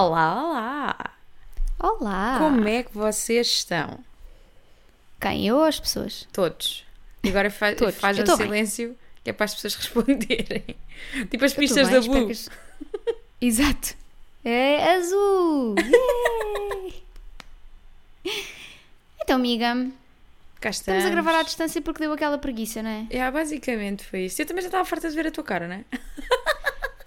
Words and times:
Olá, 0.00 0.44
olá! 0.44 1.10
Olá! 1.80 2.38
Como 2.38 2.68
é 2.68 2.84
que 2.84 2.94
vocês 2.94 3.48
estão? 3.48 3.98
Quem? 5.20 5.44
Eu 5.44 5.56
ou 5.56 5.64
as 5.64 5.80
pessoas? 5.80 6.28
Todos. 6.32 6.86
E 7.24 7.28
agora 7.30 7.50
fa 7.50 7.74
Todos. 7.74 7.96
faz 7.96 8.16
um 8.16 8.22
tô 8.22 8.36
bem. 8.36 8.46
silêncio 8.46 8.96
que 9.24 9.30
é 9.30 9.32
para 9.32 9.46
as 9.46 9.56
pessoas 9.56 9.74
responderem. 9.82 10.76
Tipo 11.28 11.44
as 11.44 11.52
pistas 11.52 11.88
bem, 11.88 12.00
da 12.00 12.06
Blue. 12.06 12.28
que 12.28 12.34
Exato. 13.44 13.96
É 14.44 14.92
azul! 14.94 15.74
Então, 19.20 19.34
amiga, 19.34 19.90
Cá 20.60 20.70
estamos. 20.70 20.98
estamos 21.02 21.06
a 21.06 21.10
gravar 21.10 21.40
à 21.40 21.42
distância 21.42 21.82
porque 21.82 21.98
deu 21.98 22.12
aquela 22.12 22.38
preguiça, 22.38 22.84
não 22.84 22.90
é? 22.90 23.06
É, 23.10 23.28
basicamente 23.32 24.04
foi 24.04 24.26
isso. 24.26 24.40
Eu 24.40 24.46
também 24.46 24.62
já 24.62 24.68
estava 24.68 24.84
farta 24.84 25.10
de 25.10 25.16
ver 25.16 25.26
a 25.26 25.32
tua 25.32 25.42
cara, 25.42 25.66
não 25.66 25.74
é? 25.74 25.84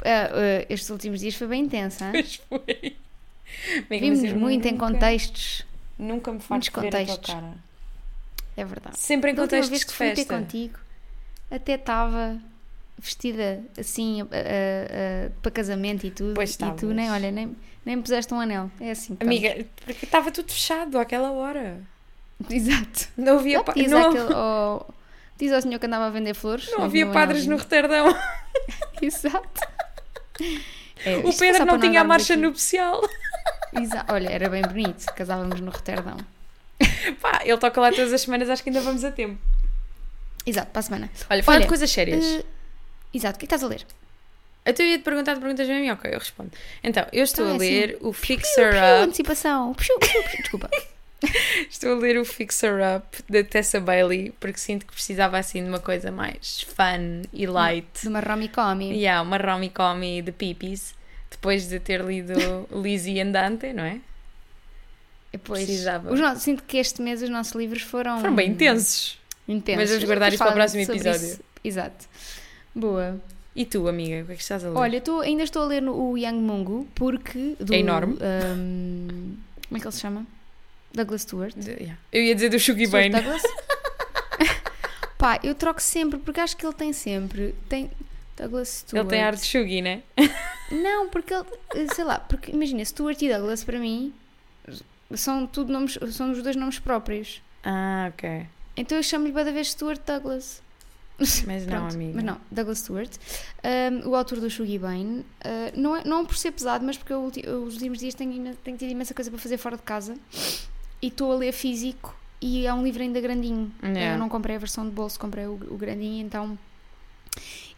Ah, 0.04 0.30
ah, 0.34 0.66
estes 0.70 0.90
últimos 0.90 1.20
dias 1.20 1.36
foi 1.36 1.48
bem 1.48 1.64
intensa. 1.64 2.05
hein? 2.05 2.12
Pois 2.14 2.36
foi. 2.48 2.98
Vimos 3.90 4.34
muito 4.34 4.68
em 4.68 4.72
nunca- 4.74 4.86
contextos. 4.88 5.66
Nunca 6.00 6.32
me 6.32 6.40
farto 6.40 6.64
de 6.64 6.70
ver 6.72 6.77
a 6.77 6.82
tua 6.82 7.00
contextos. 7.00 7.34
cara. 7.34 7.54
É 8.58 8.66
verdade. 8.66 8.98
Sempre 8.98 9.32
em 9.32 9.36
Da 9.36 9.41
contextos 9.44 9.70
vez 9.70 9.80
de 9.82 9.86
que 9.86 9.94
fui 9.94 10.10
ter 10.10 10.16
festa. 10.18 10.38
contigo, 10.38 10.80
até 11.50 11.76
estava 11.76 12.38
vestida 12.98 13.64
assim 13.77 14.22
ah, 14.24 14.26
ah, 14.32 15.32
para 15.41 15.52
casamento 15.52 16.05
e 16.05 16.12
tudo. 16.12 16.34
Pois 16.34 16.55
e 16.55 16.58
tu 16.77 16.88
nem, 16.88 17.10
olha, 17.12 17.32
nem, 17.32 17.55
nem 17.86 17.96
me 17.96 18.02
puseste 18.02 18.34
um 18.34 18.40
anel. 18.40 18.70
É 18.80 18.91
assim. 18.91 19.16
que 19.16 19.24
Amiga, 19.24 19.66
porque 19.86 20.05
estava 20.05 20.32
tudo 20.32 20.52
fechado 20.52 20.98
àquela 20.99 21.32
hora. 21.32 21.80
Exato. 22.49 23.08
Não 23.15 23.38
havia, 23.40 23.58
Não 23.58 23.63
pa- 23.63 23.74
diz, 23.74 23.91
não, 23.91 24.10
aquele, 24.10 24.34
diz 25.38 25.52
ao 25.54 25.62
senhor 25.62 25.80
que 25.80 25.86
andava 25.86 26.08
a 26.08 26.10
vender 26.10 26.34
flores. 26.34 26.70
não 26.71 26.86
havia 26.86 27.08
padres 27.12 27.46
no 27.46 27.55
retardão. 27.58 28.08
Exato. 29.02 29.62
É, 31.03 31.17
O 31.17 31.34
Pedro 31.35 31.65
não 31.65 31.79
tinha 31.79 32.01
a 32.01 32.03
marcha 32.03 32.34
aqui. 32.34 32.41
nupcial. 32.43 33.01
Exa- 33.73 34.05
Olha, 34.09 34.29
era 34.29 34.47
bem 34.49 34.61
bonito. 34.61 35.03
Casávamos 35.15 35.59
no 35.59 35.71
Roterdão. 35.71 36.17
Pá, 37.20 37.41
ele 37.43 37.57
toca 37.57 37.81
lá 37.81 37.89
todas 37.89 38.13
as 38.13 38.21
semanas, 38.21 38.47
acho 38.51 38.62
que 38.62 38.69
ainda 38.69 38.81
vamos 38.81 39.03
a 39.03 39.12
tempo. 39.12 39.35
Exato, 40.45 40.69
para 40.69 40.79
a 40.79 40.84
semana. 40.84 41.09
Olha, 41.27 41.41
fala 41.41 41.55
Olha, 41.57 41.62
de 41.65 41.67
coisas 41.69 41.89
sérias. 41.89 42.23
Eh, 42.23 42.43
exato, 43.15 43.37
o 43.37 43.39
que 43.39 43.45
é 43.45 43.47
que 43.47 43.55
estás 43.55 43.63
a 43.63 43.67
ler? 43.67 43.84
Até 44.63 44.84
eu 44.84 44.87
ia 44.87 44.97
te 44.99 45.03
perguntar 45.03 45.34
de 45.34 45.39
perguntas 45.39 45.67
a 45.67 45.73
mim, 45.73 45.89
ok, 45.89 46.13
eu 46.13 46.19
respondo. 46.19 46.51
Então, 46.84 47.03
eu 47.12 47.23
estou 47.23 47.45
Então 47.45 47.59
a 47.59 47.63
é 47.63 47.67
assim. 47.67 47.79
ler 47.79 47.95
o 48.01 48.12
Piu, 48.12 48.13
Fixer 48.13 48.69
piu, 48.71 48.79
Up. 48.79 49.03
antecipação. 49.03 49.73
Piu, 49.73 49.97
piu, 49.97 50.23
piu. 50.23 50.37
Desculpa. 50.39 50.69
Estou 51.70 51.94
a 51.94 52.00
ler 52.00 52.18
o 52.18 52.26
Fixer 52.26 52.74
Up 52.98 53.24
da 53.30 53.44
Tessa 53.44 53.80
Bailey, 53.80 54.34
porque 54.40 54.58
sinto 54.58 54.86
que 54.86 54.94
precisava 54.94 55.38
assim 55.38 55.64
de 55.64 55.70
uma 55.70 55.80
coisa 55.80 56.12
mais 56.12 56.62
fun 56.62 57.22
e 57.32 57.46
light. 57.46 57.88
De 58.02 58.08
uma 58.08 58.20
rom-com. 58.20 58.82
E 58.82 59.08
há 59.08 59.22
uma 59.22 59.38
rom-com 59.38 59.99
de 60.24 60.32
pipis, 60.32 60.96
depois 61.30 61.68
de 61.70 61.80
ter 61.80 62.02
lido 62.04 62.34
Lizzie 62.74 63.22
Andante, 63.22 63.72
não 63.74 63.84
é? 63.84 63.99
Depois, 65.31 65.64
Precisava. 65.64 66.12
os 66.12 66.19
nossos- 66.19 66.44
sinto 66.44 66.64
que 66.64 66.78
este 66.78 67.02
mês 67.02 67.22
os 67.22 67.30
nossos 67.30 67.53
livros 67.53 67.84
foram... 67.84 68.19
Foram 68.19 68.36
bem 68.36 68.50
intensos. 68.50 69.18
intensos. 69.47 69.80
Mas 69.81 69.90
vamos 69.92 70.03
guardar 70.06 70.30
isto 70.34 70.40
para 70.44 70.52
o 70.52 70.53
próximo 70.53 70.84
episódio. 70.84 71.25
isso. 71.25 71.40
Exato. 71.64 72.06
Boa. 72.75 73.18
E 73.56 73.66
tu, 73.66 73.88
amiga, 73.88 74.24
o 74.24 74.25
que 74.25 74.31
é 74.34 74.36
que 74.36 74.42
estás 74.42 74.64
a 74.66 74.69
ler? 74.69 74.75
Olha, 74.78 75.00
tô- 75.02 75.22
ainda 75.22 75.44
estou 75.44 75.62
a 75.64 75.66
ler 75.68 75.84
o 75.88 76.18
Young 76.18 76.40
Mungo 76.42 76.88
porque. 76.96 77.56
Do, 77.59 77.74
É 77.74 77.78
enorme. 77.80 78.18
ahm, 78.22 79.36
como 79.68 79.78
é 79.78 79.80
que 79.80 79.86
ele 79.88 79.92
se 79.94 80.00
chama? 80.02 80.25
Douglas 80.94 81.22
Stewart. 81.22 81.53
De- 81.56 81.72
yeah. 81.72 81.97
Eu 82.11 82.22
ia 82.23 82.35
dizer 82.35 82.50
do 82.50 82.59
Stuart 82.59 82.89
Bane. 82.89 83.09
Douglas? 83.09 83.41
Pá, 85.18 85.40
eu 85.44 85.53
troco 85.56 85.81
sempre 85.81 86.18
porque 86.19 86.40
acho 86.40 86.57
que 86.57 86.66
ele 86.66 86.74
tem 86.74 86.94
sempre. 86.94 87.56
Tem. 87.69 87.90
Douglas 88.38 88.84
Stewart. 88.88 89.06
Ele 89.06 89.09
tem 89.09 89.24
ar 89.24 89.35
de 89.35 89.44
Shugi, 89.46 89.81
né? 89.81 90.01
Não, 90.72 91.09
porque 91.09 91.34
ele. 91.34 91.88
Sei 91.94 92.03
lá, 92.03 92.18
porque 92.19 92.51
imagina, 92.51 92.84
Stewart 92.84 93.22
e 93.22 93.30
Douglas 93.30 93.63
para 93.63 93.78
mim 93.78 94.13
são 95.13 95.46
tudo 95.46 95.72
nomes. 95.72 95.97
São 96.12 96.31
os 96.31 96.41
dois 96.41 96.56
nomes 96.56 96.80
próprios. 96.80 97.41
Ah, 97.63 98.09
ok. 98.13 98.46
Então 98.75 98.97
eu 98.97 99.03
chamo-lhe 99.03 99.34
cada 99.34 99.51
vez 99.51 99.69
Stuart 99.72 100.00
Douglas. 100.06 100.62
Mas 101.46 101.68
não, 101.68 101.88
amiga. 101.88 102.13
Mas 102.16 102.24
não, 102.24 102.41
Douglas 102.50 102.80
Stewart, 102.80 103.12
um, 104.03 104.09
o 104.09 104.16
autor 104.16 104.40
do 104.40 104.50
Shuggy 104.50 104.80
Bane, 104.80 105.19
uh, 105.19 105.25
não, 105.80 105.96
é, 105.96 106.03
não 106.03 106.25
por 106.25 106.35
ser 106.35 106.50
pesado, 106.51 106.84
mas 106.84 106.97
porque 106.97 107.13
eu, 107.13 107.19
ulti- 107.22 107.47
os 107.47 107.75
últimos 107.75 108.00
dias 108.00 108.16
tenho, 108.16 108.56
tenho 108.56 108.75
tido 108.75 108.90
imensa 108.90 109.13
coisa 109.13 109.30
para 109.30 109.40
fazer 109.40 109.57
fora 109.59 109.78
de 109.78 109.84
casa 109.84 110.16
e 111.01 111.07
estou 111.07 111.31
a 111.31 111.35
ler 111.35 111.51
físico 111.51 112.16
e 112.41 112.66
é 112.66 112.73
um 112.73 112.84
livro 112.84 113.01
ainda 113.01 113.19
grandinho. 113.22 113.72
Yeah. 113.84 114.13
Eu 114.16 114.17
não 114.19 114.29
comprei 114.29 114.56
a 114.56 114.59
versão 114.59 114.85
de 114.85 114.91
bolso, 114.91 115.19
comprei 115.19 115.45
o, 115.45 115.53
o 115.69 115.78
grandinho, 115.78 116.25
então. 116.25 116.57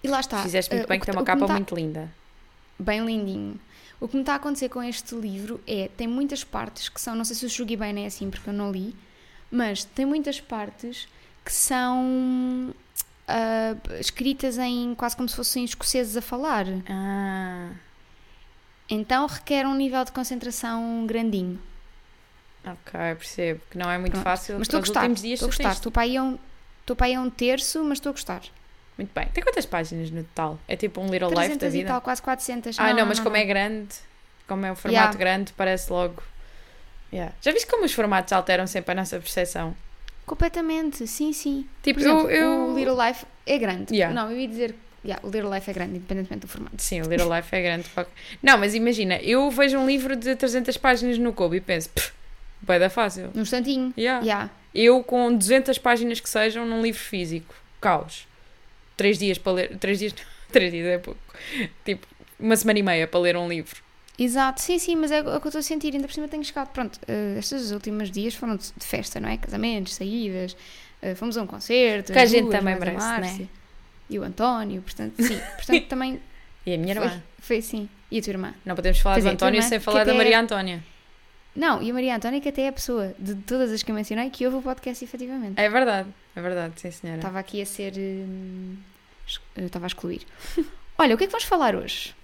E 0.03 0.07
lá 0.07 0.19
está. 0.19 0.41
Fizeste 0.43 0.73
muito 0.73 0.85
uh, 0.85 0.89
bem 0.89 0.97
o 0.97 0.99
que 1.01 1.05
tem 1.05 1.15
uma 1.15 1.23
capa 1.23 1.45
tá- 1.47 1.53
muito 1.53 1.75
linda. 1.75 2.09
Bem 2.79 3.05
lindinho. 3.05 3.59
O 3.99 4.07
que 4.07 4.15
me 4.15 4.21
está 4.21 4.33
a 4.33 4.35
acontecer 4.35 4.67
com 4.69 4.83
este 4.83 5.15
livro 5.15 5.61
é, 5.65 5.89
tem 5.95 6.07
muitas 6.07 6.43
partes 6.43 6.89
que 6.89 6.99
são, 6.99 7.15
não 7.15 7.23
sei 7.23 7.35
se 7.35 7.45
o 7.45 7.49
Shuggy 7.49 7.77
Bane 7.77 8.01
é 8.03 8.05
assim 8.07 8.29
porque 8.29 8.49
eu 8.49 8.53
não 8.53 8.71
li, 8.71 8.93
mas 9.49 9.85
tem 9.85 10.05
muitas 10.05 10.41
partes 10.41 11.07
que 11.45 11.53
são 11.53 12.73
ah, 13.27 13.75
escritas 14.01 14.57
em 14.57 14.93
quase 14.95 15.15
como 15.15 15.29
se 15.29 15.35
fossem 15.37 15.63
escoceses 15.63 16.17
a 16.17 16.21
falar. 16.21 16.65
Ah, 16.89 17.69
Então 18.89 19.25
requer 19.27 19.65
um 19.65 19.75
nível 19.75 20.03
de 20.03 20.11
concentração 20.11 21.05
grandinho. 21.07 21.59
Ok, 22.65 22.91
percebo. 23.15 23.61
Que 23.69 23.77
não 23.77 23.89
é 23.89 23.97
muito 23.97 24.13
Pronto. 24.13 24.23
fácil. 24.23 24.55
Mas 24.57 24.63
estou 24.67 24.77
a 24.77 24.81
gostar. 24.81 25.09
Estou 25.09 25.45
a 25.47 25.49
gostar. 25.49 25.71
Estou 25.73 25.91
para, 25.91 26.03
aí 26.03 26.19
um, 26.19 26.37
estou 26.81 26.95
para 26.95 27.07
aí 27.07 27.15
a 27.15 27.21
um 27.21 27.29
terço, 27.29 27.83
mas 27.83 27.97
estou 27.97 28.09
a 28.11 28.13
gostar. 28.13 28.41
Muito 28.97 29.11
bem. 29.13 29.27
Tem 29.33 29.43
quantas 29.43 29.65
páginas 29.65 30.11
no 30.11 30.23
total? 30.23 30.59
É 30.67 30.75
tipo 30.75 31.01
um 31.01 31.07
Little 31.07 31.29
Life 31.29 31.41
da 31.41 31.57
300 31.57 31.67
e 31.73 31.77
vida? 31.77 31.87
tal, 31.89 32.01
quase 32.01 32.21
400. 32.21 32.77
Ah, 32.79 32.93
não, 32.93 33.05
mas 33.05 33.19
como 33.19 33.35
é 33.35 33.43
grande, 33.43 33.89
como 34.47 34.65
é 34.65 34.71
um 34.71 34.75
formato 34.75 34.93
Yeah. 35.03 35.17
grande, 35.17 35.53
parece 35.53 35.91
logo. 35.91 36.21
Yeah. 37.11 37.33
Já 37.41 37.51
viste 37.51 37.67
como 37.67 37.85
os 37.85 37.93
formatos 37.93 38.31
alteram 38.33 38.65
sempre 38.67 38.91
a 38.91 38.95
nossa 38.95 39.17
percepção? 39.19 39.75
Completamente, 40.25 41.05
sim, 41.07 41.33
sim. 41.33 41.67
Tipo, 41.81 41.99
exemplo, 41.99 42.29
eu, 42.29 42.41
eu- 42.41 42.69
o 42.71 42.77
Little 42.77 42.95
Life 43.07 43.25
é 43.45 43.57
grande. 43.57 43.93
Yeah. 43.93 44.13
Não, 44.13 44.31
eu 44.31 44.39
ia 44.39 44.47
dizer. 44.47 44.75
Yeah, 45.05 45.21
o 45.27 45.29
Little 45.29 45.53
Life 45.53 45.69
é 45.69 45.73
grande, 45.73 45.97
independentemente 45.97 46.41
do 46.41 46.47
formato. 46.47 46.81
Sim, 46.81 47.01
o 47.01 47.09
Little 47.09 47.27
Life 47.35 47.53
é 47.53 47.61
grande. 47.61 47.85
Não, 48.41 48.57
mas 48.57 48.73
imagina, 48.73 49.17
eu 49.17 49.51
vejo 49.51 49.77
um 49.77 49.85
livro 49.85 50.15
de 50.15 50.33
300 50.33 50.77
páginas 50.77 51.17
no 51.17 51.33
Kobo 51.33 51.53
e 51.55 51.59
penso, 51.59 51.89
"Pff, 51.89 52.13
vai 52.63 52.79
dar 52.79 52.89
fácil. 52.89 53.29
Num 53.33 53.41
instantinho. 53.41 53.93
Yeah. 53.97 54.23
Yeah. 54.23 54.49
Eu 54.73 55.03
com 55.03 55.35
200 55.35 55.77
páginas 55.77 56.19
que 56.19 56.29
sejam 56.29 56.65
num 56.65 56.81
livro 56.81 56.99
físico, 56.99 57.53
caos. 57.79 58.27
Três 58.97 59.17
dias 59.17 59.37
para 59.37 59.51
ler. 59.51 59.77
Três 59.77 59.99
dias. 59.99 60.15
Três 60.51 60.71
dias 60.71 60.85
é 60.85 60.97
pouco. 60.97 61.19
Tipo, 61.83 62.07
uma 62.39 62.55
semana 62.55 62.79
e 62.79 62.83
meia 62.83 63.07
para 63.07 63.19
ler 63.19 63.37
um 63.37 63.47
livro. 63.47 63.81
Exato, 64.17 64.61
sim, 64.61 64.77
sim, 64.77 64.95
mas 64.95 65.11
é 65.11 65.21
o 65.21 65.23
que 65.23 65.29
eu 65.29 65.49
estou 65.49 65.59
a 65.59 65.63
sentir. 65.63 65.93
Ainda 65.93 66.07
por 66.07 66.13
cima 66.13 66.27
tenho 66.27 66.43
chegado. 66.43 66.69
Pronto, 66.69 66.99
eh, 67.07 67.35
estes 67.39 67.71
últimos 67.71 68.11
dias 68.11 68.35
foram 68.35 68.55
de 68.55 68.71
de 68.71 68.85
festa, 68.85 69.19
não 69.19 69.27
é? 69.27 69.37
Casamentos, 69.37 69.95
saídas, 69.95 70.55
eh, 71.01 71.15
fomos 71.15 71.35
a 71.37 71.41
um 71.41 71.47
concerto. 71.47 72.13
Que 72.13 72.19
a 72.19 72.25
gente 72.25 72.43
duas, 72.43 72.59
também 72.59 72.75
merece, 72.75 72.97
Márcia 72.97 73.49
E 74.09 74.19
o 74.19 74.23
António, 74.23 74.81
portanto, 74.83 75.15
sim. 75.21 75.39
Portanto, 75.55 75.85
também 75.89 76.21
E 76.65 76.73
a 76.75 76.77
minha 76.77 76.95
foi, 76.95 77.05
irmã. 77.05 77.23
foi 77.39 77.57
assim. 77.57 77.89
E 78.11 78.19
a 78.19 78.21
tua 78.21 78.31
irmã? 78.31 78.53
Não 78.63 78.75
podemos 78.75 78.99
falar 78.99 79.19
do 79.19 79.27
é, 79.27 79.31
António 79.31 79.57
irmã, 79.57 79.69
sem 79.69 79.79
falar 79.79 80.03
da 80.03 80.13
Maria 80.13 80.39
Antónia. 80.39 80.83
Não, 81.55 81.81
e 81.83 81.91
a 81.91 81.93
Maria 81.93 82.15
Antónia, 82.15 82.41
que 82.41 82.49
até 82.49 82.63
é 82.63 82.67
a 82.69 82.73
pessoa 82.73 83.13
de 83.19 83.35
todas 83.35 83.71
as 83.71 83.83
que 83.83 83.91
eu 83.91 83.95
mencionei 83.95 84.29
que 84.29 84.45
ouve 84.45 84.57
o 84.57 84.61
podcast 84.61 85.03
efetivamente. 85.03 85.59
É 85.59 85.69
verdade, 85.69 86.09
é 86.35 86.41
verdade, 86.41 86.73
sim 86.81 86.89
senhora. 86.89 87.19
Estava 87.19 87.39
aqui 87.39 87.61
a 87.61 87.65
ser. 87.65 87.93
hum, 87.97 88.75
es- 89.27 89.39
Estava 89.55 89.85
a 89.85 89.87
excluir. 89.87 90.21
Olha, 90.97 91.13
o 91.13 91.17
que 91.17 91.25
é 91.25 91.27
que 91.27 91.31
vamos 91.31 91.45
falar 91.45 91.75
hoje? 91.75 92.15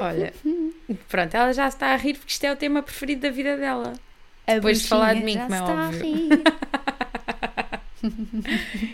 Olha, 0.00 0.32
pronto, 1.08 1.34
ela 1.34 1.52
já 1.52 1.66
está 1.66 1.88
a 1.88 1.96
rir 1.96 2.14
porque 2.14 2.30
isto 2.32 2.44
é 2.44 2.52
o 2.52 2.56
tema 2.56 2.82
preferido 2.82 3.22
da 3.22 3.30
vida 3.30 3.56
dela. 3.56 3.94
A 4.46 4.54
Depois 4.54 4.80
de 4.82 4.88
falar 4.88 5.14
de 5.14 5.24
mim, 5.24 5.36
como 5.38 5.54
é 5.54 5.58
está 5.58 5.72
a 5.72 5.86
óbvio. 5.88 6.02
rir. 6.04 6.28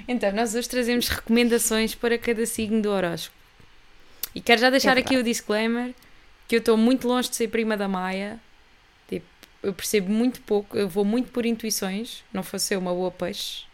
Então, 0.06 0.32
nós 0.32 0.54
hoje 0.54 0.68
trazemos 0.68 1.08
recomendações 1.08 1.94
para 1.94 2.18
cada 2.18 2.44
signo 2.44 2.82
do 2.82 2.90
horóscopo. 2.90 3.34
E 4.34 4.40
quero 4.40 4.60
já 4.60 4.68
deixar 4.70 4.96
É 4.96 5.00
aqui 5.00 5.16
o 5.16 5.22
disclaimer 5.22 5.94
que 6.46 6.54
eu 6.56 6.58
estou 6.58 6.76
muito 6.76 7.08
longe 7.08 7.28
de 7.30 7.36
ser 7.36 7.48
prima 7.48 7.74
da 7.76 7.88
Maia. 7.88 8.38
Eu 9.62 9.72
percebo 9.72 10.10
muito 10.10 10.40
pouco, 10.42 10.76
eu 10.76 10.88
vou 10.88 11.04
muito 11.04 11.30
por 11.32 11.44
intuições. 11.44 12.22
Não 12.32 12.42
fosse 12.42 12.74
eu 12.74 12.78
uma 12.78 12.92
boa 12.94 13.10
peixe. 13.10 13.64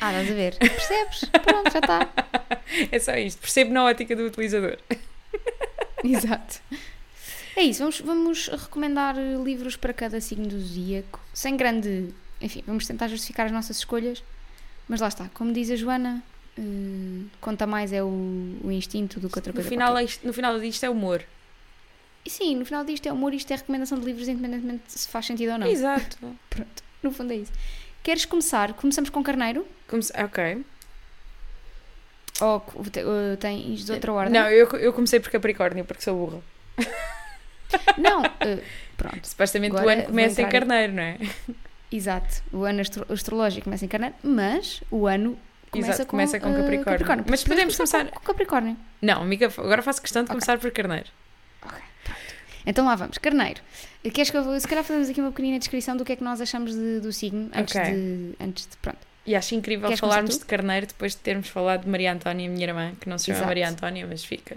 Ah, 0.00 0.10
estás 0.12 0.30
a 0.30 0.34
ver? 0.34 0.56
Percebes? 0.56 1.24
Pronto, 1.44 1.70
já 1.72 1.78
está. 1.78 2.08
é 2.90 2.98
só 2.98 3.14
isto. 3.16 3.40
Percebo 3.40 3.72
na 3.72 3.84
ótica 3.84 4.16
do 4.16 4.24
utilizador. 4.24 4.78
Exato. 6.02 6.60
É 7.56 7.62
isso, 7.62 7.80
vamos, 7.80 8.00
vamos 8.00 8.48
recomendar 8.48 9.16
livros 9.44 9.76
para 9.76 9.92
cada 9.92 10.20
signo 10.20 10.46
do 10.46 10.58
zodíaco, 10.60 11.20
sem 11.34 11.56
grande. 11.56 12.08
Enfim, 12.40 12.62
vamos 12.66 12.86
tentar 12.86 13.08
justificar 13.08 13.46
as 13.46 13.52
nossas 13.52 13.78
escolhas, 13.78 14.22
mas 14.88 15.00
lá 15.00 15.08
está, 15.08 15.28
como 15.34 15.52
diz 15.52 15.70
a 15.70 15.76
Joana, 15.76 16.22
eh, 16.56 16.62
conta 17.40 17.66
mais 17.66 17.92
é 17.92 18.02
o, 18.02 18.06
o 18.64 18.70
instinto 18.72 19.20
do 19.20 19.28
que 19.28 19.36
outra 19.38 19.50
No 19.52 19.56
coisa. 19.56 19.68
final, 19.68 19.88
qualquer. 19.88 20.02
é 20.02 20.04
isto- 20.06 20.26
no 20.26 20.32
final 20.32 20.58
disto 20.58 20.84
é 20.84 20.88
humor. 20.90 21.22
E 22.24 22.30
sim, 22.30 22.54
no 22.56 22.64
final 22.66 22.84
disto 22.84 23.06
é 23.06 23.12
humor, 23.12 23.32
isto 23.34 23.50
é 23.52 23.56
recomendação 23.56 23.98
de 23.98 24.04
livros, 24.04 24.28
independentemente 24.28 24.82
se 24.88 25.08
faz 25.08 25.26
sentido 25.26 25.52
ou 25.52 25.58
não. 25.58 25.66
Exato. 25.66 26.18
Pronto, 26.50 26.82
no 27.02 27.10
fundo 27.10 27.32
é 27.32 27.36
isso. 27.36 27.52
Queres 28.02 28.24
começar? 28.24 28.72
Começamos 28.74 29.10
com 29.10 29.22
Carneiro? 29.22 29.66
Comece- 29.88 30.12
Ok. 30.22 30.64
Ou 32.40 32.64
eh, 32.96 33.36
tens 33.36 33.84
de 33.84 33.92
outra 33.92 34.12
ordem? 34.12 34.32
Não, 34.40 34.48
eu, 34.48 34.66
eu 34.78 34.92
comecei 34.92 35.20
por 35.20 35.30
Capricórnio, 35.30 35.84
porque 35.84 36.02
sou 36.02 36.14
burra. 36.16 36.42
Não, 37.98 38.22
uh, 38.22 38.62
pronto. 38.96 39.28
Supostamente 39.28 39.76
Agora 39.76 39.86
o 39.86 39.90
ano 39.90 40.02
começa 40.04 40.42
em 40.42 40.48
carneiro, 40.48 40.92
não 40.92 41.02
é? 41.02 41.18
Exato. 41.92 42.42
O 42.52 42.64
ano 42.64 42.80
astro 42.80 43.04
astrológico 43.12 43.64
começa 43.64 43.84
em 43.84 43.88
carneiro, 43.88 44.14
mas 44.22 44.82
o 44.90 45.06
ano 45.06 45.38
começa 45.70 45.90
Exato, 45.92 46.06
com, 46.06 46.10
começa 46.12 46.40
com 46.40 46.50
uh, 46.50 46.84
Capricórnio. 46.84 47.24
Mas 47.28 47.44
podemos 47.44 47.76
começar- 47.76 48.06
com, 48.06 48.18
com 48.18 48.20
Capricórnio. 48.20 48.76
Não, 49.02 49.20
amiga, 49.22 49.46
agora 49.58 49.82
faço 49.82 50.00
questão 50.00 50.22
de 50.22 50.30
Ok. 50.30 50.34
começar 50.34 50.58
por 50.58 50.70
carneiro. 50.72 51.06
Então 52.66 52.84
lá 52.86 52.94
vamos. 52.94 53.18
Carneiro. 53.18 53.60
Queres 54.12 54.30
que 54.30 54.36
eu, 54.36 54.60
se 54.60 54.66
calhar 54.68 54.84
fazemos 54.84 55.08
aqui 55.10 55.20
uma 55.20 55.30
pequenina 55.30 55.58
descrição 55.58 55.96
do 55.96 56.04
que 56.04 56.12
é 56.12 56.16
que 56.16 56.24
nós 56.24 56.40
achamos 56.40 56.74
de- 56.74 57.00
do 57.00 57.12
signo 57.12 57.50
antes, 57.54 57.74
Ok. 57.76 57.90
de, 57.92 58.34
antes 58.40 58.66
de. 58.66 58.76
Pronto. 58.78 58.98
E 59.26 59.34
acho 59.36 59.54
incrível 59.54 59.86
Queres 59.88 60.00
falarmos 60.00 60.38
de 60.38 60.44
carneiro 60.44 60.86
depois 60.86 61.12
de 61.12 61.18
termos 61.18 61.48
falado 61.48 61.82
de 61.84 61.88
Maria 61.88 62.12
Antónia, 62.12 62.48
minha 62.48 62.66
irmã, 62.66 62.92
que 63.00 63.08
não 63.08 63.18
se 63.18 63.26
chama 63.26 63.36
Exato. 63.38 63.48
Maria 63.48 63.68
Antónia, 63.68 64.06
mas 64.08 64.24
fica. 64.24 64.56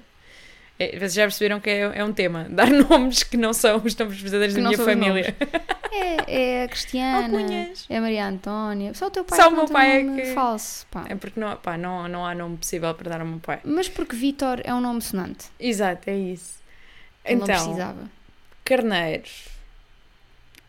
É, 0.79 0.97
vocês 0.97 1.13
já 1.13 1.23
perceberam 1.23 1.59
que 1.59 1.69
é, 1.69 1.79
é 2.00 2.03
um 2.03 2.11
tema. 2.13 2.47
Dar 2.50 2.69
nomes 2.69 3.21
que 3.23 3.38
não 3.38 3.53
são 3.53 3.81
os 3.83 3.95
nomes 3.95 4.19
verdadeiros 4.19 4.56
Que 4.56 4.61
da 4.61 4.69
minha 4.69 4.79
família. 4.81 5.35
É, 5.95 6.61
é 6.61 6.63
a 6.63 6.67
Cristiana. 6.69 7.38
Alcunhas. 7.39 7.85
É 7.88 7.97
a 7.97 8.01
Maria 8.01 8.27
Antónia. 8.27 8.95
Só 8.95 9.06
o 9.06 9.11
teu 9.11 9.23
pai 9.23 9.38
Só 9.38 9.44
é 9.44 9.47
o 9.47 9.49
que 9.51 9.56
meu 9.57 9.67
pai 9.67 10.01
é 10.01 10.03
que- 10.23 10.33
falso. 10.33 10.88
Pá. 10.89 11.06
É 11.07 11.13
porque 11.13 11.39
não, 11.39 11.56
pá, 11.57 11.77
não, 11.77 12.07
não 12.07 12.25
há 12.25 12.33
nome 12.33 12.57
possível 12.57 12.91
para 12.95 13.11
dar 13.11 13.21
ao 13.21 13.27
meu 13.27 13.38
pai. 13.39 13.59
Mas 13.63 13.88
porque 13.88 14.15
Vitor 14.15 14.59
é 14.63 14.73
um 14.73 14.81
nome 14.81 15.03
sonante. 15.03 15.45
Exato, 15.59 16.09
é 16.09 16.15
isso. 16.17 16.62
Ele 17.25 17.35
não 17.37 17.43
Então, 17.45 17.63
precisava. 17.65 18.11
carneiros. 18.65 19.45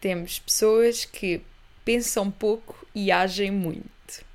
Temos 0.01 0.39
pessoas 0.39 1.05
que 1.05 1.41
pensam 1.85 2.31
pouco 2.31 2.87
e 2.95 3.11
agem 3.11 3.51
muito. 3.51 3.85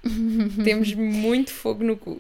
Temos 0.64 0.94
muito 0.94 1.52
fogo 1.52 1.84
no 1.84 1.96
cu. 1.96 2.20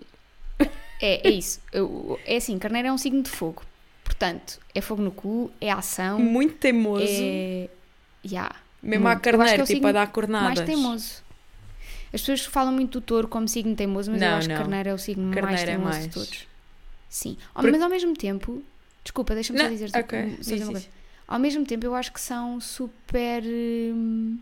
É, 1.02 1.28
é 1.28 1.32
isso. 1.32 1.60
Eu- 1.72 2.20
É 2.26 2.38
assim, 2.38 2.58
carneiro 2.60 2.90
é 2.90 2.92
um 2.92 2.98
signo 2.98 3.24
de 3.24 3.30
fogo. 3.30 3.64
Portanto, 4.04 4.60
é 4.76 4.82
fogo 4.82 5.02
no 5.02 5.12
cu, 5.12 5.52
é 5.62 5.72
ação, 5.72 6.20
Muito 6.20 6.56
teimoso. 6.56 7.06
é. 7.08 7.70
Ya. 8.26 8.52
mesmo 8.84 9.04
muito. 9.06 9.06
Eu 9.06 9.12
acho 9.12 9.22
que 9.22 9.32
carneiro, 9.32 9.64
é 9.64 9.66
tipo 9.66 9.88
a 9.88 9.92
dar 9.92 10.08
cornadas. 10.12 10.58
mais 10.58 10.62
teimoso. 10.70 11.24
As 12.12 12.22
pessoas 12.22 12.46
falam 12.46 12.74
muito 12.74 13.00
do 13.00 13.06
touro 13.06 13.28
como 13.28 13.48
signo 13.48 13.76
teimoso, 13.76 14.12
mas 14.12 14.22
eu 14.22 14.28
Não, 14.30 14.38
acho 14.38 14.50
não. 14.50 14.56
que 14.56 14.62
carneiro 14.62 14.90
é 14.90 14.94
o 14.94 14.98
signo 14.98 15.24
mais 15.28 15.36
Carneiro 15.40 15.62
é 15.62 15.66
teimoso 15.76 15.92
mais. 15.92 16.08
de 16.08 16.14
todos. 16.14 16.48
Sim. 17.08 17.38
Ao- 17.54 17.62
Por- 17.62 17.72
Mas 17.72 17.82
ao 17.82 17.90
mesmo 17.90 18.14
tempo, 18.16 18.64
desculpa, 19.04 19.34
deixa-me 19.34 19.60
só 19.60 19.68
dizer 19.68 19.90
ok, 19.96 20.22
só 20.22 20.28
diz 20.28 20.46
dizer 20.46 20.64
uma 20.64 20.72
coisa. 20.74 20.88
Ao 21.28 21.38
mesmo 21.38 21.64
tempo, 21.66 21.86
eu 21.86 21.94
acho 21.94 22.12
que 22.12 22.20
são 22.20 22.60
super. 22.60 23.44
hum, 23.44 24.40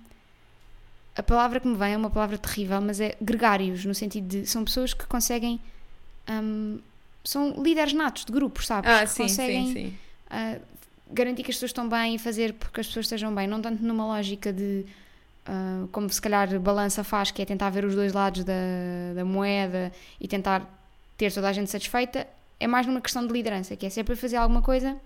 a 1.16 1.24
palavra 1.24 1.60
que 1.60 1.68
me 1.68 1.76
vem 1.76 1.94
é 1.94 1.98
uma 1.98 2.10
palavra 2.10 2.38
terrível, 2.38 2.80
mas 2.80 3.02
é 3.02 3.18
gregários, 3.22 3.84
no 3.84 3.94
sentido 3.94 4.28
de. 4.28 4.46
São 4.46 4.64
pessoas 4.64 4.94
que 4.94 5.06
conseguem. 5.06 5.60
hum, 6.30 6.80
são 7.24 7.62
líderes 7.62 7.92
natos 7.92 8.24
de 8.24 8.32
grupos, 8.32 8.68
sabes? 8.68 8.90
Ah, 8.90 9.02
que 9.02 9.10
sim, 9.10 9.24
conseguem 9.24 9.68
sim, 9.68 9.74
sim. 9.74 9.98
ah, 10.30 10.58
garantir 11.12 11.44
que 11.44 11.52
as 11.52 11.58
pessoas 11.58 11.72
estão 11.72 11.90
bem 11.90 12.16
e 12.16 12.20
fazer 12.20 12.54
porque 12.54 12.80
as 12.80 12.88
pessoas 12.88 13.06
estejam 13.06 13.36
bem, 13.36 13.48
não 13.48 13.62
tanto 13.62 13.84
numa 13.84 14.06
lógica 14.06 14.54
de 14.54 14.86
ah, 15.46 15.86
como 15.92 16.10
se 16.10 16.22
calhar 16.22 16.58
balança 16.60 17.04
faz, 17.04 17.32
que 17.32 17.42
é 17.42 17.46
tentar 17.46 17.70
ver 17.70 17.84
os 17.84 17.96
dois 17.96 18.14
lados 18.14 18.46
da, 18.46 18.54
da 19.14 19.26
moeda 19.26 19.92
e 20.22 20.28
tentar 20.28 20.74
ter 21.18 21.34
toda 21.34 21.50
a 21.50 21.54
gente 21.54 21.70
satisfeita, 21.70 22.28
é 22.60 22.68
mais 22.68 22.86
numa 22.86 23.02
questão 23.02 23.26
de 23.26 23.34
liderança, 23.34 23.76
que 23.76 23.86
é 23.86 23.90
sempre 23.90 24.14
a 24.14 24.18
fazer 24.18 24.38
alguma 24.38 24.62
coisa, 24.62 24.98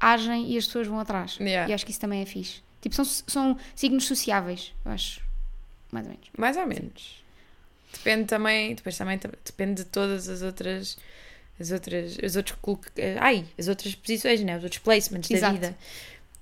agem 0.00 0.52
e 0.52 0.58
as 0.58 0.66
pessoas 0.66 0.86
vão 0.86 0.98
atrás. 0.98 1.36
Yeah. 1.40 1.70
E 1.70 1.74
acho 1.74 1.84
que 1.84 1.90
isso 1.90 2.00
também 2.00 2.22
é 2.22 2.26
fixe. 2.26 2.62
Tipo, 2.80 2.94
são, 2.94 3.04
são 3.04 3.58
signos 3.74 4.06
sociáveis, 4.06 4.72
eu 4.84 4.92
acho. 4.92 5.20
Mais 5.90 6.06
ou 6.06 6.12
menos. 6.12 6.28
Mais 6.36 6.56
ou 6.56 6.66
menos. 6.66 7.24
Depende 7.92 8.24
também, 8.26 8.74
depois 8.74 8.96
também 8.96 9.18
depende 9.44 9.84
de 9.84 9.88
todas 9.88 10.28
as 10.28 10.42
outras 10.42 10.98
as 11.58 11.70
outras 11.70 12.18
as 12.22 12.36
outros 12.36 12.58
ai, 13.20 13.46
as 13.58 13.68
outras 13.68 13.94
posições, 13.94 14.42
né? 14.42 14.58
Os 14.58 14.64
outros 14.64 14.80
placements 14.82 15.28
da 15.30 15.36
Exato. 15.36 15.54
vida. 15.54 15.76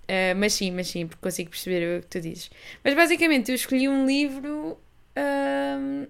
Eh, 0.08 0.34
mas 0.34 0.52
sim, 0.52 0.70
mas 0.70 0.88
sim, 0.88 1.06
porque 1.06 1.22
consigo 1.22 1.50
perceber 1.50 1.98
o 1.98 2.02
que 2.02 2.08
tu 2.08 2.20
dizes. 2.20 2.50
Mas 2.82 2.94
basicamente 2.94 3.50
eu 3.50 3.54
escolhi 3.54 3.88
um 3.88 4.06
livro 4.06 4.76
ahm, 5.16 6.06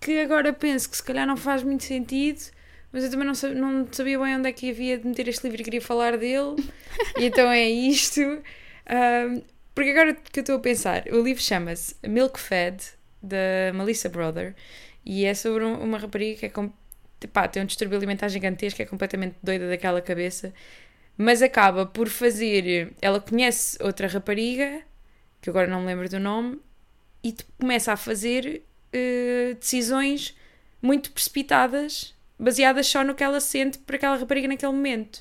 que 0.00 0.18
agora 0.20 0.52
penso 0.52 0.90
que 0.90 0.96
se 0.96 1.02
calhar 1.02 1.26
não 1.26 1.36
faz 1.36 1.62
muito 1.62 1.84
sentido, 1.84 2.40
mas 2.92 3.04
eu 3.04 3.10
também 3.10 3.26
não, 3.26 3.34
sa- 3.34 3.50
não 3.50 3.86
sabia 3.92 4.18
bem 4.18 4.36
onde 4.36 4.48
é 4.48 4.52
que 4.52 4.70
havia 4.70 4.98
de 4.98 5.06
meter 5.06 5.28
este 5.28 5.44
livro 5.44 5.60
e 5.60 5.64
queria 5.64 5.80
falar 5.82 6.16
dele. 6.16 6.56
e 7.18 7.24
então 7.26 7.50
é 7.50 7.68
isto. 7.68 8.20
Ahm, 8.86 9.42
porque 9.74 9.90
agora 9.90 10.14
que 10.14 10.38
eu 10.38 10.42
estou 10.42 10.56
a 10.56 10.60
pensar, 10.60 11.04
o 11.12 11.20
livro 11.22 11.42
chama-se 11.42 11.94
Milk 12.06 12.38
Fed, 12.40 12.82
da 13.22 13.72
Melissa 13.74 14.08
Brother, 14.08 14.54
e 15.04 15.24
é 15.24 15.34
sobre 15.34 15.64
um- 15.64 15.80
uma 15.82 15.98
rapariga 15.98 16.40
que 16.40 16.46
é 16.46 16.48
com- 16.48 16.72
pá, 17.32 17.46
tem 17.48 17.62
um 17.62 17.66
distúrbio 17.66 17.96
alimentar 17.96 18.28
gigantesco, 18.28 18.80
é 18.82 18.84
completamente 18.86 19.36
doida 19.42 19.68
daquela 19.68 20.00
cabeça, 20.00 20.52
mas 21.16 21.42
acaba 21.42 21.84
por 21.86 22.08
fazer. 22.08 22.92
Ela 23.02 23.20
conhece 23.20 23.76
outra 23.82 24.06
rapariga, 24.08 24.82
que 25.40 25.50
agora 25.50 25.66
não 25.68 25.80
me 25.80 25.86
lembro 25.86 26.08
do 26.08 26.18
nome, 26.20 26.60
e 27.22 27.34
começa 27.60 27.92
a 27.92 27.96
fazer 27.96 28.62
eh, 28.92 29.56
decisões 29.58 30.36
muito 30.80 31.10
precipitadas, 31.12 32.14
baseadas 32.38 32.86
só 32.86 33.02
no 33.04 33.14
que 33.14 33.22
ela 33.24 33.40
sente 33.40 33.78
para 33.78 33.96
aquela 33.96 34.16
rapariga 34.16 34.48
naquele 34.48 34.72
momento. 34.72 35.20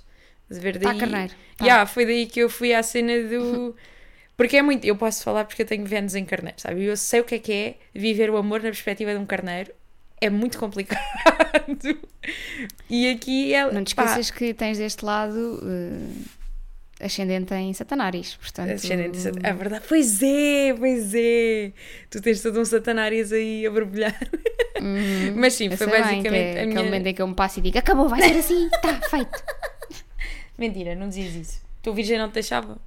A 0.50 0.54
ver? 0.60 0.78
Daí- 0.78 0.94
Tá 0.94 1.00
carneiro. 1.00 1.34
Tá. 1.58 1.66
Yeah, 1.66 1.86
foi 1.86 2.06
daí 2.06 2.26
que 2.28 2.40
eu 2.40 2.50
fui 2.50 2.74
à 2.74 2.82
cena 2.84 3.14
do. 3.24 3.76
Porque 4.38 4.58
é 4.58 4.62
muito. 4.62 4.86
Eu 4.86 4.96
posso 4.96 5.24
falar 5.24 5.46
porque 5.46 5.64
eu 5.64 5.66
tenho 5.66 5.84
Vênus 5.84 6.14
em 6.14 6.24
carneiro, 6.24 6.62
sabe? 6.62 6.84
Eu 6.86 6.96
sei 6.96 7.22
o 7.22 7.24
que 7.24 7.34
é 7.36 7.40
que 7.40 7.52
é 7.52 7.76
viver 7.92 8.30
o 8.30 8.38
amor 8.38 8.60
na 8.60 8.70
perspectiva 8.70 9.12
de 9.12 9.18
um 9.18 9.26
carneiro. 9.26 9.72
É 10.22 10.30
muito 10.30 10.60
complicado. 10.60 11.02
E 12.90 13.10
aqui 13.10 13.54
ela. 13.54 13.72
Não 13.72 13.84
te 13.84 13.96
pá, 13.96 14.04
esqueças 14.04 14.32
que 14.32 14.54
tens 14.54 14.78
deste 14.78 15.04
lado 15.04 15.60
eh, 15.64 16.28
ascendente 17.00 17.54
em 17.54 17.74
Satanaris, 17.74 18.36
portanto... 18.36 18.72
Ascendente 18.72 19.12
de 19.12 19.18
Sat- 19.20 19.40
É 19.44 19.54
verdade. 19.54 19.86
Pois 19.88 20.22
é, 20.24 20.74
pois 20.78 21.14
é. 21.14 21.72
Tu 22.10 22.22
tens 22.22 22.42
todo 22.42 22.60
um 22.60 22.66
satanários 22.66 23.32
aí 23.32 23.66
a 23.68 23.72
borbulhar. 23.72 24.18
Uhum. 24.82 25.34
Mas 25.36 25.54
sim, 25.54 25.70
foi 25.76 25.88
bem, 25.88 26.02
basicamente 26.02 26.30
que 26.30 26.36
é 26.36 26.50
a 26.50 26.52
aquele 26.54 26.66
minha. 26.68 26.84
momento 26.84 27.08
em 27.08 27.14
que 27.14 27.22
eu 27.22 27.28
me 27.28 27.36
passo 27.36 27.60
e 27.60 27.62
digo 27.62 27.78
acabou, 27.78 28.08
vai 28.10 28.22
ser 28.22 28.38
assim, 28.38 28.66
está 28.68 29.00
feito. 29.10 29.44
Mentira, 30.58 30.96
não 30.96 31.10
dizias 31.10 31.36
isso. 31.36 31.62
Tu 31.84 31.94
virgem 31.94 32.18
não 32.18 32.30
te 32.30 32.34
deixava? 32.36 32.78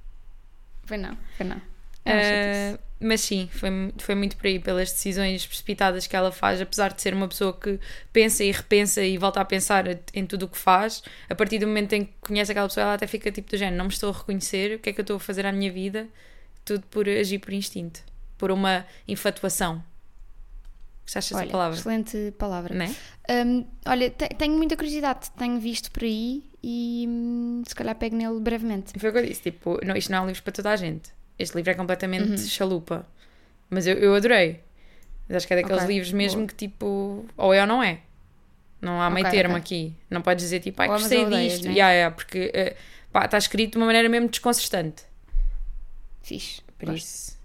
Foi 0.83 0.97
não, 0.97 1.17
foi 1.37 1.45
não. 1.45 1.61
É. 2.05 2.75
Uh, 2.75 2.91
mas 3.03 3.21
sim, 3.21 3.49
foi, 3.51 3.69
foi 3.97 4.13
muito 4.13 4.37
por 4.37 4.45
aí, 4.45 4.59
pelas 4.59 4.91
decisões 4.91 5.45
precipitadas 5.45 6.05
que 6.05 6.15
ela 6.15 6.31
faz, 6.31 6.61
apesar 6.61 6.93
de 6.93 7.01
ser 7.01 7.15
uma 7.15 7.27
pessoa 7.27 7.51
que 7.51 7.79
pensa 8.13 8.43
e 8.43 8.51
repensa 8.51 9.01
e 9.03 9.17
volta 9.17 9.41
a 9.41 9.45
pensar 9.45 9.85
em 10.13 10.25
tudo 10.25 10.43
o 10.45 10.47
que 10.47 10.57
faz, 10.57 11.01
a 11.27 11.33
partir 11.33 11.57
do 11.57 11.65
momento 11.65 11.93
em 11.93 12.05
que 12.05 12.13
conhece 12.21 12.51
aquela 12.51 12.67
pessoa, 12.67 12.83
ela 12.83 12.93
até 12.93 13.07
fica 13.07 13.31
tipo 13.31 13.49
do 13.49 13.57
género, 13.57 13.77
não 13.77 13.85
me 13.85 13.91
estou 13.91 14.11
a 14.11 14.17
reconhecer, 14.17 14.75
o 14.75 14.79
que 14.79 14.91
é 14.91 14.93
que 14.93 14.99
eu 14.99 15.03
estou 15.03 15.17
a 15.17 15.19
fazer 15.19 15.47
à 15.47 15.51
minha 15.51 15.71
vida? 15.71 16.07
Tudo 16.63 16.83
por 16.91 17.09
agir 17.09 17.39
por 17.39 17.51
instinto, 17.53 18.01
por 18.37 18.51
uma 18.51 18.85
infatuação. 19.07 19.83
Gostaste 21.03 21.33
dessa 21.33 21.43
Olha, 21.43 21.51
palavra? 21.51 21.77
excelente 21.79 22.33
palavra. 22.37 22.75
Não 22.75 22.85
é? 22.85 23.43
Hum, 23.45 23.65
olha, 23.87 24.11
te- 24.11 24.29
tenho 24.35 24.55
muita 24.55 24.75
curiosidade, 24.77 25.31
tenho 25.31 25.59
visto 25.59 25.91
por 25.91 26.03
aí 26.03 26.43
e 26.63 27.05
hum, 27.09 27.63
se 27.67 27.73
calhar 27.73 27.95
pego 27.95 28.15
nele 28.15 28.39
brevemente. 28.39 28.93
Foi 28.99 29.09
o 29.09 29.11
que 29.13 29.19
eu 29.19 29.25
disse, 29.25 29.41
tipo, 29.41 29.83
não, 29.83 29.95
isto 29.95 30.11
não 30.11 30.19
é 30.19 30.21
um 30.21 30.27
livro 30.27 30.43
para 30.43 30.53
toda 30.53 30.69
a 30.69 30.75
gente. 30.75 31.11
Este 31.39 31.55
livro 31.55 31.71
é 31.71 31.73
completamente 31.75 32.41
Uhum. 32.41 32.47
chalupa. 32.47 33.05
Mas 33.69 33.87
eu, 33.87 33.95
eu 33.97 34.13
adorei. 34.15 34.61
Mas 35.27 35.37
acho 35.37 35.47
que 35.47 35.53
é 35.53 35.57
daqueles 35.61 35.83
Ok, 35.83 35.93
livros 35.95 36.11
mesmo 36.13 36.39
boa. 36.41 36.47
que 36.47 36.55
tipo, 36.55 37.25
ou 37.37 37.53
é 37.53 37.61
ou 37.61 37.67
não 37.67 37.81
é. 37.83 38.01
Não 38.81 39.01
há 39.01 39.09
meio 39.09 39.25
Ok, 39.27 39.39
termo 39.39 39.55
ok. 39.55 39.61
aqui. 39.61 39.95
Não 40.09 40.21
podes 40.21 40.43
dizer 40.43 40.59
tipo, 40.59 40.81
ai, 40.81 40.87
amas 40.87 41.01
gostei 41.01 41.25
disto. 41.25 41.65
né? 41.65 41.73
Yeah, 41.73 41.93
yeah, 41.93 42.15
porque 42.15 42.51
eh, 42.53 42.75
está 43.25 43.37
escrito 43.37 43.73
de 43.73 43.77
uma 43.77 43.85
maneira 43.85 44.09
mesmo 44.09 44.27
desconcertante. 44.29 45.03
Fixe. 46.21 46.61
Por 46.77 46.87
gosto. 46.87 47.03
isso. 47.03 47.37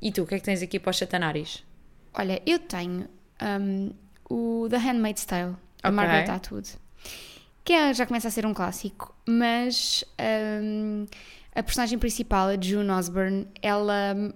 E 0.00 0.12
tu, 0.12 0.22
o 0.22 0.26
que 0.26 0.34
é 0.34 0.38
que 0.38 0.44
tens 0.44 0.62
aqui 0.62 0.78
para 0.78 0.90
os 0.90 0.98
satanários? 0.98 1.64
Olha, 2.14 2.40
eu 2.46 2.58
tenho 2.58 3.08
hum, 3.42 3.90
o 4.28 4.68
The 4.70 4.76
Handmaid's 4.78 5.24
Tale, 5.24 5.56
da 5.82 5.88
Ok. 5.88 5.94
Margaret 5.96 6.30
Atwood, 6.30 6.68
que 7.64 7.72
é- 7.72 7.94
já 7.94 8.06
começa 8.06 8.28
a 8.28 8.30
ser 8.30 8.46
um 8.46 8.54
clássico, 8.54 9.14
mas 9.26 10.04
hum, 10.62 11.06
a 11.54 11.62
personagem 11.62 11.98
principal, 11.98 12.48
a 12.48 12.60
June 12.60 12.90
Osborne, 12.90 13.46
ela, 13.62 14.34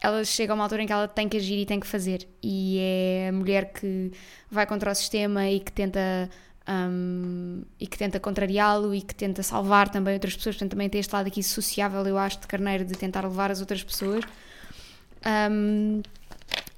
ela 0.00 0.24
chega 0.24 0.52
a 0.52 0.54
uma 0.54 0.64
altura 0.64 0.82
em 0.82 0.86
que 0.86 0.92
ela 0.92 1.08
tem 1.08 1.28
que 1.28 1.36
agir 1.36 1.58
e 1.58 1.66
tem 1.66 1.80
que 1.80 1.86
fazer, 1.86 2.28
e 2.42 2.78
é 2.78 3.28
a 3.28 3.32
mulher 3.32 3.72
que 3.72 4.12
vai 4.50 4.66
contra 4.66 4.90
o 4.90 4.94
sistema 4.94 5.48
e 5.48 5.60
que 5.60 5.72
tenta. 5.72 6.28
hum, 6.68 7.62
e 7.80 7.86
que 7.86 7.98
tenta 7.98 8.20
contrariá-lo 8.20 8.94
e 8.94 9.02
que 9.02 9.14
tenta 9.14 9.42
salvar 9.42 9.88
também 9.88 10.14
outras 10.14 10.36
pessoas, 10.36 10.56
portanto 10.56 10.72
também 10.72 10.88
tem 10.88 11.00
este 11.00 11.12
lado 11.12 11.26
aqui 11.26 11.42
sociável, 11.42 12.06
eu 12.06 12.18
acho, 12.18 12.40
de 12.40 12.46
carneiro, 12.46 12.84
de 12.84 12.94
tentar 12.94 13.22
levar 13.24 13.50
as 13.50 13.60
outras 13.60 13.82
pessoas. 13.82 14.24
Hum, 15.50 16.02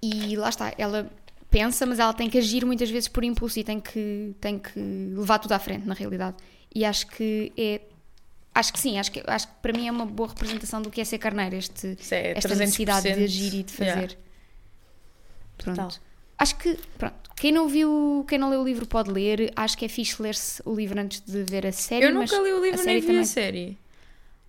e 0.03 0.37
lá 0.37 0.49
está, 0.50 0.73
ela 0.79 1.11
pensa, 1.50 1.87
mas 1.87 1.99
ela 1.99 2.12
tem 2.12 2.29
que 2.29 2.37
agir 2.38 2.64
muitas 2.64 2.91
vezes 2.91 3.09
por 3.09 3.25
impulso 3.25 3.59
e 3.59 3.64
tem 3.64 3.81
que, 3.81 4.35
tem 4.41 4.59
que 4.59 4.79
levar 4.79 5.38
tudo 5.38 5.53
à 5.53 5.59
frente, 5.59 5.87
na 5.87 5.95
realidade. 5.95 6.37
E 6.75 6.85
acho 6.85 7.07
que 7.07 7.53
é. 7.57 7.81
Acho 8.54 8.73
que 8.73 8.78
sim, 8.78 8.99
acho 8.99 9.11
que, 9.11 9.23
acho 9.26 9.49
que 9.49 9.54
para 9.61 9.73
mim 9.73 9.88
é 9.88 9.90
uma 9.90 10.06
boa 10.06 10.28
representação 10.28 10.80
do 10.80 10.88
que 10.90 11.00
é 11.00 11.04
ser 11.04 11.18
carneiro, 11.18 11.56
este, 11.56 11.96
é 12.12 12.37
esta 12.38 12.49
300%. 12.50 12.58
necessidade 12.58 13.12
de 13.14 13.25
agir 13.25 13.54
e 13.54 13.62
de 13.64 13.73
fazer. 13.73 13.90
Yeah. 13.90 14.14
Pronto. 15.58 15.76
Total. 15.76 16.00
Acho 16.38 16.56
que, 16.56 16.78
pronto, 16.99 17.30
quem 17.37 17.50
não 17.52 17.68
viu, 17.68 18.25
quem 18.28 18.38
não 18.38 18.50
leu 18.50 18.61
o 18.61 18.64
livro 18.64 18.87
pode 18.87 19.11
ler. 19.11 19.52
Acho 19.56 19.76
que 19.78 19.84
é 19.84 19.88
fixe 19.88 20.20
ler-se 20.23 20.62
o 20.64 20.75
livro 20.75 21.00
antes 21.00 21.20
de 21.20 21.42
ver 21.44 21.66
a 21.66 21.73
série. 21.73 22.04
Eu 22.04 22.12
nunca 22.14 22.37
li 22.38 22.52
o 22.52 22.62
livro 22.62 22.84
nem 22.84 23.00
vi 23.00 23.06
também- 23.06 23.20
a 23.23 23.25
série. 23.25 23.78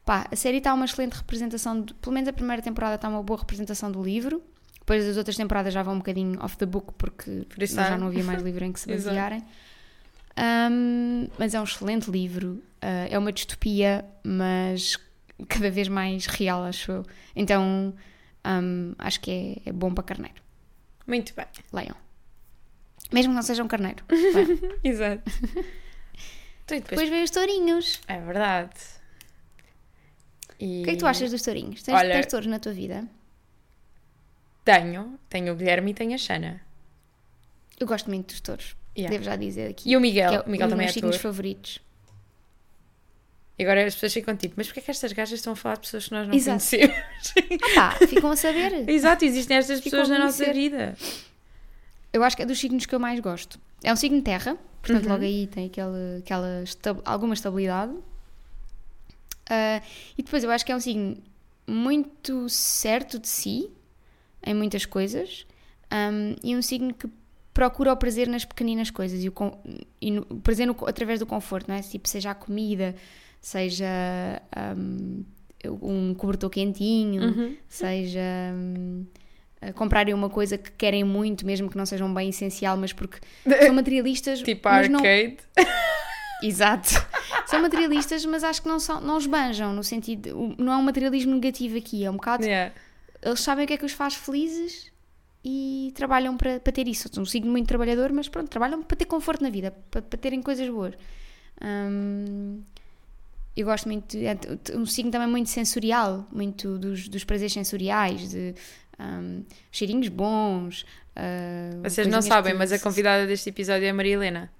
Pá, 0.04 0.28
a 0.32 0.36
série 0.36 0.58
está 0.58 0.72
uma 0.74 0.86
excelente 0.86 1.14
representação, 1.14 1.82
de, 1.82 1.94
pelo 1.96 2.14
menos 2.14 2.28
a 2.30 2.34
primeira 2.34 2.62
temporada 2.62 2.96
está 2.96 3.10
uma 3.10 3.24
boa 3.24 3.40
representação 3.40 3.92
do 3.92 4.04
livro. 4.04 4.42
Depois 4.80 5.04
as 5.04 5.18
outras 5.18 5.36
temporadas 5.36 5.74
já 5.74 5.82
vão 5.82 5.96
um 5.96 5.98
bocadinho 5.98 6.40
off 6.44 6.56
the 6.58 6.66
book 6.68 6.94
porque 6.96 7.44
Por 7.50 7.66
já 7.66 7.94
há- 7.94 7.98
não 7.98 8.08
havia 8.08 8.24
mais 8.24 8.42
livro 8.44 8.64
em 8.66 8.72
que 8.72 8.80
se 8.80 8.88
basearem. 8.88 9.44
Um, 10.38 11.28
mas 11.40 11.54
é 11.54 11.60
um 11.60 11.64
excelente 11.64 12.12
livro, 12.12 12.62
uh, 12.86 13.08
é 13.10 13.18
uma 13.18 13.32
distopia, 13.32 14.06
mas 14.24 14.98
cada 15.48 15.70
vez 15.72 15.88
mais 15.88 16.26
real, 16.28 16.64
acho 16.64 16.92
eu. 16.92 17.06
Então 17.36 17.94
um, 18.46 18.96
acho 19.00 19.20
que 19.20 19.62
é, 19.66 19.70
é 19.70 19.72
bom 19.72 19.94
para 19.94 20.04
carneiro. 20.04 20.42
Muito 21.08 21.34
bem. 21.36 21.46
Leiam. 21.74 21.96
Mesmo 23.12 23.32
que 23.32 23.36
não 23.36 23.44
sejam 23.44 23.68
carneiro. 23.68 24.04
Leiam. 24.10 24.72
Exato. 24.84 25.24
Então, 26.66 26.80
depois... 26.80 27.00
Depois 27.00 27.10
vem 27.10 27.24
os 27.24 27.30
tourinhos. 27.30 28.02
É 28.08 28.20
verdade. 28.20 28.74
E... 30.60 30.82
O 30.82 30.84
que 30.86 30.90
é 30.90 30.94
que 30.94 31.00
tu 31.00 31.06
achas 31.06 31.30
dos 31.30 31.44
tourinhos? 31.44 31.84
Tens, 31.84 31.96
Olha- 31.96 32.16
tens 32.16 32.26
touros 32.26 32.48
na 32.48 32.58
tua 32.58 32.74
vida? 32.74 33.08
Tenho. 34.64 35.20
Tenho 35.30 35.54
o 35.54 35.56
Guilherme 35.56 35.92
e 35.92 35.94
tenho 35.94 36.16
a 36.16 36.18
Xana. 36.18 36.60
Eu 37.80 37.86
gosto 37.86 38.10
muito 38.10 38.30
dos 38.30 38.42
touros. 38.42 38.76
Yeah. 38.98 39.12
Devo 39.12 39.24
já 39.24 39.36
dizer 39.36 39.70
aqui. 39.70 39.92
E 39.92 39.96
o 39.96 40.02
Miguel. 40.02 40.34
é 40.34 40.42
o 40.42 40.50
Miguel 40.50 40.66
um 40.66 40.70
dos 40.70 40.78
também 40.78 40.88
é 40.88 40.90
ator. 40.90 41.20
favoritos. 41.20 41.80
E 43.58 43.64
agora 43.64 43.86
as 43.86 43.94
pessoas 43.94 44.14
ficam 44.14 44.36
tipo, 44.36 44.56
mas 44.58 44.68
porquê 44.68 44.82
é 44.82 44.84
que 44.84 44.92
estas 44.92 45.14
gajas 45.14 45.40
estão 45.40 45.54
a 45.54 45.56
falar 45.56 45.76
de 45.76 45.82
pessoas 45.82 46.06
que 46.06 46.12
nós 46.12 46.28
não 46.28 46.36
Exato. 46.36 46.60
conhecemos? 46.70 46.96
Ah 47.78 47.96
pá, 48.00 48.08
ficam 48.08 48.32
a 48.32 48.36
saber. 48.36 48.90
Exato, 48.90 49.24
existem 49.26 49.58
estas 49.58 49.80
Ficam 49.80 50.00
pessoas 50.02 50.18
na 50.20 50.26
nossa 50.26 50.52
vida. 50.54 50.96
Eu 52.12 52.24
acho 52.24 52.36
que 52.36 52.44
é 52.44 52.46
dos 52.46 52.60
signos 52.60 52.86
que 52.86 52.94
eu 52.94 53.00
mais 53.00 53.20
gosto. 53.20 53.60
É 53.84 53.92
um 53.94 53.96
signo 53.96 54.18
de 54.18 54.24
terra, 54.24 54.58
portanto 54.82 55.06
Uhum. 55.06 55.12
logo 55.12 55.24
aí 55.24 55.48
tem 55.48 55.68
aquela 55.68 56.62
esta- 56.64 56.98
alguma 57.06 57.34
estabilidade. 57.34 57.94
Ah, 59.50 59.82
e 60.18 60.24
depois 60.24 60.44
eu 60.44 60.52
acho 60.52 60.66
que 60.66 60.72
é 60.72 60.76
um 60.76 60.80
signo 60.80 61.18
muito 61.68 62.48
certo 62.50 63.20
de 63.20 63.28
si, 63.28 63.70
em 64.46 64.54
muitas 64.54 64.86
coisas, 64.86 65.46
ahm, 65.90 66.36
e 66.44 66.56
um 66.56 66.62
signo 66.62 66.94
que 66.94 67.08
procura 67.54 67.94
o 67.94 67.98
prazer 67.98 68.28
nas 68.28 68.44
pequeninas 68.44 68.90
coisas 68.92 69.24
e 69.24 69.30
o, 69.30 69.34
e 70.02 70.12
no- 70.12 70.26
o 70.30 70.40
prazer 70.42 70.68
no- 70.68 70.76
através 70.88 71.20
do 71.20 71.26
conforto, 71.26 71.68
não 71.70 71.76
é? 71.76 71.82
Tipo, 71.82 72.08
seja 72.10 72.32
a 72.32 72.36
comida, 72.36 72.96
seja 73.46 74.42
ahm, 74.56 75.22
um 75.80 76.16
cobertor 76.16 76.50
quentinho, 76.50 77.22
Uhum. 77.22 77.56
seja 77.70 78.20
a 79.62 79.72
comprarem 79.72 80.16
uma 80.16 80.32
coisa 80.32 80.58
que 80.58 80.72
querem 80.72 81.04
muito, 81.04 81.46
mesmo 81.46 81.70
que 81.70 81.78
não 81.78 81.86
seja 81.86 82.04
um 82.04 82.12
bem 82.12 82.30
essencial, 82.30 82.76
mas 82.76 82.92
porque 82.92 83.20
são 83.68 83.76
materialistas. 83.76 84.42
Tipo 84.42 84.68
mas 84.68 84.90
não... 84.90 85.00
arcade. 85.00 85.38
Exato. 86.42 86.90
São 87.46 87.62
materialistas, 87.62 88.26
mas 88.26 88.44
acho 88.44 88.64
que 88.64 88.68
não, 88.68 88.80
são, 88.80 89.00
não 89.00 89.18
esbanjam, 89.20 89.74
no 89.74 89.84
sentido. 89.84 90.56
Não 90.58 90.74
é 90.74 90.78
um 90.78 90.82
materialismo 90.82 91.36
negativo 91.36 91.78
aqui, 91.78 92.04
é 92.04 92.10
um 92.10 92.16
bocado. 92.16 92.44
Yeah. 92.44 92.74
Eles 93.22 93.42
sabem 93.42 93.66
o 93.66 93.68
que 93.68 93.74
é 93.74 93.78
que 93.78 93.86
os 93.86 93.92
faz 93.94 94.16
felizes 94.16 94.92
e 95.44 95.94
trabalham 95.96 96.36
para, 96.36 96.60
para 96.60 96.74
ter 96.74 96.88
isso. 96.88 97.10
São 97.14 97.22
um 97.22 97.26
signo 97.28 97.52
muito 97.52 97.68
trabalhador, 97.68 98.12
mas 98.12 98.28
pronto, 98.28 98.50
trabalham 98.50 98.82
para 98.82 98.98
ter 98.98 99.06
conforto 99.06 99.44
na 99.44 99.52
vida, 99.52 99.72
para, 99.92 100.02
para 100.02 100.20
terem 100.20 100.42
coisas 100.42 100.68
boas. 100.68 100.96
Hum, 101.64 102.62
eu 103.56 103.66
gosto 103.66 103.88
muito, 103.88 104.18
é 104.18 104.38
um 104.78 104.86
signo 104.86 105.12
também 105.12 105.28
muito 105.28 105.50
sensorial, 105.50 106.28
muito 106.32 106.78
dos, 106.78 107.08
dos 107.08 107.24
prazeres 107.24 107.54
sensoriais, 107.54 108.30
de 108.30 108.54
hum, 109.00 109.44
cheirinhos 109.72 110.10
bons. 110.10 110.86
ah, 111.16 111.72
Vocês 111.84 112.08
não 112.08 112.22
sabem, 112.22 112.54
que 112.54 112.58
mas 112.60 112.72
a 112.72 112.80
convidada 112.80 113.26
deste 113.26 113.50
episódio 113.50 113.86
é 113.86 113.90
a 113.90 113.94
Maria 113.94 114.14
Helena. 114.16 114.52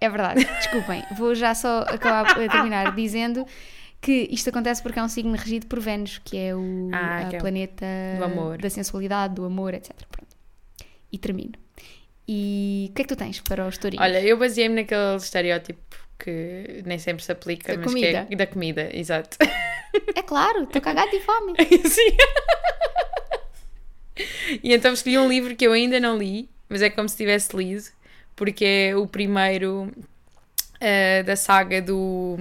é 0.00 0.08
verdade, 0.08 0.44
desculpem. 0.58 1.02
Vou 1.16 1.34
já 1.34 1.54
só 1.54 1.80
acabar 1.82 2.34
terminar 2.34 2.94
dizendo 2.94 3.46
que 4.00 4.28
isto 4.30 4.50
acontece 4.50 4.82
porque 4.82 4.98
é 4.98 5.02
um 5.02 5.08
signo 5.08 5.34
regido 5.34 5.66
por 5.66 5.80
Vênus, 5.80 6.20
que 6.22 6.36
é 6.36 6.54
o 6.54 6.90
Ah, 6.92 7.26
que 7.30 7.36
é 7.36 7.38
planeta 7.38 7.86
do 8.18 8.24
amor. 8.24 8.58
da 8.58 8.68
sensualidade, 8.68 9.34
do 9.34 9.44
amor, 9.46 9.72
etc. 9.74 9.92
Pronto. 10.10 10.36
E 11.10 11.16
termino. 11.16 11.52
E 12.28 12.88
o 12.90 12.94
que 12.94 13.02
é 13.02 13.04
que 13.04 13.08
tu 13.14 13.16
tens 13.16 13.40
para 13.40 13.66
os 13.66 13.78
tourinhos? 13.78 14.04
Olha, 14.04 14.20
eu 14.22 14.36
baseei-me 14.36 14.74
naquele 14.74 15.16
estereótipo 15.16 16.03
que 16.18 16.82
nem 16.86 16.98
sempre 16.98 17.22
se 17.24 17.32
aplica, 17.32 17.74
Da 17.76 17.82
mas 17.82 17.92
que 17.94 18.04
é 18.04 18.12
comida. 18.24 18.36
da 18.36 18.46
comida, 18.46 18.88
exato. 18.92 19.36
É 20.14 20.22
claro, 20.22 20.64
estou 20.64 20.80
cagada 20.82 21.10
de 21.10 21.20
fome. 21.20 21.54
Sim. 21.88 22.16
e 24.62 24.72
então 24.74 24.92
escolhi 24.92 25.18
um 25.18 25.28
livro 25.28 25.56
que 25.56 25.66
eu 25.66 25.72
ainda 25.72 25.98
não 26.00 26.16
li, 26.18 26.48
mas 26.68 26.82
é 26.82 26.90
como 26.90 27.08
se 27.08 27.16
tivesse 27.16 27.56
lido, 27.56 27.84
porque 28.36 28.64
é 28.64 28.96
o 28.96 29.06
primeiro 29.06 29.92
eh, 30.80 31.22
da 31.24 31.36
saga 31.36 31.80
do, 31.82 32.36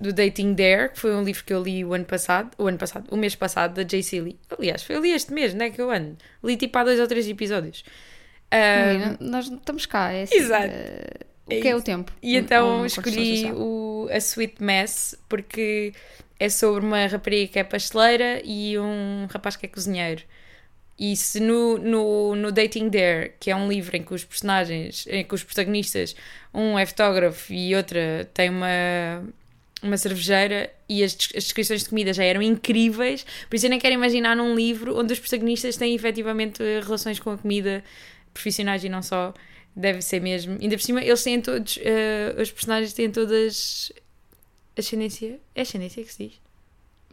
do 0.00 0.12
Dating 0.12 0.54
Dare, 0.54 0.90
que 0.90 0.98
foi 1.00 1.14
um 1.14 1.22
livro 1.22 1.44
que 1.44 1.52
eu 1.52 1.62
li 1.62 1.84
o 1.84 1.92
ano 1.94 2.04
passado, 2.04 2.50
o 2.58 2.66
ano 2.66 2.78
passado, 2.78 3.06
o 3.10 3.16
mês 3.16 3.34
passado, 3.34 3.74
da 3.74 3.82
J.C. 3.82 4.20
Lee. 4.20 4.38
Aliás, 4.56 4.82
foi 4.82 4.96
eu 4.96 5.00
li 5.00 5.10
este 5.12 5.32
mês, 5.32 5.54
não 5.54 5.66
é 5.66 5.70
que 5.70 5.80
eu 5.80 5.90
ando? 5.90 6.16
Li 6.42 6.56
tipo 6.56 6.76
há 6.78 6.84
dois 6.84 7.00
ou 7.00 7.06
três 7.06 7.28
episódios. 7.28 7.84
Menina, 8.52 9.16
Nós 9.20 9.46
estamos 9.50 9.86
cá, 9.86 10.12
é 10.12 10.22
assim, 10.22 10.36
Exato. 10.36 10.66
eh, 10.70 11.10
o 11.46 11.52
É 11.52 11.60
que 11.60 11.68
é 11.68 11.76
o 11.76 11.82
tempo? 11.82 12.12
E 12.22 12.36
então 12.36 12.80
construção 12.82 13.12
escolhi 13.14 13.52
o, 13.52 14.08
a 14.10 14.16
Sweet 14.18 14.62
Mess 14.62 15.16
porque 15.28 15.92
é 16.38 16.48
sobre 16.48 16.84
uma 16.84 17.06
rapariga 17.06 17.52
que 17.52 17.58
é 17.58 17.64
pasteleira 17.64 18.42
e 18.44 18.78
um 18.78 19.26
rapaz 19.30 19.56
que 19.56 19.66
é 19.66 19.68
cozinheiro. 19.68 20.22
E 20.98 21.14
se 21.14 21.40
no, 21.40 21.76
no, 21.78 22.34
no 22.34 22.50
Dating 22.50 22.88
Dare, 22.88 23.32
que 23.38 23.50
é 23.50 23.56
um 23.56 23.68
livro 23.68 23.96
em 23.96 24.02
que 24.02 24.14
os 24.14 24.24
personagens, 24.24 25.06
em 25.08 25.24
que 25.24 25.34
os 25.34 25.44
protagonistas, 25.44 26.16
um 26.54 26.78
é 26.78 26.86
fotógrafo 26.86 27.52
e 27.52 27.74
outra 27.76 28.28
tem 28.32 28.48
uma, 28.48 29.22
uma 29.82 29.96
cervejeira 29.98 30.70
e 30.88 31.04
as, 31.04 31.12
as 31.12 31.44
descrições 31.44 31.82
de 31.82 31.90
comida 31.90 32.14
já 32.14 32.24
eram 32.24 32.40
incríveis, 32.40 33.26
por 33.48 33.56
isso 33.56 33.66
eu 33.66 33.70
nem 33.70 33.78
quero 33.78 33.94
imaginar 33.94 34.34
num 34.34 34.54
livro 34.54 34.98
onde 34.98 35.12
os 35.12 35.18
protagonistas 35.18 35.76
têm 35.76 35.94
efetivamente 35.94 36.62
relações 36.80 37.20
com 37.20 37.30
a 37.30 37.36
comida 37.38 37.84
profissionais 38.32 38.82
e 38.82 38.88
não 38.88 39.02
só. 39.02 39.34
Deve 39.76 40.00
ser 40.00 40.22
mesmo. 40.22 40.56
Ainda 40.58 40.74
por 40.74 40.82
cima, 40.82 41.02
eles 41.04 41.22
têm 41.22 41.38
todos, 41.38 41.78
eh, 41.82 42.34
os 42.40 42.50
personagens 42.50 42.94
têm 42.94 43.10
todas 43.10 43.92
ascendência. 44.74 45.38
É 45.54 45.60
ascendência 45.60 46.02
que 46.02 46.12
se 46.12 46.28
diz? 46.28 46.40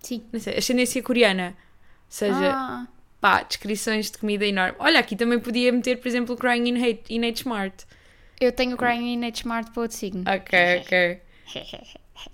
Sim. 0.01 0.23
Não 0.31 0.39
sei, 0.39 0.57
ascendência 0.57 1.03
coreana. 1.03 1.57
Ou 1.57 2.05
seja, 2.07 2.53
Ah, 2.53 2.87
pá, 3.19 3.43
descrições 3.43 4.09
de 4.09 4.17
comida 4.17 4.45
enorme. 4.45 4.77
Olha, 4.79 4.99
aqui 4.99 5.15
também 5.15 5.39
podia 5.39 5.73
meter, 5.73 5.97
por 5.99 6.07
exemplo, 6.07 6.37
Crying 6.37 6.69
in 6.69 6.77
Hate, 6.77 7.13
in 7.13 7.27
Hate 7.27 7.39
Smart. 7.41 7.85
eu 8.39 8.51
tenho 8.51 8.75
o 8.75 8.77
Crying 8.77 9.13
in 9.13 9.25
H 9.25 9.39
Smart 9.39 9.71
para 9.71 9.81
outro 9.81 9.97
signo. 9.97 10.23
Ok, 10.25 10.57
ok. 10.83 11.21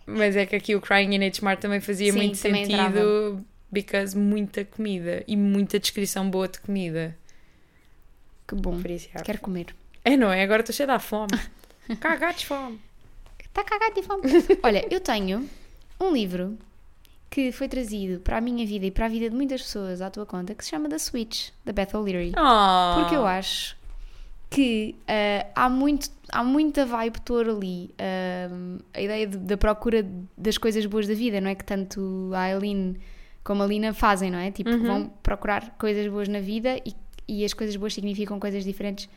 Mas 0.06 0.36
é 0.36 0.46
que 0.46 0.56
aqui 0.56 0.76
o 0.76 0.82
Crying 0.82 1.16
in 1.16 1.26
Hate 1.26 1.38
Smart 1.38 1.60
também 1.60 1.80
fazia 1.80 2.12
Sim, 2.12 2.18
muito 2.20 2.40
também 2.40 2.66
sentido, 2.66 3.44
because 3.72 4.16
muita 4.16 4.64
comida 4.64 5.24
e 5.28 5.36
muita 5.36 5.80
descrição 5.80 6.30
boa 6.30 6.48
de 6.48 6.60
comida. 6.60 7.18
Que 8.48 8.56
bom. 8.56 8.80
Quero 9.24 9.40
comer. 9.40 9.76
É, 10.14 10.18
não 10.18 10.32
é? 10.32 10.44
Agora 10.44 10.62
estou 10.62 10.74
cheia 10.74 10.88
da 10.88 11.00
fome. 11.00 11.32
Cagados 12.00 12.42
de 12.42 12.46
fome. 12.48 12.80
Está 13.44 13.64
cagado 13.64 13.96
de 13.96 14.04
fome. 14.04 14.22
Olha, 14.64 14.86
eu 14.94 15.00
tenho 15.00 15.50
um 16.00 16.12
livro 16.14 16.58
que 17.30 17.52
foi 17.52 17.68
trazido 17.68 18.20
para 18.22 18.38
a 18.38 18.42
minha 18.42 18.66
vida 18.66 18.86
e 18.86 18.92
para 18.92 19.06
a 19.06 19.10
vida 19.10 19.30
de 19.30 19.36
muitas 19.36 19.62
pessoas 19.62 20.02
à 20.02 20.10
tua 20.10 20.26
conta 20.26 20.54
que 20.56 20.64
se 20.64 20.70
chama 20.72 20.88
The 20.90 20.98
Switch, 21.00 21.50
da 21.66 21.74
Beth 21.74 21.94
O'Leary. 21.94 22.32
Oh. 22.38 23.00
Porque 23.02 23.16
eu 23.16 23.26
acho 23.26 23.76
que 24.50 24.96
ah, 25.08 25.46
há, 25.66 25.70
muito, 25.70 26.10
há 26.32 26.44
muita 26.44 26.86
vibe 26.86 27.22
tour 27.22 27.48
ali. 27.50 27.90
ah, 28.00 28.50
a 28.94 29.02
ideia 29.02 29.28
de- 29.28 29.38
da 29.38 29.58
procura 29.58 30.06
das 30.38 30.58
coisas 30.58 30.86
boas 30.86 31.08
da 31.08 31.14
vida, 31.14 31.40
não 31.42 31.50
é? 31.50 31.56
Que 31.56 31.64
tanto 31.66 32.32
a 32.34 32.42
Aileen 32.42 32.96
como 33.44 33.64
a 33.64 33.68
Lina 33.68 33.94
fazem, 33.94 34.30
não 34.32 34.40
é? 34.40 34.52
Tipo, 34.52 34.70
Uhum. 34.72 34.84
vão 34.86 35.10
procurar 35.24 35.76
coisas 35.80 36.08
boas 36.08 36.28
na 36.28 36.40
vida 36.40 36.78
e, 36.86 36.94
e 37.28 37.44
as 37.46 37.54
coisas 37.54 37.76
boas 37.76 37.94
significam 37.94 38.40
coisas 38.40 38.64
diferentes 38.64 39.10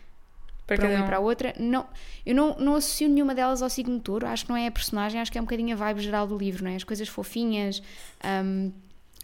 Para 0.67 0.77
para 0.77 0.89
uma 0.89 0.97
um. 0.99 1.01
e 1.01 1.07
para 1.07 1.17
a 1.17 1.21
outra. 1.21 1.55
Não, 1.59 1.87
eu 2.25 2.35
não, 2.35 2.57
não 2.59 2.75
associo 2.77 3.09
nenhuma 3.09 3.35
delas 3.35 3.63
ao 3.63 3.69
signo 3.71 3.97
de 3.97 4.03
touro, 4.03 4.27
acho 4.27 4.45
que 4.45 4.51
não 4.51 4.57
é 4.57 4.67
a 4.67 4.71
personagem, 4.71 5.21
acho 5.21 5.31
que 5.33 5.39
é 5.39 5.41
um 5.41 5.45
bocadinho 5.45 5.75
a 5.75 5.77
vibe 5.77 6.01
geral 6.01 6.27
do 6.27 6.37
livro, 6.39 6.65
não 6.65 6.71
é? 6.71 6.77
As 6.77 6.85
coisas 6.85 7.09
fofinhas, 7.09 7.83
hum, 8.45 8.73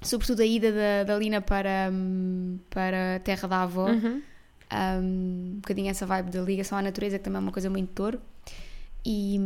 sobretudo 0.02 0.40
a 0.42 0.46
ida 0.46 0.72
da, 0.72 1.04
da 1.04 1.18
Lina 1.18 1.40
para, 1.40 1.90
para 2.70 3.16
a 3.16 3.18
terra 3.20 3.48
da 3.48 3.62
avó, 3.62 3.88
Uhum. 3.90 4.20
hum, 4.72 5.52
um 5.54 5.60
bocadinho 5.60 5.88
essa 5.88 6.04
vibe 6.06 6.30
da 6.30 6.40
ligação 6.42 6.76
à 6.76 6.82
natureza, 6.82 7.18
que 7.18 7.24
também 7.24 7.38
é 7.38 7.40
uma 7.40 7.52
coisa 7.52 7.70
muito 7.70 7.90
touro. 7.92 8.20
E, 9.04 9.38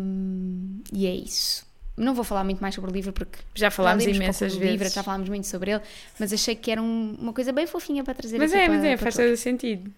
e 0.93 1.07
é 1.07 1.15
isso. 1.15 1.65
Não 1.97 2.15
vou 2.15 2.25
falar 2.25 2.43
muito 2.43 2.61
mais 2.61 2.75
sobre 2.75 2.91
o 2.91 2.93
livro 2.93 3.13
porque 3.13 3.39
Já 3.55 3.71
falámos 3.71 4.03
já 4.05 4.11
imensas 4.11 4.55
do 4.55 4.59
livro, 4.61 4.79
vezes. 4.79 4.95
já 4.95 5.03
falámos 5.03 5.29
muito 5.29 5.47
sobre 5.47 5.73
ele, 5.73 5.83
mas 6.19 6.33
achei 6.33 6.57
que 6.57 6.71
era 6.71 6.81
um- 6.83 7.15
uma 7.21 7.33
coisa 7.35 7.53
bem 7.53 7.67
fofinha 7.67 8.03
para 8.03 8.15
trazer 8.15 8.39
Mas 8.39 8.53
é, 8.53 8.65
para, 8.65 8.75
mas 8.77 8.85
é, 8.85 8.97
faz 8.97 9.15
todo 9.15 9.37
sentido. 9.37 9.93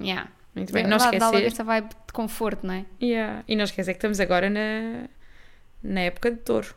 Yeah. 0.00 0.30
Muito 0.54 0.72
bem, 0.72 0.82
não 0.86 0.98
Dá- 0.98 1.10
dá 1.12 1.26
logo 1.26 1.36
esquecer. 1.38 1.46
essa 1.46 1.64
vibe 1.64 1.88
de 1.88 2.12
conforto, 2.12 2.66
não 2.66 2.74
é? 2.74 2.84
Yeah. 3.02 3.44
E 3.46 3.54
não 3.56 3.64
esquecer 3.64 3.92
que 3.94 3.98
estamos 3.98 4.18
agora 4.20 4.50
na, 4.50 5.08
na 5.82 6.00
época 6.00 6.30
de 6.30 6.38
touro. 6.38 6.74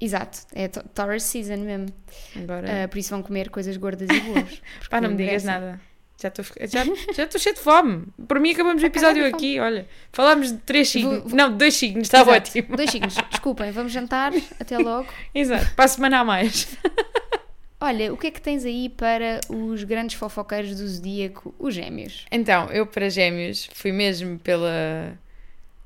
Exato, 0.00 0.38
é 0.54 0.66
Taurus 0.68 1.24
season 1.24 1.58
mesmo. 1.58 1.88
Agora. 2.36 2.84
Ah, 2.84 2.88
por 2.88 2.96
isso 2.98 3.10
vão 3.10 3.22
comer 3.22 3.50
coisas 3.50 3.76
gordas 3.76 4.08
e 4.08 4.20
boas. 4.20 4.62
Pá, 4.88 5.00
não 5.00 5.10
me 5.10 5.16
digas 5.16 5.44
merecem. 5.44 5.50
nada. 5.50 5.80
Já 6.22 6.28
estou 6.28 6.44
já, 6.44 6.84
já 7.14 7.38
cheio 7.38 7.54
de 7.54 7.60
fome. 7.60 8.06
Por 8.28 8.38
mim 8.40 8.52
acabamos 8.52 8.82
o 8.82 8.86
episódio 8.86 9.26
aqui, 9.26 9.58
olha. 9.58 9.86
Falámos 10.12 10.52
de 10.52 10.58
três 10.58 10.92
Vou- 10.92 11.02
signos. 11.02 11.22
vou- 11.24 11.34
Não, 11.36 11.50
de 11.50 11.56
dois 11.58 11.74
signos, 11.74 12.02
está 12.08 12.18
Exato. 12.20 12.30
ótimo. 12.36 12.76
Dois 12.76 12.90
signos. 12.90 13.14
Desculpem, 13.30 13.70
vamos 13.72 13.90
jantar. 13.92 14.32
Até 14.60 14.78
logo. 14.78 15.08
Exato, 15.34 15.74
para 15.74 15.84
a 15.86 15.88
semana 15.88 16.20
a 16.20 16.24
mais. 16.24 16.76
Olha, 17.80 18.12
o 18.12 18.16
que 18.16 18.26
é 18.26 18.30
que 18.30 18.42
tens 18.42 18.64
aí 18.64 18.90
para 18.90 19.40
os 19.48 19.84
grandes 19.84 20.16
fofoqueiros 20.16 20.76
do 20.76 20.86
zodíaco, 20.86 21.54
os 21.58 21.74
gêmeos? 21.74 22.26
Então, 22.30 22.66
eu 22.70 22.86
para 22.86 23.08
Gêmeos 23.08 23.70
fui 23.72 23.90
mesmo 23.90 24.38
pela, 24.38 25.18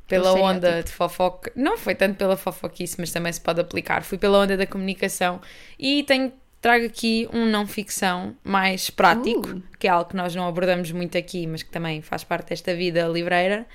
pela 0.08 0.32
onda 0.34 0.82
de 0.82 0.90
fofoca. 0.90 1.52
Não 1.54 1.78
foi 1.78 1.94
tanto 1.94 2.16
pela 2.16 2.36
fofoquice, 2.36 2.96
mas 2.98 3.12
também 3.12 3.32
se 3.32 3.40
pode 3.40 3.60
aplicar. 3.60 4.02
Fui 4.02 4.18
pela 4.18 4.38
onda 4.40 4.56
da 4.56 4.66
comunicação 4.66 5.40
e 5.78 6.02
tenho, 6.02 6.32
trago 6.64 6.86
aqui 6.86 7.28
um 7.30 7.44
não 7.44 7.66
ficção 7.66 8.34
mais 8.42 8.88
prático, 8.88 9.48
Uh. 9.50 9.62
que 9.78 9.86
é 9.86 9.90
algo 9.90 10.08
que 10.08 10.16
nós 10.16 10.34
não 10.34 10.48
abordamos 10.48 10.90
muito 10.90 11.18
aqui, 11.18 11.46
mas 11.46 11.62
que 11.62 11.70
também 11.70 12.00
faz 12.00 12.24
parte 12.24 12.48
desta 12.48 12.74
vida 12.74 13.06
livreira. 13.06 13.66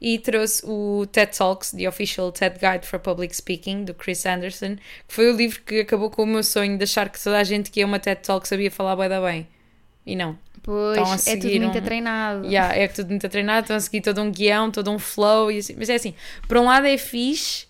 E 0.00 0.18
trouxe 0.18 0.62
o 0.66 1.06
TED 1.10 1.34
Talks, 1.36 1.70
The 1.70 1.88
Official 1.88 2.30
TED 2.30 2.58
Guide 2.60 2.86
for 2.86 2.98
Public 3.00 3.34
Speaking, 3.34 3.84
do 3.84 3.94
Chris 3.94 4.26
Anderson, 4.26 4.76
que 5.08 5.14
foi 5.14 5.32
o 5.32 5.36
livro 5.36 5.62
que 5.62 5.80
acabou 5.80 6.10
com 6.10 6.24
o 6.24 6.26
meu 6.26 6.42
sonho 6.42 6.76
de 6.76 6.84
achar 6.84 7.08
que 7.08 7.22
toda 7.22 7.38
a 7.38 7.44
gente 7.44 7.70
que 7.70 7.80
ia 7.80 7.86
uma 7.86 7.98
TED 7.98 8.20
Talk 8.22 8.46
sabia 8.46 8.70
falar 8.70 8.94
bué 8.96 9.08
da 9.08 9.20
bem. 9.22 9.46
E 10.04 10.14
não. 10.14 10.38
Pois, 10.62 11.26
é 11.26 11.36
tudo 11.38 11.60
muito 11.60 11.78
um- 11.78 11.82
treinado. 11.82 12.46
Yeah, 12.46 12.76
é 12.76 12.88
tudo 12.88 13.08
muito 13.08 13.26
treinado, 13.28 13.60
estão 13.64 13.76
a 13.76 13.80
seguir 13.80 14.02
todo 14.02 14.20
um 14.20 14.30
guião, 14.30 14.70
todo 14.70 14.90
um 14.90 14.98
flow. 14.98 15.48
Assim. 15.48 15.74
Mas 15.78 15.88
é 15.88 15.94
assim, 15.94 16.14
por 16.46 16.58
um 16.58 16.64
lado 16.66 16.86
é 16.86 16.98
fixe, 16.98 17.66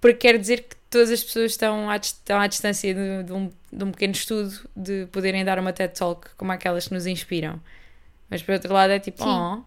porque 0.00 0.28
quer 0.28 0.38
dizer 0.38 0.62
que 0.62 0.76
todas 0.96 1.10
as 1.10 1.22
pessoas 1.22 1.52
estão 1.52 1.90
à, 1.90 1.96
estão 1.96 2.40
à 2.40 2.46
distância 2.46 2.94
de, 2.94 3.22
de 3.24 3.32
um, 3.32 3.50
de 3.72 3.84
um 3.84 3.90
pequeno 3.90 4.12
estudo 4.14 4.52
de 4.74 5.06
poderem 5.12 5.44
dar 5.44 5.58
uma 5.58 5.72
TED 5.72 5.92
Talk 5.94 6.28
como 6.36 6.52
aquelas 6.52 6.88
que 6.88 6.94
nos 6.94 7.06
inspiram. 7.06 7.60
Mas 8.30 8.42
por 8.42 8.52
outro 8.54 8.72
lado 8.72 8.92
é 8.92 8.98
tipo, 8.98 9.22
Sim. 9.22 9.28
oh, 9.28 9.62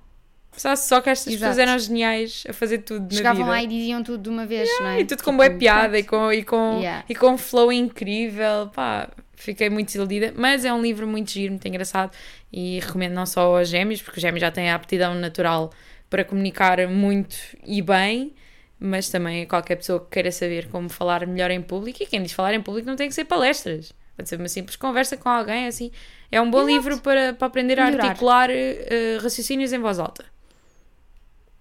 só, 0.57 0.75
só 0.75 0.99
que 1.01 1.09
estas 1.09 1.31
pessoas 1.33 1.51
Exato. 1.57 1.69
eram 1.69 1.79
geniais 1.79 2.43
a 2.49 2.53
fazer 2.53 2.79
tudo 2.79 3.03
na 3.03 3.15
Chegavam 3.17 3.43
vida. 3.43 3.49
lá 3.51 3.63
e 3.63 3.67
diziam 3.67 4.01
tudo 4.03 4.23
de 4.23 4.29
uma 4.29 4.45
vez, 4.45 4.67
não 4.79 4.87
é? 4.87 5.01
E 5.01 5.05
tudo 5.05 5.23
com 5.23 5.31
Tipo, 5.31 5.43
boa 5.43 5.49
piada 5.57 5.99
e 5.99 6.03
com, 6.03 6.33
e, 6.33 6.43
com, 6.43 6.79
Yeah. 6.79 7.05
e 7.07 7.15
com 7.15 7.27
um 7.29 7.37
flow 7.37 7.71
incrível. 7.71 8.69
Pá, 8.73 9.07
fiquei 9.35 9.69
muito 9.69 9.87
desiludida. 9.87 10.33
Mas 10.35 10.65
é 10.65 10.73
um 10.73 10.81
livro 10.81 11.07
muito 11.07 11.31
giro, 11.31 11.51
muito 11.53 11.67
engraçado. 11.67 12.11
E 12.51 12.79
recomendo 12.79 13.13
não 13.13 13.25
só 13.25 13.55
aos 13.57 13.69
gêmeos, 13.69 14.01
porque 14.01 14.17
os 14.17 14.21
gêmeos 14.21 14.41
já 14.41 14.49
têm 14.51 14.69
a 14.71 14.75
aptidão 14.75 15.13
natural 15.15 15.71
para 16.09 16.23
comunicar 16.25 16.85
muito 16.87 17.37
e 17.65 17.81
bem. 17.81 18.33
Mas 18.79 19.09
também 19.09 19.43
a 19.43 19.45
qualquer 19.45 19.75
pessoa 19.75 19.99
que 19.99 20.07
queira 20.11 20.31
saber 20.31 20.69
como 20.69 20.87
falar 20.89 21.27
melhor 21.27 21.51
em 21.51 21.61
público. 21.61 22.01
E 22.01 22.05
quem 22.05 22.23
diz 22.23 22.31
falar 22.31 22.53
em 22.53 22.61
público 22.61 22.87
não 22.87 22.95
tem 22.95 23.09
que 23.09 23.13
ser 23.15 23.25
palestras. 23.25 23.91
Pode 24.15 24.29
ser 24.29 24.37
uma 24.37 24.47
simples 24.47 24.75
conversa 24.77 25.17
com 25.17 25.27
alguém, 25.29 25.67
assim. 25.67 25.91
É 26.31 26.39
um 26.39 26.49
bom 26.49 26.59
Exato. 26.59 26.73
livro 26.73 27.01
para, 27.01 27.33
para 27.33 27.47
aprender 27.47 27.79
a 27.79 27.85
Melhorar. 27.85 28.05
articular 28.05 28.49
eh, 28.49 29.17
raciocínios 29.21 29.73
em 29.73 29.79
voz 29.79 29.99
alta. 29.99 30.25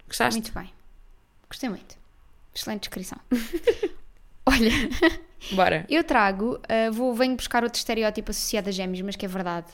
Gostaste? 0.07 0.39
Muito 0.39 0.53
bem. 0.53 0.69
Gostei 1.49 1.69
muito. 1.69 1.97
Excelente 2.55 2.81
descrição. 2.81 3.17
Olha, 4.45 4.71
Bora. 5.53 5.85
eu 5.89 6.03
trago, 6.03 6.55
uh, 6.55 6.91
vou, 6.91 7.13
venho 7.13 7.35
buscar 7.35 7.63
outro 7.63 7.77
estereótipo 7.77 8.31
associado 8.31 8.69
a 8.69 8.71
gêmeos, 8.71 9.01
mas 9.01 9.15
que 9.15 9.25
é 9.25 9.29
verdade. 9.29 9.67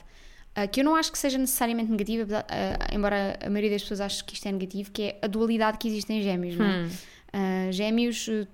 Uh, 0.56 0.68
que 0.70 0.80
eu 0.80 0.84
não 0.84 0.94
acho 0.94 1.10
que 1.10 1.18
seja 1.18 1.38
necessariamente 1.38 1.90
negativo, 1.90 2.22
apesar- 2.24 2.44
uh, 2.44 2.94
embora 2.94 3.38
a 3.44 3.48
maioria 3.50 3.70
das 3.70 3.82
pessoas 3.82 4.00
ache 4.00 4.22
que 4.24 4.34
isto 4.34 4.46
é 4.46 4.52
negativo, 4.52 4.90
que 4.90 5.02
é 5.02 5.18
a 5.22 5.26
dualidade 5.26 5.78
que 5.78 5.88
existe 5.88 6.12
em 6.12 6.22
gêmeos. 6.22 6.56
Não 6.56 6.66
é? 6.66 6.88
Uh, 7.36 7.70
gêmeos, 7.70 8.28
uh, 8.28 8.48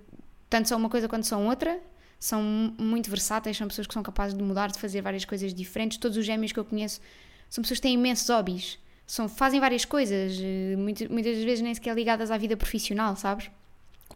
tanto 0.51 0.69
são 0.69 0.77
uma 0.79 0.89
coisa 0.89 1.09
quanto 1.09 1.25
são 1.27 1.47
outra, 1.47 1.79
são 2.19 2.43
mu- 2.43 2.75
muito 2.79 3.09
versáteis, 3.09 3.57
são 3.57 3.69
pessoas 3.69 3.87
que 3.87 3.95
são 3.95 4.03
capazes 4.03 4.37
de 4.37 4.43
mudar, 4.43 4.73
de 4.73 4.79
fazer 4.79 5.01
várias 5.01 5.25
coisas 5.25 5.55
diferentes. 5.55 5.99
Todos 5.99 6.16
os 6.18 6.25
gêmeos 6.27 6.51
que 6.51 6.59
eu 6.59 6.64
conheço 6.64 7.01
são 7.49 7.62
pessoas 7.62 7.79
que 7.79 7.83
têm 7.83 7.95
imensos 7.95 8.29
hobbies, 8.29 8.79
são, 9.07 9.29
fazem 9.29 9.61
várias 9.61 9.85
coisas, 9.85 10.37
uh, 10.38 10.79
muitas, 10.79 11.07
muitas 11.09 11.37
vezes 11.45 11.61
nem 11.62 11.73
sequer 11.75 11.95
ligadas 11.95 12.31
à 12.33 12.37
vida 12.37 12.57
profissional, 12.57 13.14
sabes? 13.14 13.51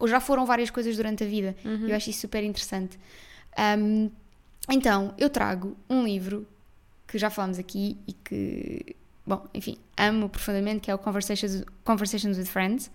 Ou 0.00 0.08
já 0.08 0.18
foram 0.20 0.44
várias 0.44 0.68
coisas 0.70 0.96
durante 0.96 1.22
a 1.22 1.26
vida. 1.26 1.54
Eu 1.88 1.94
acho 1.96 2.10
isso 2.10 2.20
super 2.20 2.42
interessante. 2.42 2.98
Um, 3.78 4.10
então, 4.68 5.14
eu 5.16 5.30
trago 5.30 5.76
um 5.88 6.04
livro 6.04 6.46
que 7.06 7.16
já 7.18 7.30
falámos 7.30 7.58
aqui 7.58 7.96
e 8.06 8.12
que, 8.12 8.96
bom, 9.24 9.46
enfim, 9.54 9.78
amo 9.96 10.28
profundamente, 10.28 10.80
que 10.80 10.90
é 10.90 10.94
o 10.94 10.98
Conversations, 10.98 11.64
Conversations 11.84 12.36
with 12.36 12.46
Friends, 12.46 12.90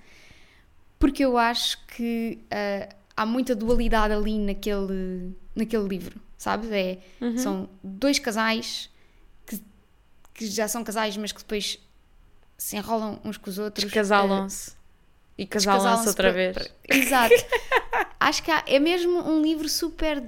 porque 1.02 1.26
eu 1.26 1.38
acho 1.38 1.78
que 1.88 2.40
uh, 2.46 2.96
há 3.18 3.26
muita 3.26 3.54
dualidade 3.54 4.14
ali 4.14 4.38
naquele, 4.40 5.36
naquele 5.56 5.86
livro, 5.88 6.22
sabes? 6.38 6.72
É, 6.72 7.00
São 7.38 7.68
dois 7.84 8.20
casais 8.20 8.90
que, 9.46 9.62
que 10.34 10.46
já 10.48 10.68
são 10.68 10.84
casais, 10.84 11.18
mas 11.18 11.32
que 11.34 11.40
depois 11.40 11.78
se 12.58 12.78
enrolam 12.78 13.20
uns 13.26 13.38
com 13.38 13.50
os 13.50 13.58
outros. 13.60 13.84
Descasalam-se. 13.84 14.72
E 15.38 15.46
casalam-se 15.48 16.08
outra 16.08 16.32
vez. 16.32 16.56
Exato. 16.88 17.34
Acho 18.20 18.44
que 18.44 18.52
há- 18.52 18.64
é 18.68 18.80
mesmo 18.80 19.28
um 19.28 19.42
livro 19.42 19.68
super 19.68 20.24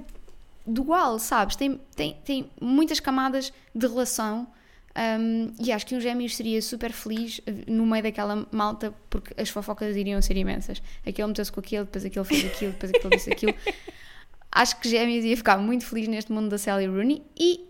dual, 0.66 1.18
sabes? 1.20 1.54
Tem, 1.56 1.80
tem, 1.94 2.14
tem 2.24 2.50
muitas 2.60 2.98
camadas 2.98 3.52
de 3.74 3.86
relação 3.86 4.48
um, 4.96 5.52
e 5.58 5.72
acho 5.72 5.84
que 5.86 5.94
um 5.94 6.00
gêmeos 6.00 6.36
seria 6.36 6.62
super 6.62 6.92
feliz 6.92 7.40
eh, 7.46 7.52
no 7.66 7.84
meio 7.84 8.02
daquela 8.02 8.46
malta 8.52 8.94
porque 9.10 9.34
as 9.40 9.48
fofocas 9.48 9.96
iriam 9.96 10.22
ser 10.22 10.36
imensas. 10.36 10.80
Aquele 11.04 11.26
meteu-se 11.28 11.50
com 11.50 11.60
aquele, 11.60 11.84
depois 11.84 12.04
aquele 12.04 12.24
fez 12.24 12.44
aquilo, 12.44 12.72
depois 12.72 12.92
aquele 12.94 13.16
disse 13.16 13.32
aquilo. 13.32 13.54
Acho 14.52 14.78
que 14.78 14.88
gêmeos 14.88 15.24
ia 15.24 15.36
ficar 15.36 15.58
muito 15.58 15.84
feliz 15.84 16.06
neste 16.06 16.30
mundo 16.30 16.48
da 16.48 16.58
Sally 16.58 16.86
Rooney 16.86 17.22
e 17.36 17.66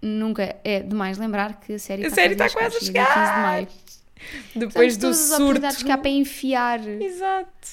nunca 0.00 0.56
é 0.64 0.80
demais 0.80 1.18
lembrar 1.18 1.60
que 1.60 1.74
a 1.74 1.78
série 1.78 2.04
A 2.04 2.08
está 2.08 2.22
série 2.22 2.36
quase 2.36 2.48
está 2.54 2.58
quase 2.58 2.76
a 2.76 2.80
chega 2.80 2.92
dia 2.92 3.04
15 3.04 3.18
de 3.20 3.26
chegar. 3.26 3.42
maio. 3.42 3.68
Depois 4.54 4.72
Portanto, 4.72 4.94
do 4.94 5.00
todas 5.00 5.20
as 5.32 5.38
oportunidades 5.40 5.76
surto. 5.76 5.86
que 5.86 5.92
há 5.92 5.98
para 5.98 6.10
enfiar 6.10 6.88
Exato. 6.88 7.68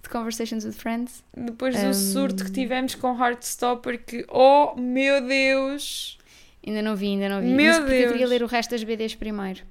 de 0.00 0.08
Conversations 0.08 0.64
with 0.64 0.72
Friends. 0.74 1.24
Depois 1.36 1.74
do 1.76 1.88
Um, 1.88 1.92
surto 1.92 2.44
que 2.44 2.52
tivemos 2.52 2.94
com 2.94 3.20
Heartstopper, 3.20 4.00
que, 4.04 4.24
oh 4.28 4.76
meu 4.76 5.26
Deus! 5.26 6.19
Ainda 6.66 6.82
não 6.82 6.94
vi, 6.96 7.06
ainda 7.08 7.28
não 7.28 7.40
vi. 7.40 7.48
Meu 7.48 7.66
Mas 7.72 7.78
porque 7.78 7.94
eu 7.94 8.08
queria 8.12 8.26
ler 8.26 8.42
o 8.42 8.46
resto 8.46 8.70
das 8.70 8.84
BDs 8.84 9.14
primeiro. 9.14 9.62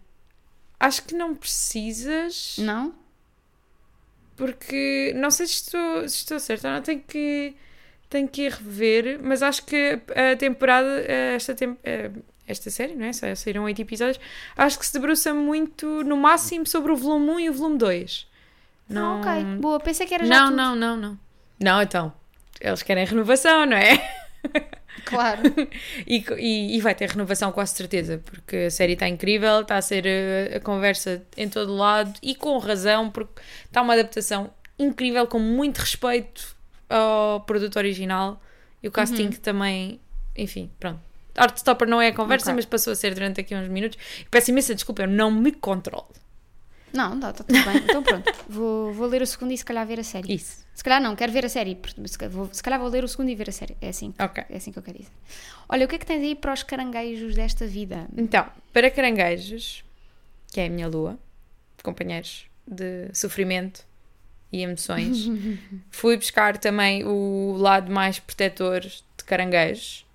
Acho 0.80 1.04
que 1.04 1.13
não 1.15 1.36
precisas, 1.36 2.56
Não? 2.58 2.93
porque 4.36 5.12
não 5.17 5.30
sei 5.30 5.45
se 5.47 5.54
estou, 5.56 6.08
se 6.08 6.15
estou 6.17 6.39
certa, 6.39 6.73
não 6.73 6.82
tenho 6.82 7.02
que, 7.02 7.54
tenho 8.10 8.28
que 8.28 8.43
ir 8.43 8.52
rever, 8.54 9.19
mas 9.21 9.43
acho 9.43 9.65
que 9.65 9.99
a 10.15 10.36
temporada, 10.38 11.02
esta, 11.36 11.54
tem, 11.54 11.78
esta 12.47 12.69
série, 12.69 12.95
não 12.95 13.06
é? 13.06 13.12
Saíram 13.36 13.63
oito 13.65 13.82
episódios, 13.82 14.17
acho 14.56 14.80
que 14.80 14.86
se 14.86 14.93
debruça 14.93 15.34
muito, 15.34 15.86
no 16.06 16.15
máximo, 16.15 16.65
sobre 16.65 16.93
o 16.93 16.95
volume 16.95 17.32
1 17.32 17.39
e 17.41 17.49
o 17.49 17.54
volume 17.54 17.78
2. 17.78 18.28
Não. 18.88 19.21
Ah, 19.21 19.34
ok. 19.38 19.43
Boa, 19.60 19.80
pensei 19.82 20.08
que 20.08 20.13
era 20.13 20.25
já 20.25 20.34
Não, 20.39 20.45
tudo. 20.47 20.56
não, 20.56 20.75
não, 20.75 20.97
não. 20.97 21.19
Não, 21.60 21.82
então. 21.82 22.13
Eles 22.62 22.82
querem 22.82 23.06
renovação, 23.06 23.65
não 23.65 23.75
é? 23.78 23.97
Claro. 25.05 25.41
E, 26.07 26.23
e, 26.38 26.77
e 26.77 26.81
vai 26.81 26.95
ter 26.95 27.09
renovação 27.09 27.51
com 27.51 27.65
certeza, 27.65 28.21
porque 28.25 28.55
a 28.67 28.71
série 28.71 28.93
está 28.93 29.07
incrível, 29.07 29.62
está 29.62 29.77
a 29.77 29.81
ser 29.81 30.05
eh, 30.05 30.55
a, 30.55 30.59
conversa 30.59 31.21
em 31.38 31.47
todo 31.49 31.75
lado 31.75 32.13
e 32.23 32.33
com 32.35 32.57
razão, 32.57 33.09
porque 33.12 33.41
está 33.65 33.81
uma 33.81 33.93
adaptação 33.93 34.51
incrível, 34.77 35.27
com 35.27 35.39
muito 35.39 35.77
respeito 35.79 36.55
ao 36.89 37.41
produto 37.41 37.75
original 37.77 38.41
e 38.81 38.88
o 38.88 38.91
casting 38.91 39.25
Uhum. 39.25 39.31
também, 39.33 39.99
enfim, 40.35 40.71
pronto. 40.79 40.99
Heartstopper 41.38 41.88
não 41.88 42.01
é 42.01 42.07
a 42.07 42.13
conversa, 42.13 42.47
Ok. 42.47 42.55
mas 42.55 42.65
passou 42.65 42.91
a 42.93 42.95
ser 42.95 43.13
durante 43.13 43.39
aqui 43.41 43.55
uns 43.55 43.67
minutos. 43.67 43.97
Peço 44.31 44.51
imensa 44.51 44.73
desculpa, 44.73 45.03
eu 45.03 45.07
não 45.07 45.29
me 45.31 45.51
controlo. 45.51 46.09
Não, 46.91 47.15
está 47.15 47.31
tá 47.33 47.43
tudo 47.43 47.63
bem. 47.65 47.77
Então 47.77 48.01
pronto. 48.01 48.31
Vou, 48.49 48.91
vou 48.93 49.07
ler 49.07 49.21
o 49.21 49.27
segundo 49.27 49.51
e 49.51 49.57
se 49.57 49.63
calhar 49.63 49.85
ver 49.85 49.99
a 49.99 50.03
série. 50.03 50.33
Isso, 50.33 50.65
Se 50.79 50.83
calhar 50.85 51.01
não, 51.01 51.13
quero 51.13 51.33
ver 51.33 51.45
a 51.45 51.49
série. 51.49 51.77
Se 52.05 52.17
calhar, 52.17 52.33
vou, 52.33 52.49
se 52.53 52.63
calhar 52.63 52.79
vou 52.79 52.87
ler 52.87 53.03
o 53.03 53.07
segundo 53.09 53.27
e 53.27 53.35
ver 53.35 53.49
a 53.49 53.51
série. 53.51 53.75
É 53.81 53.89
assim. 53.89 54.13
ok. 54.17 54.45
É 54.49 54.55
assim 54.55 54.71
que 54.71 54.79
eu 54.79 54.83
quero 54.83 54.97
dizer. 54.97 55.11
Olha, 55.67 55.85
o 55.85 55.89
que 55.89 55.95
é 55.95 55.99
que 55.99 56.05
tens 56.05 56.23
aí 56.23 56.35
para 56.35 56.53
os 56.53 56.63
caranguejos 56.63 57.35
desta 57.35 57.67
vida? 57.67 58.07
Então, 58.15 58.47
para 58.71 58.89
caranguejos, 58.89 59.83
que 60.53 60.61
é 60.61 60.67
a 60.67 60.69
minha 60.69 60.87
lua, 60.87 61.19
companheiros 61.83 62.45
de 62.65 63.09
sofrimento 63.13 63.85
e 64.53 64.61
emoções, 64.61 65.27
fui 65.91 66.15
buscar 66.15 66.57
também 66.57 67.03
o 67.03 67.57
lado 67.57 67.91
mais 67.91 68.17
protetor 68.17 68.79
de 68.79 69.23
caranguejos. 69.25 70.05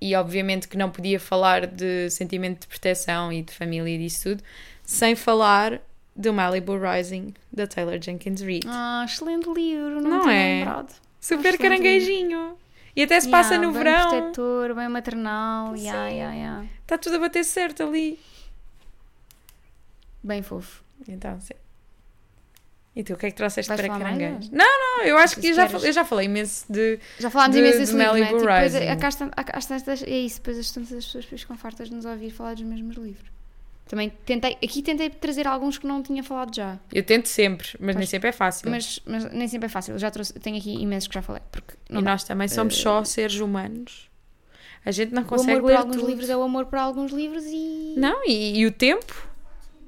E 0.00 0.14
obviamente 0.14 0.68
que 0.68 0.76
não 0.76 0.92
podia 0.92 1.18
falar 1.18 1.66
de 1.66 2.08
sentimento 2.10 2.60
de 2.60 2.66
proteção 2.68 3.32
e 3.32 3.42
de 3.42 3.52
família 3.52 3.92
e 3.92 3.98
disso 3.98 4.28
tudo, 4.30 4.44
sem 4.84 5.16
falar 5.16 5.82
do 6.16 6.32
Malibu 6.32 6.78
Rising, 6.78 7.34
da 7.52 7.66
Taylor 7.66 7.98
Jenkins 8.02 8.40
Reid. 8.40 8.64
Ah, 8.66 9.04
excelente 9.06 9.46
livro. 9.52 10.00
Não, 10.00 10.10
Não 10.24 10.30
é? 10.30 10.58
lembrado. 10.60 10.94
Super 11.20 11.54
excelente 11.54 11.58
caranguejinho! 11.62 12.56
E 12.94 13.02
até 13.02 13.20
se 13.20 13.28
passa 13.28 13.54
Yeah, 13.54 13.66
no 13.66 13.72
bem 13.74 13.82
verão. 13.82 14.08
protetor, 14.08 14.74
bem 14.74 14.88
maternal. 14.88 15.76
Yeah, 15.76 16.08
Sim. 16.08 16.16
yeah, 16.16 16.34
yeah. 16.34 16.66
Está 16.80 16.96
tudo 16.96 17.16
a 17.16 17.18
bater 17.18 17.44
certo 17.44 17.82
ali. 17.82 18.18
Bem 20.22 20.42
fofo. 20.42 20.82
Então, 21.06 21.38
sim. 21.40 21.52
E 22.94 23.04
tu, 23.04 23.12
o 23.12 23.16
que 23.18 23.26
é 23.26 23.30
que 23.30 23.36
trouxeste 23.36 23.68
Vais 23.68 23.78
para 23.82 23.98
caranguejos? 23.98 24.48
Não, 24.50 24.64
não, 24.64 25.04
eu 25.04 25.18
acho 25.18 25.38
que 25.38 25.48
eu 25.48 25.54
já, 25.54 25.66
eu 25.68 25.92
já 25.92 26.02
falei 26.06 26.24
imenso 26.24 26.64
de. 26.72 26.98
Já 27.18 27.28
falámos 27.28 27.54
De- 27.54 27.60
imenso 27.60 27.74
de 27.74 27.80
desse 27.80 27.92
livro, 27.92 28.06
não 28.06 28.16
é? 28.16 28.20
Malibu 28.20 28.38
Tipo, 28.38 28.50
depois, 28.50 28.72
Rising. 28.72 28.88
a- 28.88 28.94
está- 28.94 29.24
a- 29.36 29.44
cá 29.44 29.58
está- 29.58 29.92
é 30.06 30.18
isso, 30.18 30.36
depois 30.36 30.58
as 30.58 30.70
tantas 30.70 30.92
as 30.94 31.04
pessoas 31.04 31.24
depois 31.24 31.40
ficam 31.42 31.56
fartas 31.58 31.90
de 31.90 31.94
nos 31.94 32.06
ouvir 32.06 32.30
falar 32.30 32.54
dos 32.54 32.62
mesmos 32.62 32.96
livros. 32.96 33.30
Também 33.88 34.10
tentei, 34.24 34.52
aqui 34.62 34.82
tentei 34.82 35.08
trazer 35.08 35.46
alguns 35.46 35.78
que 35.78 35.86
não 35.86 36.02
tinha 36.02 36.22
falado 36.24 36.54
já, 36.54 36.76
Eu 36.92 37.04
tento 37.04 37.26
sempre, 37.28 37.68
mas 37.78 37.94
nem 37.94 38.02
Pois. 38.02 38.08
sempre 38.10 38.28
é 38.30 38.32
fácil. 38.32 38.68
mas, 38.68 38.98
mas 39.06 39.32
nem 39.32 39.46
sempre 39.46 39.66
é 39.66 39.68
fácil. 39.68 39.94
Eu 39.94 39.98
já 39.98 40.10
trouxe, 40.10 40.32
tenho 40.34 40.56
aqui 40.56 40.74
imensos 40.74 41.06
que 41.06 41.14
já 41.14 41.22
falei, 41.22 41.42
porque 41.52 41.74
não 41.88 42.00
e 42.00 42.04
dá. 42.04 42.10
nós 42.10 42.24
também 42.24 42.48
somos 42.48 42.76
só 42.76 43.04
seres 43.04 43.38
humanos. 43.38 44.10
A 44.84 44.90
gente 44.90 45.12
não 45.14 45.22
O 45.22 45.26
consegue 45.26 45.52
amor 45.52 45.60
por 45.62 45.66
ler 45.68 45.76
alguns 45.76 45.96
tudo. 45.96 46.08
livros 46.08 46.28
é 46.30 46.36
o 46.36 46.42
amor 46.42 46.66
por 46.66 46.78
alguns 46.78 47.12
livros 47.12 47.44
e, 47.46 47.94
Não, 47.96 48.24
e, 48.28 48.58
e 48.58 48.66
o 48.66 48.72
tempo, 48.72 49.28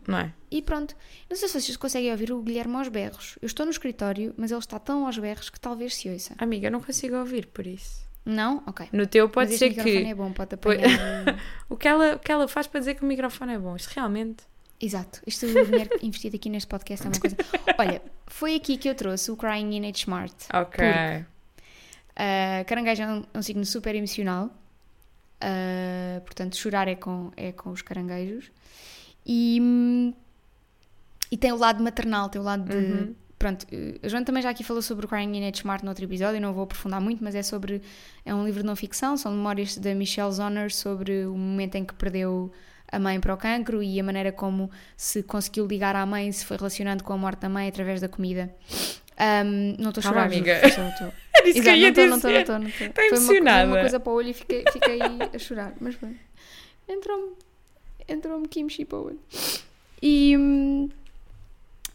não 0.07 0.19
é? 0.19 0.33
e 0.51 0.63
pronto. 0.63 0.95
Não 1.29 1.37
sei 1.37 1.47
se 1.49 1.61
vocês 1.61 1.77
conseguem 1.77 2.11
ouvir 2.11 2.33
o 2.33 2.41
Guilherme 2.41 2.77
aos 2.77 2.89
berros. 2.89 3.37
Eu 3.43 3.47
estou 3.47 3.67
no 3.67 3.71
escritório, 3.71 4.33
mas 4.37 4.51
ele 4.51 4.61
está 4.61 4.79
tão 4.79 5.07
aos 5.07 5.19
berros 5.19 5.51
que 5.51 5.61
talvez 5.61 5.95
se 5.97 6.09
ouça. 6.09 6.35
Amiga, 6.39 6.69
eu 6.69 6.71
não 6.73 6.81
consigo 6.81 7.17
ouvir 7.17 7.47
por 7.47 7.67
isso. 7.67 8.08
Não? 8.29 8.63
Ok. 8.67 8.87
No 8.93 9.07
teu 9.07 9.27
pode 9.27 9.57
ser 9.57 9.69
este 9.69 9.79
microfone 9.79 10.05
que 10.05 10.11
é 10.11 10.15
bom, 10.15 10.33
pode 10.33 10.55
apanhar. 10.55 11.41
o 11.67 11.77
que 11.79 11.89
ela, 11.89 12.17
o 12.17 12.19
que 12.19 12.31
ela 12.31 12.47
faz 12.47 12.67
para 12.67 12.79
dizer 12.79 12.95
que 12.95 13.03
o 13.03 13.07
microfone 13.07 13.55
é 13.55 13.59
bom. 13.59 13.75
Isto 13.75 13.89
realmente. 13.95 14.45
Exato. 14.79 15.23
Isto 15.27 15.47
o 15.47 15.65
dinheiro 15.65 15.91
investido 16.03 16.37
aqui 16.37 16.51
neste 16.51 16.69
podcast 16.69 17.07
é 17.07 17.09
uma 17.11 17.19
coisa. 17.19 17.37
Olha, 17.79 18.03
foi 18.27 18.55
aqui 18.55 18.77
que 18.77 18.87
eu 18.87 18.95
trouxe 18.95 19.31
o 19.31 19.37
Crying 19.37 19.75
in 19.75 19.89
H 19.89 20.01
Smart. 20.01 20.35
Ok. 20.53 20.85
Uh, 20.85 22.65
caranguejo 22.67 23.03
é 23.03 23.09
um, 23.09 23.25
é 23.33 23.39
um 23.39 23.43
signo 23.43 23.65
super 23.65 23.95
emocional. 23.95 24.51
Uh, 25.43 26.21
portanto, 26.21 26.55
chorar 26.55 26.87
é 26.87 26.97
com, 26.97 27.33
é 27.35 27.51
com 27.53 27.71
os 27.71 27.81
caranguejos. 27.81 28.51
E, 29.25 29.59
hum, 29.59 30.13
e 31.31 31.37
tem 31.39 31.51
o 31.51 31.57
lado 31.57 31.83
maternal, 31.83 32.29
tem 32.29 32.39
o 32.43 32.45
lado 32.45 32.65
de. 32.65 32.77
Uhum. 32.77 33.15
Pronto, 33.39 33.65
uh, 33.65 34.01
a 34.03 34.09
Joana 34.09 34.27
também 34.27 34.43
já 34.43 34.51
aqui 34.51 34.65
falou 34.65 34.83
sobre 34.83 35.07
o 35.07 35.09
Crying 35.09 35.37
in 35.37 35.47
H 35.47 35.59
Smart 35.59 35.85
no 35.85 35.91
outro 35.91 36.05
episódio, 36.05 36.41
não 36.41 36.53
vou 36.53 36.65
aprofundar 36.65 37.01
muito, 37.01 37.23
mas 37.23 37.35
é 37.35 37.43
sobre. 37.43 37.83
É 38.25 38.35
um 38.35 38.45
livro 38.45 38.63
de 38.63 38.67
não 38.67 38.75
ficção, 38.75 39.17
são 39.17 39.33
memórias 39.33 39.77
da 39.77 39.95
Michelle 39.95 40.33
Zonner 40.33 40.73
sobre 40.73 41.27
o 41.27 41.37
momento 41.37 41.77
em 41.77 41.85
que 41.85 41.95
perdeu 41.95 42.51
a 42.91 42.99
mãe 42.99 43.21
para 43.21 43.35
o 43.35 43.37
cancro 43.37 43.83
e 43.83 44.01
a 44.01 44.03
maneira 44.03 44.33
como 44.33 44.71
se 44.97 45.23
conseguiu 45.23 45.67
ligar 45.67 45.95
à 45.95 46.05
mãe, 46.07 46.33
se 46.33 46.45
foi 46.45 46.57
relacionando 46.57 47.05
com 47.05 47.13
a 47.13 47.19
morte 47.19 47.41
da 47.41 47.49
mãe 47.49 47.69
através 47.69 48.01
da 48.01 48.09
comida. 48.09 48.51
Um, 49.21 49.77
não 49.79 49.91
estou 49.91 50.01
a 50.01 50.03
chorar, 50.03 50.27
amiga. 50.27 50.53
Era 51.39 51.49
isso 51.49 51.63
que 51.63 51.69
eu 51.69 51.75
Exato, 51.75 51.77
ia 51.77 51.91
não 51.91 51.91
estou, 51.91 52.07
não 52.07 52.17
estou, 52.17 52.31
não 52.31 52.41
estou, 52.41 52.59
não 52.59 52.69
estou. 52.69 52.87
Estou 52.87 52.95
Foi 52.95 53.09
uma, 53.09 53.17
foi 53.17 53.37
emocionada. 53.37 53.67
uma 53.67 53.81
coisa 53.81 54.01
para 54.01 54.13
o 54.13 54.17
olho 54.17 54.29
e 54.31 54.33
fiquei, 54.33 54.65
fiquei 54.73 54.99
a 55.35 55.39
chorar. 55.39 55.75
Mas 55.81 55.95
pronto. 55.97 56.17
Entrou-me 56.89 57.33
entrou-me 58.09 58.49
kimchi 58.49 58.85
para 58.85 58.99
o 58.99 59.07
olho. 59.07 59.21
E, 60.01 60.37
hum, 60.37 60.89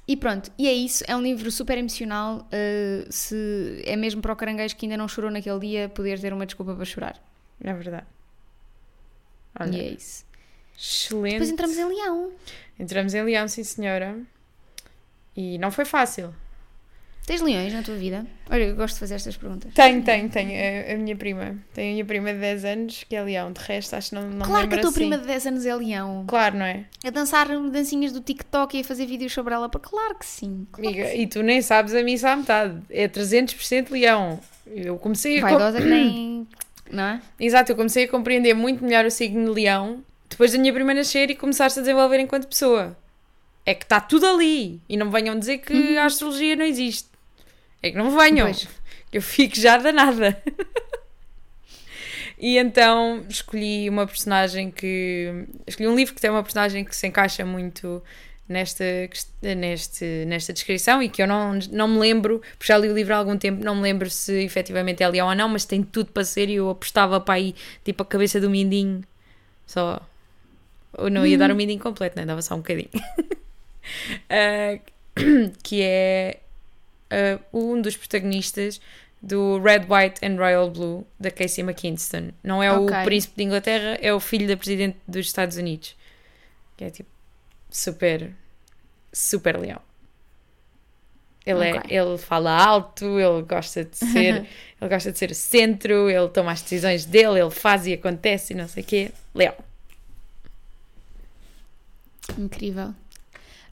e 0.07 0.17
pronto, 0.17 0.51
e 0.57 0.67
é 0.67 0.73
isso. 0.73 1.03
É 1.07 1.15
um 1.15 1.21
livro 1.21 1.49
super 1.51 1.77
emocional. 1.77 2.39
uh, 2.47 3.11
se 3.11 3.81
é 3.85 3.95
mesmo 3.95 4.21
para 4.21 4.33
o 4.33 4.35
caranguejo 4.35 4.75
que 4.75 4.85
ainda 4.85 4.97
não 4.97 5.07
chorou 5.07 5.31
naquele 5.31 5.59
dia, 5.59 5.89
poder 5.89 6.19
ter 6.19 6.33
uma 6.33 6.45
desculpa 6.45 6.75
para 6.75 6.85
chorar. 6.85 7.21
É 7.63 7.73
verdade. 7.73 8.05
Olha, 9.59 9.77
E 9.77 9.79
é 9.79 9.89
isso. 9.91 10.25
excelente. 10.77 11.33
Depois 11.33 11.49
entramos 11.51 11.77
em 11.77 11.85
Leão. 11.85 12.31
Entramos 12.79 13.13
em 13.13 13.23
Leão, 13.23 13.47
sim 13.47 13.63
senhora. 13.63 14.19
E 15.35 15.57
não 15.57 15.71
foi 15.71 15.85
fácil. 15.85 16.33
Tens 17.25 17.39
leões 17.41 17.71
na 17.71 17.81
tua 17.81 17.95
vida? 17.95 18.25
Olha, 18.49 18.63
eu 18.63 18.75
gosto 18.75 18.95
de 18.95 18.99
fazer 18.99 19.15
estas 19.15 19.37
perguntas. 19.37 19.73
Tenho, 19.73 20.03
tenho, 20.03 20.29
tenho. 20.29 20.51
A, 20.51 20.93
a 20.93 20.97
minha 20.97 21.15
prima. 21.15 21.55
Tenho 21.73 21.89
a 21.89 21.93
minha 21.93 22.05
prima 22.05 22.33
de 22.33 22.39
10 22.39 22.65
anos, 22.65 23.03
que 23.07 23.15
é 23.15 23.23
Leão. 23.23 23.53
De 23.53 23.61
resto, 23.61 23.95
acho 23.95 24.09
que 24.09 24.15
não, 24.15 24.29
não 24.29 24.45
claro 24.45 24.67
que 24.67 24.75
a 24.75 24.79
tua 24.79 24.89
assim. 24.89 24.99
prima 24.99 25.17
de 25.17 25.25
10 25.25 25.47
anos 25.47 25.65
é 25.65 25.73
leão. 25.73 26.25
Claro, 26.27 26.57
não 26.57 26.65
é? 26.65 26.83
A 27.05 27.09
dançar 27.09 27.47
dancinhas 27.69 28.11
do 28.11 28.19
TikTok 28.19 28.77
e 28.77 28.81
a 28.81 28.83
fazer 28.83 29.05
vídeos 29.05 29.31
sobre 29.31 29.53
ela. 29.53 29.69
Claro 29.69 30.15
que 30.19 30.25
sim. 30.25 30.67
Claro 30.71 30.91
que 30.93 30.99
Amiga, 31.01 31.15
sim. 31.15 31.21
e 31.21 31.27
tu 31.27 31.41
nem 31.41 31.61
sabes 31.61 31.93
a 31.95 32.03
mim 32.03 32.17
à 32.21 32.35
metade. 32.35 32.81
É 32.89 33.07
300% 33.07 33.91
Leão. 33.91 34.39
Eu 34.67 34.97
comecei 34.97 35.37
a... 35.39 35.41
com- 35.43 35.47
Vaidosa 35.47 35.81
que 35.81 35.87
nem. 35.87 36.47
Não 36.91 37.03
é? 37.03 37.21
Exato, 37.39 37.71
eu 37.71 37.75
comecei 37.77 38.03
a 38.03 38.07
compreender 38.09 38.53
muito 38.53 38.83
melhor 38.83 39.05
o 39.05 39.11
signo 39.11 39.45
de 39.45 39.51
Leão 39.61 40.03
depois 40.29 40.51
da 40.51 40.57
minha 40.57 40.73
prima 40.73 40.93
nascer 40.93 41.29
e 41.29 41.35
começaste 41.35 41.79
a 41.79 41.81
desenvolver 41.83 42.19
enquanto 42.19 42.47
pessoa. 42.47 42.97
É 43.65 43.73
que 43.73 43.85
está 43.85 44.01
tudo 44.01 44.25
ali. 44.25 44.81
E 44.89 44.97
não 44.97 45.09
venham 45.09 45.37
dizer 45.39 45.59
que 45.59 45.97
a 45.97 46.05
astrologia 46.05 46.55
não 46.55 46.65
existe. 46.65 47.12
É 47.83 47.91
que 47.91 47.97
não 47.97 48.17
venham. 48.17 48.47
Pois. 48.47 48.67
Eu 49.11 49.21
fico 49.21 49.55
já 49.57 49.77
danada. 49.77 50.41
e 52.39 52.57
então 52.57 53.23
escolhi 53.29 53.89
uma 53.89 54.07
personagem 54.07 54.71
que. 54.71 55.45
Escolhi 55.67 55.89
um 55.89 55.95
livro 55.95 56.15
que 56.15 56.21
tem 56.21 56.31
uma 56.31 56.41
personagem 56.41 56.85
que 56.85 56.95
se 56.95 57.05
encaixa 57.05 57.45
muito 57.45 58.01
nesta, 58.47 58.83
neste, 59.41 60.25
nesta 60.25 60.53
descrição 60.53 61.01
e 61.01 61.09
que 61.09 61.21
eu 61.21 61.27
não, 61.27 61.59
não 61.71 61.87
me 61.87 61.99
lembro, 61.99 62.41
porque 62.57 62.71
já 62.71 62.77
li 62.77 62.89
o 62.89 62.93
livro 62.93 63.13
há 63.13 63.17
algum 63.17 63.37
tempo, 63.37 63.63
não 63.63 63.75
me 63.75 63.81
lembro 63.81 64.09
se 64.09 64.43
efetivamente 64.43 65.03
é 65.03 65.07
leão 65.07 65.27
ou 65.27 65.35
não, 65.35 65.49
mas 65.49 65.65
tem 65.65 65.83
tudo 65.83 66.11
para 66.11 66.23
ser 66.23 66.49
e 66.49 66.55
eu 66.55 66.69
apostava 66.69 67.19
para 67.19 67.35
aí, 67.35 67.53
tipo 67.83 68.03
a 68.03 68.05
cabeça 68.05 68.39
do 68.39 68.49
mindinho, 68.49 69.03
só. 69.65 70.01
Ou 70.95 71.09
não 71.09 71.25
ia 71.25 71.37
dar 71.37 71.51
o 71.51 71.55
mindinho 71.55 71.79
completo, 71.79 72.17
né? 72.17 72.25
dava 72.25 72.41
só 72.41 72.55
um 72.55 72.59
bocadinho. 72.59 72.89
Ah, 74.29 74.79
que 75.61 75.81
é 75.81 76.39
ah, 77.13 77.39
um 77.53 77.81
dos 77.81 77.95
protagonistas 77.95 78.81
do 79.21 79.59
Red, 79.59 79.85
White 79.89 80.25
and 80.25 80.35
Royal 80.37 80.69
Blue 80.69 81.07
da 81.19 81.31
Casey 81.31 81.63
McKinston. 81.63 82.31
Não 82.43 82.61
é 82.61 82.71
Ok. 82.71 82.97
o 82.97 83.03
príncipe 83.05 83.35
de 83.37 83.43
Inglaterra, 83.43 83.97
é 84.01 84.13
o 84.13 84.19
filho 84.19 84.47
da 84.47 84.57
presidente 84.57 84.97
dos 85.07 85.25
Estados 85.25 85.55
Unidos. 85.57 85.95
Que 86.75 86.85
é 86.85 86.89
tipo 86.89 87.09
super, 87.69 88.31
super 89.13 89.57
leão. 89.57 89.79
Ele, 91.45 91.77
Ok. 91.77 91.81
é, 91.89 91.95
ele 92.01 92.17
fala 92.17 92.51
alto, 92.51 93.19
ele 93.19 93.41
gosta 93.43 93.83
de 93.83 93.97
ser, 93.97 94.45
ele 94.81 94.89
gosta 94.89 95.11
de 95.11 95.17
ser 95.19 95.29
o 95.31 95.35
centro, 95.35 96.09
ele 96.09 96.27
toma 96.29 96.51
as 96.53 96.61
decisões 96.61 97.05
dele, 97.05 97.39
ele 97.39 97.51
faz 97.51 97.85
e 97.85 97.93
acontece 97.93 98.53
e 98.53 98.55
não 98.55 98.67
sei 98.67 98.81
o 98.83 98.85
quê. 98.85 99.11
Leão. 99.35 99.55
Incrível. 102.37 102.93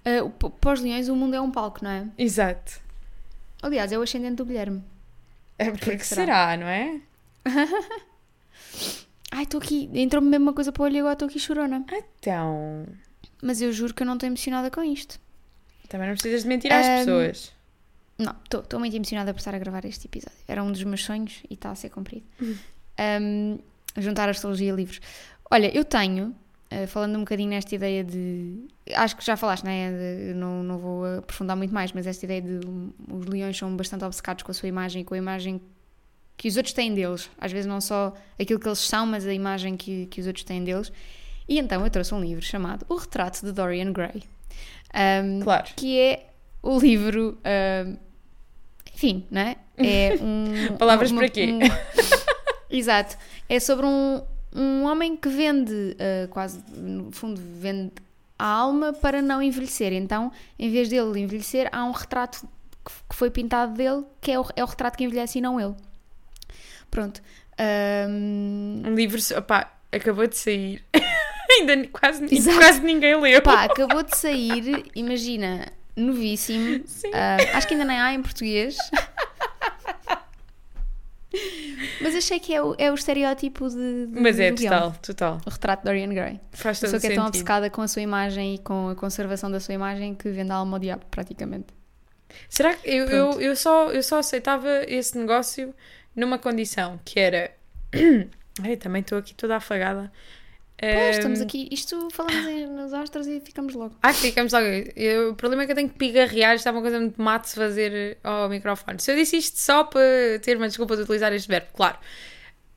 P- 0.04 0.50
para 0.60 0.74
os 0.74 0.82
leões, 0.82 1.08
o 1.08 1.16
mundo 1.16 1.36
é 1.36 1.42
um 1.42 1.52
palco, 1.52 1.84
não 1.84 1.92
é? 1.92 2.08
Exato. 2.18 2.81
Aliás, 3.62 3.92
é 3.92 3.98
o 3.98 4.02
ascendente 4.02 4.36
do 4.36 4.46
Guilherme. 4.46 4.84
É 5.58 5.66
que 5.72 5.78
porque 5.80 6.04
será? 6.04 6.22
será, 6.26 6.58
não 6.58 6.68
é? 6.68 7.02
Ai, 9.32 9.44
estou 9.44 9.60
aqui. 9.62 9.90
Entrou-me 9.94 10.28
mesmo 10.30 10.46
uma 10.48 10.54
coisa 10.54 10.72
para 10.72 10.82
o 10.82 10.86
olho 10.86 10.96
e 10.96 11.00
agora 11.00 11.14
estou 11.14 11.28
aqui 11.28 11.40
chorona. 11.40 11.86
Então, 12.20 12.86
Mas 13.42 13.62
eu 13.62 13.72
juro 13.72 13.94
que 13.94 14.04
eu 14.04 14.08
não 14.08 14.16
estou 14.16 14.28
emocionada 14.28 14.70
com 14.70 14.84
isto. 14.84 15.20
também 15.88 16.08
não 16.08 16.16
precisas 16.16 16.44
de 16.44 16.48
mentir 16.50 16.72
às 16.74 16.86
Ahm, 16.86 16.98
pessoas. 17.00 17.54
Não, 18.18 18.36
estou 18.44 18.80
muito 18.80 18.96
emocionada 18.96 19.34
por 19.34 19.40
estar 19.40 19.56
a 19.56 19.60
gravar 19.60 19.86
este 19.86 20.08
episódio. 20.08 20.38
Era 20.48 20.64
um 20.64 20.72
dos 20.72 20.84
meus 20.84 21.04
sonhos 21.04 21.42
e 21.50 21.54
está 21.54 21.72
a 21.72 21.76
ser 21.76 21.90
cumprido. 21.90 22.26
Uhum. 22.42 22.58
Um, 23.22 23.60
juntar 23.98 24.30
astrologia 24.30 24.72
a 24.74 24.76
livros. 24.76 25.00
Olha, 25.50 25.76
eu 25.76 25.84
tenho, 25.86 26.36
falando 26.88 27.16
um 27.16 27.20
bocadinho 27.20 27.50
nesta 27.50 27.74
ideia 27.76 28.04
de. 28.04 28.68
Acho 28.96 29.16
que 29.18 29.26
já 29.26 29.36
falaste, 29.38 29.64
não 29.64 29.72
é? 29.72 29.92
De- 29.92 30.34
não, 30.34 30.64
não 30.64 30.78
vou 30.78 31.06
aprofundar 31.18 31.56
muito 31.58 31.74
mais, 31.74 31.92
mas 31.92 32.08
esta 32.08 32.26
ideia 32.26 32.42
de 32.42 32.66
um, 32.68 32.92
os 33.10 33.26
leões 33.26 33.58
são 33.58 33.76
bastante 33.76 34.04
obcecados 34.06 34.44
com 34.44 34.52
a 34.52 34.54
sua 34.54 34.70
imagem 34.70 35.02
e 35.02 35.06
com 35.06 35.14
a 35.14 35.18
imagem 35.18 35.62
que 36.38 36.48
os 36.48 36.56
outros 36.58 36.74
têm 36.74 36.94
deles. 36.94 37.30
Às 37.38 37.52
vezes 37.52 37.66
não 37.68 37.80
só 37.82 38.14
aquilo 38.40 38.60
que 38.60 38.68
eles 38.68 38.80
são, 38.80 39.06
mas 39.06 39.26
a 39.28 39.34
imagem 39.34 39.76
que, 39.78 40.06
que 40.08 40.22
os 40.22 40.28
outros 40.28 40.44
têm 40.46 40.64
deles. 40.64 40.92
E 41.48 41.60
então 41.60 41.84
eu 41.84 41.90
trouxe 41.90 42.14
um 42.14 42.22
livro 42.22 42.42
chamado 42.44 42.86
O 42.90 42.96
Retrato 42.96 43.46
de 43.46 43.52
Dorian 43.52 43.92
Gray. 43.92 44.24
Um, 45.24 45.42
Claro. 45.42 45.66
que 45.76 46.00
é 46.00 46.28
o 46.64 46.80
livro. 46.80 47.38
ahm, 47.44 47.96
enfim, 48.96 49.26
não 49.32 49.42
é? 49.42 49.56
É 49.78 50.16
um. 50.22 50.78
Palavras 50.78 51.12
uma- 51.12 51.22
para 51.22 51.30
quê? 51.30 51.48
um- 51.52 51.60
exato. 52.70 53.18
É 53.50 53.60
sobre 53.60 53.86
um, 53.86 54.22
um 54.54 54.84
homem 54.84 55.16
que 55.16 55.30
vende, 55.30 55.96
ah, 56.00 56.28
quase, 56.30 56.62
no 56.76 57.12
fundo, 57.12 57.40
vende 57.60 57.92
a 58.38 58.46
alma 58.46 58.92
para 58.94 59.22
não 59.22 59.42
envelhecer. 59.42 59.94
Então, 59.94 60.32
em 60.58 60.70
vez 60.72 60.90
dele 60.90 61.20
envelhecer, 61.20 61.70
há 61.72 61.84
um 61.86 61.92
retrato 61.92 62.48
que 63.10 63.16
foi 63.16 63.30
pintado 63.30 63.74
dele, 63.74 64.04
que 64.20 64.32
é 64.32 64.40
o, 64.40 64.46
é 64.56 64.64
o 64.64 64.68
retrato 64.68 64.98
que 64.98 65.04
envelhece 65.04 65.38
e 65.38 65.42
não 65.42 65.60
ele. 65.60 65.76
Pronto. 66.90 67.22
Ahm, 67.58 68.84
Um 68.88 68.96
livro, 68.96 69.20
opá, 69.38 69.72
acabou 69.92 70.28
de 70.28 70.36
sair. 70.38 70.84
Ainda 71.52 71.86
quase, 71.90 72.26
quase 72.56 72.80
ninguém 72.82 73.20
leu. 73.20 73.42
Pá, 73.42 73.66
acabou 73.66 74.02
de 74.04 74.16
sair, 74.16 74.90
imagina, 74.96 75.68
novíssimo. 75.96 76.82
Sim. 76.88 77.12
Ah, 77.14 77.38
acho 77.58 77.68
que 77.68 77.74
ainda 77.74 77.86
nem 77.86 78.00
há 78.00 78.14
em 78.14 78.22
português. 78.22 78.78
Mas 82.02 82.16
achei 82.16 82.40
que 82.40 82.54
é 82.54 82.62
o, 82.62 82.76
é 82.78 82.92
o 82.92 82.96
estereótipo 82.96 83.70
de. 83.70 84.08
de 84.08 84.20
Mas 84.20 84.40
é 84.40 84.52
total, 84.52 84.96
total. 85.02 85.42
O 85.46 85.50
retrato 85.50 85.82
de 85.82 85.86
Dorian 85.86 86.10
Gray. 86.10 86.40
Faz 86.52 86.78
A 86.78 86.82
todo 86.82 86.92
pessoa 86.92 87.00
que 87.00 87.08
é 87.08 87.16
tão 87.16 87.28
obcecada 87.28 87.70
com 87.70 87.82
a 87.82 87.88
sua 87.88 88.02
imagem 88.02 88.56
e 88.56 88.58
com 88.58 88.90
a 88.90 88.96
conservação 88.96 89.50
da 89.50 89.60
sua 89.60 89.74
imagem 89.74 90.14
que 90.14 90.30
vende 90.30 90.52
a 90.52 90.56
alma 90.56 90.78
ao 90.78 90.80
diabo, 90.80 91.06
praticamente. 91.10 91.68
Será 92.50 92.74
que 92.76 92.90
eu, 92.90 93.06
eu, 93.08 93.42
eu, 93.42 93.56
só, 93.56 93.92
eu 93.92 94.04
só 94.04 94.20
aceitava 94.20 94.70
esse 94.88 95.18
negócio 95.18 95.74
numa 96.16 96.38
condição 96.38 97.00
que 97.04 97.20
era. 97.20 97.52
Ai, 98.62 98.76
também 98.76 99.02
estou 99.02 99.18
aqui 99.18 99.34
toda 99.34 99.56
afagada. 99.56 100.12
Pois, 100.82 101.18
estamos 101.18 101.42
aqui, 101.42 101.68
isto 101.72 102.10
falamos 102.12 102.46
em- 102.48 102.66
nos 102.68 102.92
astros 102.94 103.28
e 103.28 103.40
ficamos 103.40 103.74
logo. 103.76 103.96
Ah, 104.02 104.12
ficamos 104.14 104.52
logo. 104.52 104.66
Eu- 104.96 105.32
o 105.32 105.36
problema 105.36 105.62
é 105.64 105.66
que 105.68 105.72
eu 105.74 105.76
tenho 105.76 105.90
que 105.90 105.96
pigarrear. 105.96 106.56
Isto 106.56 106.68
é 106.70 106.72
uma 106.72 106.82
coisa 106.82 107.00
muito 107.00 107.22
mate 107.22 107.50
de 107.50 107.56
fazer 107.56 108.18
ao 108.24 108.50
microfone. 108.50 109.00
Se 109.00 109.12
eu 109.12 109.16
disse 109.16 109.38
isto 109.38 109.60
só 109.60 109.84
para 109.84 110.02
ter 110.42 110.58
uma 110.58 110.68
desculpa 110.68 110.96
de 110.96 111.04
utilizar 111.04 111.32
este 111.34 111.48
verbo, 111.48 111.68
claro. 111.74 111.98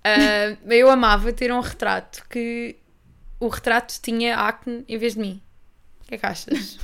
Ah, 0.05 0.57
eu 0.67 0.91
amava 0.91 1.33
ter 1.33 1.51
um 1.53 1.61
retrato 1.61 2.23
que 2.29 2.77
o 3.41 3.49
retrato 3.49 3.95
tinha 4.03 4.37
acne 4.37 4.85
em 4.87 4.99
vez 4.99 5.15
de 5.15 5.21
mim. 5.21 5.43
O 6.03 6.07
que 6.09 6.15
é 6.17 6.19
que 6.19 6.27
achas? 6.27 6.79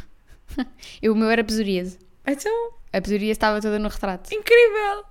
Eu, 1.02 1.12
o 1.12 1.16
meu 1.16 1.30
era 1.30 1.44
psoríase. 1.44 1.98
Então, 2.26 2.72
A 2.92 3.00
psoríase 3.00 3.32
estava 3.32 3.60
toda 3.60 3.78
no 3.78 3.88
retrato. 3.88 4.34
incrível! 4.34 5.04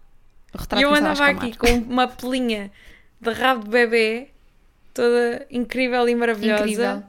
O 0.54 0.58
retrato 0.58 0.82
E 0.82 0.84
eu 0.84 0.94
andava 0.94 1.28
aqui 1.28 1.56
com 1.56 1.68
uma 1.68 2.08
pelinha 2.08 2.72
de 3.22 3.32
rabo 3.32 3.64
de 3.64 3.70
bebê, 3.70 4.30
toda 5.00 5.48
incrível 5.50 6.10
e 6.10 6.16
maravilhosa. 6.16 6.64
Incrível. 6.64 7.04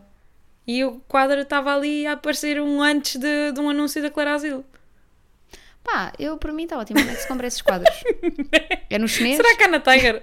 E 0.67 0.85
o 0.85 1.01
quadro 1.09 1.41
estava 1.41 1.75
ali 1.75 2.07
a 2.07 2.13
aparecer 2.13 2.61
um 2.61 2.81
antes 2.81 3.17
de, 3.17 3.53
de 3.53 3.61
um 3.61 3.69
anúncio 3.69 4.01
da 4.01 4.11
Clara 4.11 4.35
Asilo. 4.35 4.65
Pá, 5.83 6.13
eu 6.19 6.39
para 6.39 6.53
mim 6.53 6.65
está 6.65 6.79
ótimo. 6.79 7.01
Onde 7.01 7.11
é 7.11 7.15
que 7.15 7.23
se 7.23 7.27
compra 7.27 7.49
esses 7.49 7.61
quadros? 7.61 7.93
É 8.89 8.99
no 8.99 9.07
chinês? 9.07 9.37
Será 9.37 9.57
que 9.57 9.63
há 9.63 9.69
na 9.69 9.79
Tiger? 9.79 10.23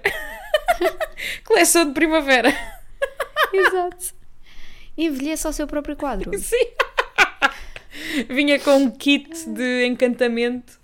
Coleção 1.44 1.86
de 1.86 1.92
primavera. 1.92 2.52
Exato. 3.52 4.14
Envelheça 4.96 5.48
ao 5.48 5.52
seu 5.52 5.66
próprio 5.66 5.96
quadro. 5.96 6.30
Sim. 6.38 6.66
Vinha 8.28 8.58
com 8.58 8.76
um 8.76 8.90
kit 8.90 9.48
de 9.48 9.86
encantamento. 9.86 10.78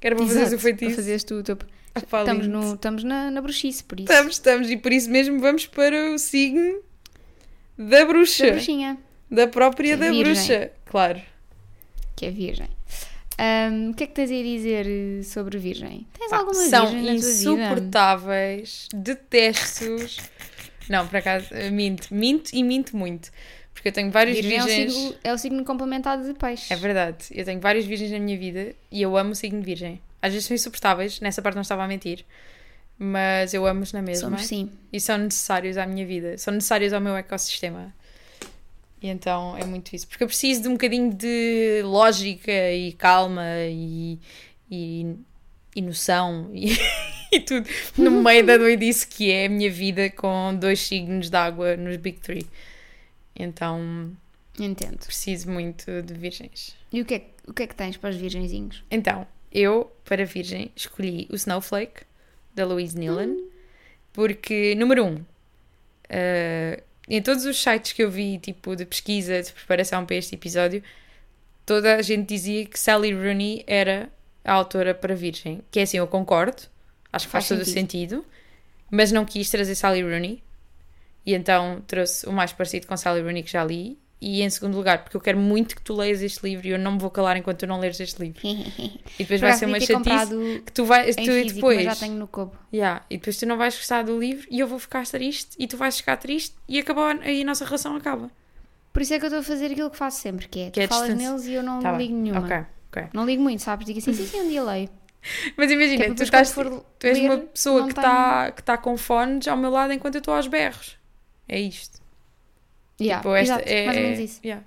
Que 0.00 0.06
era 0.06 0.16
para 0.16 0.26
fazer 0.26 0.56
o 0.56 0.58
feitiço. 0.58 0.92
Para 0.92 0.96
fazeres 0.96 1.24
tu 1.24 1.34
o 1.36 1.42
teu... 1.42 1.58
Ah, 1.94 2.00
Estamos, 2.00 2.46
no, 2.46 2.74
estamos 2.74 3.04
na, 3.04 3.30
na 3.30 3.40
bruxice, 3.42 3.84
por 3.84 4.00
isso. 4.00 4.10
Estamos, 4.10 4.34
estamos. 4.34 4.70
E 4.70 4.76
por 4.76 4.92
isso 4.92 5.10
mesmo 5.10 5.38
vamos 5.40 5.66
para 5.66 6.12
o 6.14 6.18
signo 6.18 6.80
da 7.76 8.04
bruxa. 8.04 8.46
Da 8.46 8.52
bruxinha, 8.52 8.98
Da 9.30 9.46
própria 9.46 9.92
é 9.92 9.96
da 9.96 10.10
virgem. 10.10 10.24
bruxa. 10.24 10.70
Claro. 10.86 11.20
que 12.16 12.26
é 12.26 12.30
virgem. 12.30 12.68
Ahm, 13.38 13.90
o 13.90 13.94
que 13.94 14.04
é 14.04 14.06
que 14.06 14.12
tens 14.14 14.30
a 14.30 14.42
dizer 14.42 14.86
eh, 14.86 15.22
sobre 15.22 15.58
virgem? 15.58 16.06
Tens 16.18 16.30
Pá, 16.30 16.36
alguma 16.38 16.54
são 16.54 16.96
insuportáveis, 16.98 18.88
detesto-os. 18.94 20.18
Não, 20.88 21.06
por 21.06 21.16
acaso, 21.16 21.46
eh, 21.52 21.70
minto. 21.70 22.08
Minto 22.14 22.50
e 22.54 22.62
minto 22.62 22.96
muito. 22.96 23.30
Porque 23.72 23.88
eu 23.88 23.92
tenho 23.92 24.10
vários 24.10 24.36
Virgem 24.36 24.58
é 24.58 24.62
o, 24.62 24.66
virgens. 24.66 24.92
signo, 24.92 25.14
é 25.24 25.32
o 25.32 25.38
signo 25.38 25.64
complementado 25.64 26.24
de 26.24 26.34
peixe. 26.34 26.72
É 26.72 26.76
verdade. 26.76 27.24
Eu 27.32 27.44
tenho 27.44 27.60
várias 27.60 27.84
virgens 27.84 28.10
na 28.12 28.18
minha 28.18 28.38
vida 28.38 28.74
e 28.90 29.00
eu 29.02 29.16
amo 29.16 29.32
o 29.32 29.34
signo 29.34 29.60
de 29.60 29.66
virgem. 29.66 30.00
Às 30.22 30.32
vezes 30.32 30.46
são 30.46 30.54
insuportáveis, 30.54 31.20
nessa 31.20 31.42
parte 31.42 31.56
não 31.56 31.62
estava 31.62 31.82
a 31.82 31.88
mentir. 31.88 32.24
Mas 32.96 33.52
eu 33.52 33.66
amo-os 33.66 33.92
na 33.92 34.00
mesma. 34.00 34.28
Somos 34.28 34.46
sim. 34.46 34.70
E 34.92 35.00
são 35.00 35.18
necessários 35.18 35.76
à 35.76 35.84
minha 35.84 36.06
vida. 36.06 36.38
São 36.38 36.54
necessários 36.54 36.92
ao 36.92 37.00
meu 37.00 37.16
ecossistema. 37.16 37.92
E 39.02 39.08
então 39.08 39.56
é 39.56 39.64
muito 39.64 39.94
isso. 39.94 40.06
Porque 40.06 40.22
eu 40.22 40.28
preciso 40.28 40.62
de 40.62 40.68
um 40.68 40.72
bocadinho 40.72 41.12
de 41.12 41.82
lógica 41.84 42.70
e 42.72 42.92
calma 42.92 43.42
e, 43.68 44.20
e, 44.70 45.16
e 45.74 45.82
noção 45.82 46.48
e, 46.54 46.76
e 47.32 47.40
tudo 47.40 47.68
no 47.98 48.10
meio 48.22 48.46
da 48.46 48.56
doidice 48.56 49.04
que 49.06 49.32
é 49.32 49.46
a 49.46 49.48
minha 49.48 49.70
vida 49.70 50.08
com 50.10 50.54
dois 50.54 50.80
signos 50.80 51.28
de 51.28 51.36
água 51.36 51.76
nos 51.76 51.96
Big 51.96 52.20
Three. 52.20 52.46
Então 53.34 54.12
Entendo. 54.56 54.98
preciso 55.04 55.50
muito 55.50 56.02
de 56.02 56.14
virgens. 56.14 56.76
E 56.92 57.00
o 57.00 57.04
que, 57.04 57.14
é, 57.14 57.26
o 57.48 57.52
que 57.52 57.64
é 57.64 57.66
que 57.66 57.74
tens 57.74 57.96
para 57.96 58.10
os 58.10 58.16
virgenzinhos? 58.16 58.84
Então, 58.88 59.26
eu, 59.52 59.92
para 60.04 60.24
Virgem, 60.24 60.70
escolhi 60.74 61.28
o 61.30 61.36
Snowflake, 61.36 62.02
da 62.54 62.64
Louise 62.64 62.98
Nealon, 62.98 63.36
porque, 64.12 64.74
número 64.74 65.04
um, 65.04 65.24
eh, 66.08 66.82
em 67.08 67.22
todos 67.22 67.44
os 67.44 67.60
sites 67.60 67.92
que 67.92 68.02
eu 68.02 68.10
vi, 68.10 68.38
tipo, 68.38 68.76
de 68.76 68.84
pesquisa, 68.84 69.42
de 69.42 69.52
preparação 69.52 70.04
para 70.04 70.16
este 70.16 70.34
episódio, 70.34 70.82
toda 71.64 71.96
a 71.96 72.02
gente 72.02 72.28
dizia 72.28 72.66
que 72.66 72.78
Sally 72.78 73.12
Rooney 73.12 73.64
era 73.66 74.10
a 74.44 74.52
autora 74.52 74.94
para 74.94 75.14
Virgem. 75.14 75.62
Que 75.70 75.80
é 75.80 75.82
assim, 75.82 75.96
eu 75.96 76.06
concordo, 76.06 76.62
acho 77.12 77.26
que 77.26 77.32
faz, 77.32 77.46
Faz 77.46 77.48
todo 77.48 77.66
o 77.66 77.70
sentido, 77.70 78.24
mas 78.90 79.10
não 79.10 79.24
quis 79.24 79.50
trazer 79.50 79.74
Sally 79.74 80.02
Rooney, 80.02 80.42
e 81.24 81.34
então 81.34 81.82
trouxe 81.86 82.26
o 82.26 82.32
mais 82.32 82.52
parecido 82.52 82.86
com 82.86 82.96
Sally 82.96 83.22
Rooney 83.22 83.42
que 83.42 83.50
já 83.50 83.64
li, 83.64 83.98
e 84.24 84.40
em 84.40 84.48
segundo 84.48 84.76
lugar, 84.76 85.02
porque 85.02 85.16
eu 85.16 85.20
quero 85.20 85.36
muito 85.38 85.74
que 85.74 85.82
tu 85.82 85.94
leias 85.94 86.22
este 86.22 86.40
livro 86.46 86.64
e 86.66 86.70
eu 86.70 86.78
não 86.78 86.92
me 86.92 86.98
vou 87.00 87.10
calar 87.10 87.36
enquanto 87.36 87.58
tu 87.58 87.66
não 87.66 87.80
leres 87.80 87.98
este 87.98 88.22
livro. 88.22 88.40
E 89.18 89.24
depois 89.24 89.40
vai 89.40 89.52
ser 89.54 89.66
uma 89.66 89.80
chatice 89.80 90.62
que 90.64 90.72
tu 90.72 90.84
vais, 90.84 91.14
tu 91.16 91.22
físico, 91.22 91.54
depois, 91.56 91.82
já 91.82 91.96
tenho 91.96 92.14
no 92.14 92.26
cobo. 92.28 92.56
Yeah, 92.72 93.04
e 93.10 93.18
depois 93.18 93.36
tu 93.36 93.46
não 93.46 93.56
vais 93.58 93.76
gostar 93.76 94.02
do 94.04 94.18
livro 94.18 94.46
e 94.50 94.60
eu 94.60 94.66
vou 94.66 94.78
ficar 94.78 95.04
triste 95.06 95.56
e 95.58 95.66
tu 95.66 95.76
vais 95.76 95.96
ficar 95.96 96.16
triste 96.16 96.54
e 96.68 96.78
acabou 96.78 97.04
aí 97.04 97.42
a 97.42 97.44
nossa 97.44 97.64
relação 97.64 97.96
acaba. 97.96 98.30
Por 98.92 99.02
isso 99.02 99.12
é 99.14 99.18
que 99.18 99.24
eu 99.24 99.28
estou 99.28 99.40
a 99.40 99.42
fazer 99.42 99.66
aquilo 99.72 99.90
que 99.90 99.96
faço 99.96 100.20
sempre, 100.20 100.46
que 100.48 100.60
é, 100.60 100.70
Que 100.70 100.80
é 100.82 100.86
tu 100.86 100.90
falas 100.90 101.08
distância. 101.08 101.30
neles 101.30 101.46
e 101.46 101.52
eu 101.54 101.62
não 101.62 101.80
Tá 101.80 101.92
ligo 101.92 102.12
bem. 102.12 102.22
nenhuma. 102.22 102.40
Ok, 102.44 102.56
ok. 102.90 103.04
Não 103.12 103.24
ligo 103.26 103.42
muito, 103.42 103.60
sabes? 103.62 103.86
Digo 103.86 103.98
assim, 103.98 104.12
sim, 104.12 104.26
sim, 104.26 104.40
um 104.42 104.48
dia 104.48 104.62
leio. 104.62 104.88
Mas 105.56 105.70
é 105.70 105.74
imagina, 105.74 106.04
para 106.06 106.14
tu, 106.14 106.22
estás, 106.22 106.52
tu 106.52 107.06
és 107.06 107.18
uma 107.18 107.38
pessoa 107.38 107.84
que 107.84 107.90
está 107.90 108.50
tá 108.52 108.76
com 108.78 108.96
fones 108.96 109.48
ao 109.48 109.56
meu 109.56 109.70
lado 109.70 109.92
enquanto 109.92 110.16
eu 110.16 110.18
estou 110.20 110.34
aos 110.34 110.46
berros. 110.46 110.96
É 111.48 111.60
isto. 111.60 112.01
Yeah, 113.02 113.22
Tipo, 113.22 113.34
esta 113.34 113.54
exato, 113.54 113.68
é, 113.68 113.86
mais 113.86 113.96
ou 113.98 114.02
é- 114.02 114.06
menos 114.06 114.20
isso. 114.30 114.40
yeah. 114.44 114.64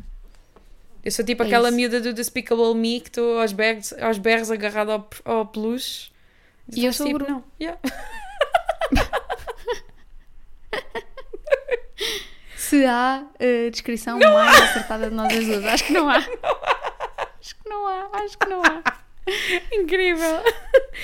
Eu 1.04 1.12
sou 1.12 1.24
tipo 1.24 1.44
É 1.44 1.46
aquela 1.46 1.68
isso. 1.70 1.78
miúda 1.78 2.02
do 2.02 2.14
Despicable 2.14 2.74
Me 2.76 3.00
que 3.00 3.10
estou 3.10 3.40
aos 3.40 3.52
berros, 3.54 3.94
aos 3.94 4.18
berros 4.18 4.50
agarrada 4.52 4.94
ao, 4.94 5.08
ao 5.24 5.46
peluche. 5.46 6.10
E 6.76 6.84
eu 6.86 6.92
sou 6.94 7.06
o 7.06 7.10
tipo, 7.10 7.20
Bruno. 7.24 7.36
não. 7.36 7.44
Yeah. 7.62 7.80
Se 12.58 12.86
há 12.86 13.24
eh, 13.40 13.70
descrição 13.70 14.18
mais 14.20 14.60
acertada 14.62 15.10
de 15.10 15.16
nós 15.16 15.32
as 15.32 15.46
duas, 15.46 15.66
acho 15.66 15.84
que 15.86 15.94
não 15.94 16.10
há. 16.10 16.18
Acho 16.18 17.56
que 17.56 17.70
não 17.70 17.88
há, 17.88 18.10
acho 18.14 18.38
que 18.40 18.50
não 18.50 18.62
há. 18.64 18.82
Incrível. 19.72 20.42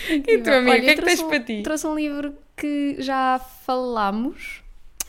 E 0.10 0.38
tu, 0.40 0.50
amiga, 0.52 0.78
o 0.78 0.82
que 0.82 0.90
é 0.90 0.96
que 0.96 1.02
tens 1.04 1.20
um- 1.20 1.30
para 1.30 1.40
ti? 1.40 1.62
Trouxe 1.64 1.86
um 1.88 1.96
livro 1.96 2.36
que 2.58 2.96
já 3.00 3.40
falámos, 3.66 4.61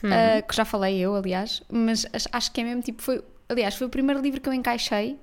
Hum. 0.04 0.08
uh, 0.08 0.46
que 0.46 0.54
já 0.56 0.64
falei 0.64 0.98
eu, 0.98 1.14
aliás, 1.14 1.62
mas 1.70 2.04
ach- 2.12 2.26
acho 2.32 2.52
que 2.52 2.60
é 2.60 2.64
mesmo 2.64 2.82
tipo, 2.82 3.00
foi, 3.02 3.22
aliás, 3.48 3.74
foi 3.74 3.86
o 3.86 3.90
primeiro 3.90 4.20
livro 4.20 4.40
que 4.40 4.48
eu 4.48 4.52
encaixei 4.52 5.18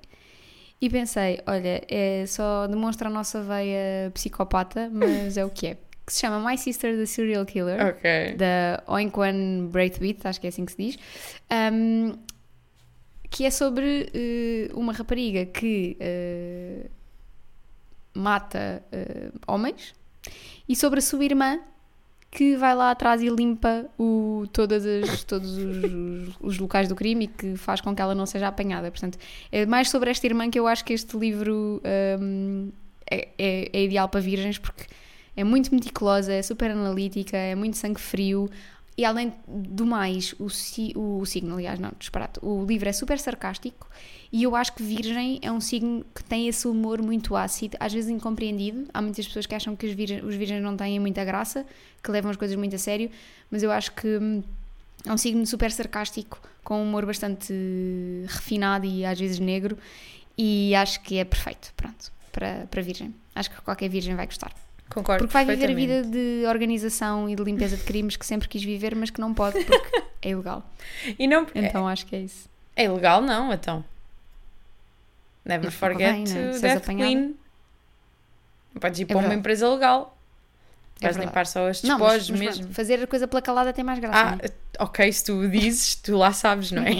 e 0.81 0.89
pensei, 0.89 1.41
olha, 1.45 1.81
é 1.89 2.25
só 2.27 2.65
demonstra 2.67 3.09
a 3.09 3.11
nossa 3.11 3.41
veia 3.43 4.09
psicopata, 4.13 4.89
mas 4.91 5.35
é 5.37 5.43
o 5.45 5.49
que 5.49 5.67
é. 5.67 5.77
Que 6.09 6.13
se 6.13 6.21
chama 6.21 6.39
My 6.49 6.57
Sister 6.57 6.97
the 6.97 7.05
Serial 7.05 7.45
Killer, 7.45 7.79
Ok. 7.89 8.33
da 8.35 8.81
Oinquan 8.87 9.67
Braithwaite, 9.67 10.27
acho 10.27 10.41
que 10.41 10.47
é 10.47 10.49
assim 10.49 10.65
que 10.65 10.71
se 10.71 10.77
diz, 10.77 10.97
um, 11.71 12.13
que 13.29 13.45
é 13.45 13.51
sobre 13.51 14.09
eh, 14.11 14.71
uma 14.73 14.91
rapariga 14.91 15.45
que 15.45 15.95
eh, 15.99 16.89
mata 18.13 18.83
eh, 18.91 19.31
homens 19.47 19.93
e 20.67 20.75
sobre 20.75 20.97
a 20.99 21.01
sua 21.01 21.23
irmã 21.23 21.59
que 22.31 22.55
vai 22.55 22.75
lá 22.75 22.91
atrás 22.91 23.21
e 23.23 23.29
limpa 23.29 23.85
o, 23.97 24.45
todas 24.53 24.85
as- 24.85 25.23
todos 25.23 25.57
os, 25.57 26.35
os- 26.39 26.59
locais 26.59 26.87
do 26.87 26.95
crime 26.95 27.25
e 27.25 27.27
que 27.27 27.55
faz 27.57 27.81
com 27.81 27.95
que 27.95 28.01
ela 28.01 28.13
não 28.13 28.25
seja 28.25 28.47
apanhada. 28.47 28.91
Portanto, 28.91 29.17
é 29.51 29.65
mais 29.65 29.89
sobre 29.89 30.11
esta 30.11 30.27
irmã 30.27 30.49
que 30.49 30.59
eu 30.59 30.67
acho 30.67 30.85
que 30.85 30.93
este 30.93 31.17
livro 31.17 31.81
hum, 32.21 32.69
é, 33.09 33.29
é- 33.37 33.69
é 33.73 33.83
ideal 33.83 34.07
para 34.07 34.19
virgens 34.19 34.57
porque 34.59 34.83
é 35.35 35.43
muito 35.43 35.73
meticulosa, 35.73 36.31
é 36.33 36.41
super 36.43 36.69
analítica, 36.69 37.35
é 37.37 37.55
muito 37.55 37.77
sangue 37.77 37.99
frio 37.99 38.49
e 38.99 39.05
além 39.05 39.33
do 39.47 39.85
mais, 39.85 40.35
o, 40.37 40.49
si- 40.49 40.91
o, 40.93 41.19
o 41.21 41.25
signo, 41.25 41.53
aliás, 41.55 41.79
não, 41.79 41.91
disparate, 41.97 42.37
o 42.41 42.65
livro 42.65 42.89
é 42.89 42.91
super 42.91 43.17
sarcástico 43.17 43.87
e 44.29 44.43
eu 44.43 44.57
acho 44.57 44.73
que 44.73 44.83
Virgem 44.83 45.39
é 45.41 45.49
um 45.49 45.61
signo 45.61 46.05
que 46.13 46.21
tem 46.21 46.49
esse 46.49 46.67
humor 46.67 47.01
muito 47.01 47.33
ácido, 47.33 47.77
às 47.79 47.93
vezes 47.93 48.09
incompreendido. 48.09 48.87
Há 48.93 49.01
muitas 49.01 49.25
pessoas 49.25 49.45
que 49.45 49.55
acham 49.55 49.73
que 49.73 49.85
os 49.87 49.93
virgens, 49.93 50.21
os 50.21 50.35
virgens 50.35 50.61
não 50.61 50.75
têm 50.75 50.99
muita 50.99 51.23
graça, 51.23 51.65
que 52.03 52.11
levam 52.11 52.29
as 52.29 52.35
coisas 52.35 52.57
muito 52.57 52.75
a 52.75 52.77
sério, 52.77 53.09
mas 53.49 53.63
eu 53.63 53.71
acho 53.71 53.93
que 53.93 54.17
hum, 54.17 54.43
é 55.05 55.13
um 55.13 55.17
signo 55.17 55.45
super 55.47 55.71
sarcástico, 55.71 56.37
com 56.61 56.79
um 56.79 56.83
humor 56.83 57.05
bastante 57.05 57.53
refinado 58.27 58.85
e 58.85 59.05
às 59.05 59.17
vezes 59.17 59.39
negro, 59.39 59.77
e 60.37 60.75
acho 60.75 61.01
que 61.03 61.17
é 61.17 61.23
perfeito, 61.23 61.71
pronto, 61.77 62.11
para, 62.33 62.67
para 62.69 62.81
Virgem. 62.81 63.15
Acho 63.33 63.49
que 63.49 63.61
qualquer 63.61 63.87
Virgem 63.89 64.13
vai 64.15 64.25
gostar. 64.25 64.51
Concordo. 64.89 65.19
Porque 65.27 65.33
vai 65.33 65.45
viver 65.45 65.69
a 65.71 65.73
vida 65.73 66.03
de 66.03 66.43
organização 66.47 67.29
e 67.29 67.35
de 67.35 67.43
limpeza 67.43 67.77
de 67.77 67.83
crimes 67.83 68.15
que 68.17 68.25
sempre 68.25 68.47
quis 68.47 68.63
viver, 68.63 68.95
mas 68.95 69.09
que 69.09 69.21
não 69.21 69.33
pode 69.33 69.63
porque 69.63 70.03
é 70.21 70.29
ilegal. 70.29 70.63
E 71.17 71.27
não, 71.27 71.45
Então 71.53 71.87
acho 71.87 72.05
que 72.05 72.15
é 72.15 72.19
isso. 72.21 72.49
é, 72.75 72.83
é 72.83 72.85
ilegal, 72.85 73.21
não, 73.21 73.53
então. 73.53 73.85
Never 75.45 75.65
Não, 75.65 75.71
forget 75.71 76.11
bem, 76.13 76.23
né? 76.25 76.51
to 76.53 76.59
death 76.59 76.85
clean. 76.85 77.33
Não 78.73 78.81
podes 78.81 78.99
ir 78.99 79.03
É 79.03 79.05
para 79.05 79.17
uma 79.17 79.33
empresa 79.33 79.67
legal. 79.69 80.15
É 81.01 81.05
Vais 81.05 81.15
verdade. 81.15 81.31
limpar 81.31 81.45
só 81.47 81.65
mas, 81.65 81.81
despojos 81.81 82.29
mesmo. 82.31 82.61
pronto, 82.63 82.73
fazer 82.75 83.01
a 83.03 83.07
coisa 83.07 83.27
pela 83.27 83.41
calada 83.41 83.71
tem 83.71 83.83
mais 83.85 83.99
graça. 83.99 84.19
Ah, 84.19 84.31
não 84.35 84.39
é? 84.43 84.49
ok, 84.83 85.11
se 85.13 85.23
tu 85.23 85.47
dizes, 85.47 85.95
tu 85.95 86.17
lá 86.17 86.33
sabes, 86.33 86.71
não 86.71 86.83
é? 86.83 86.91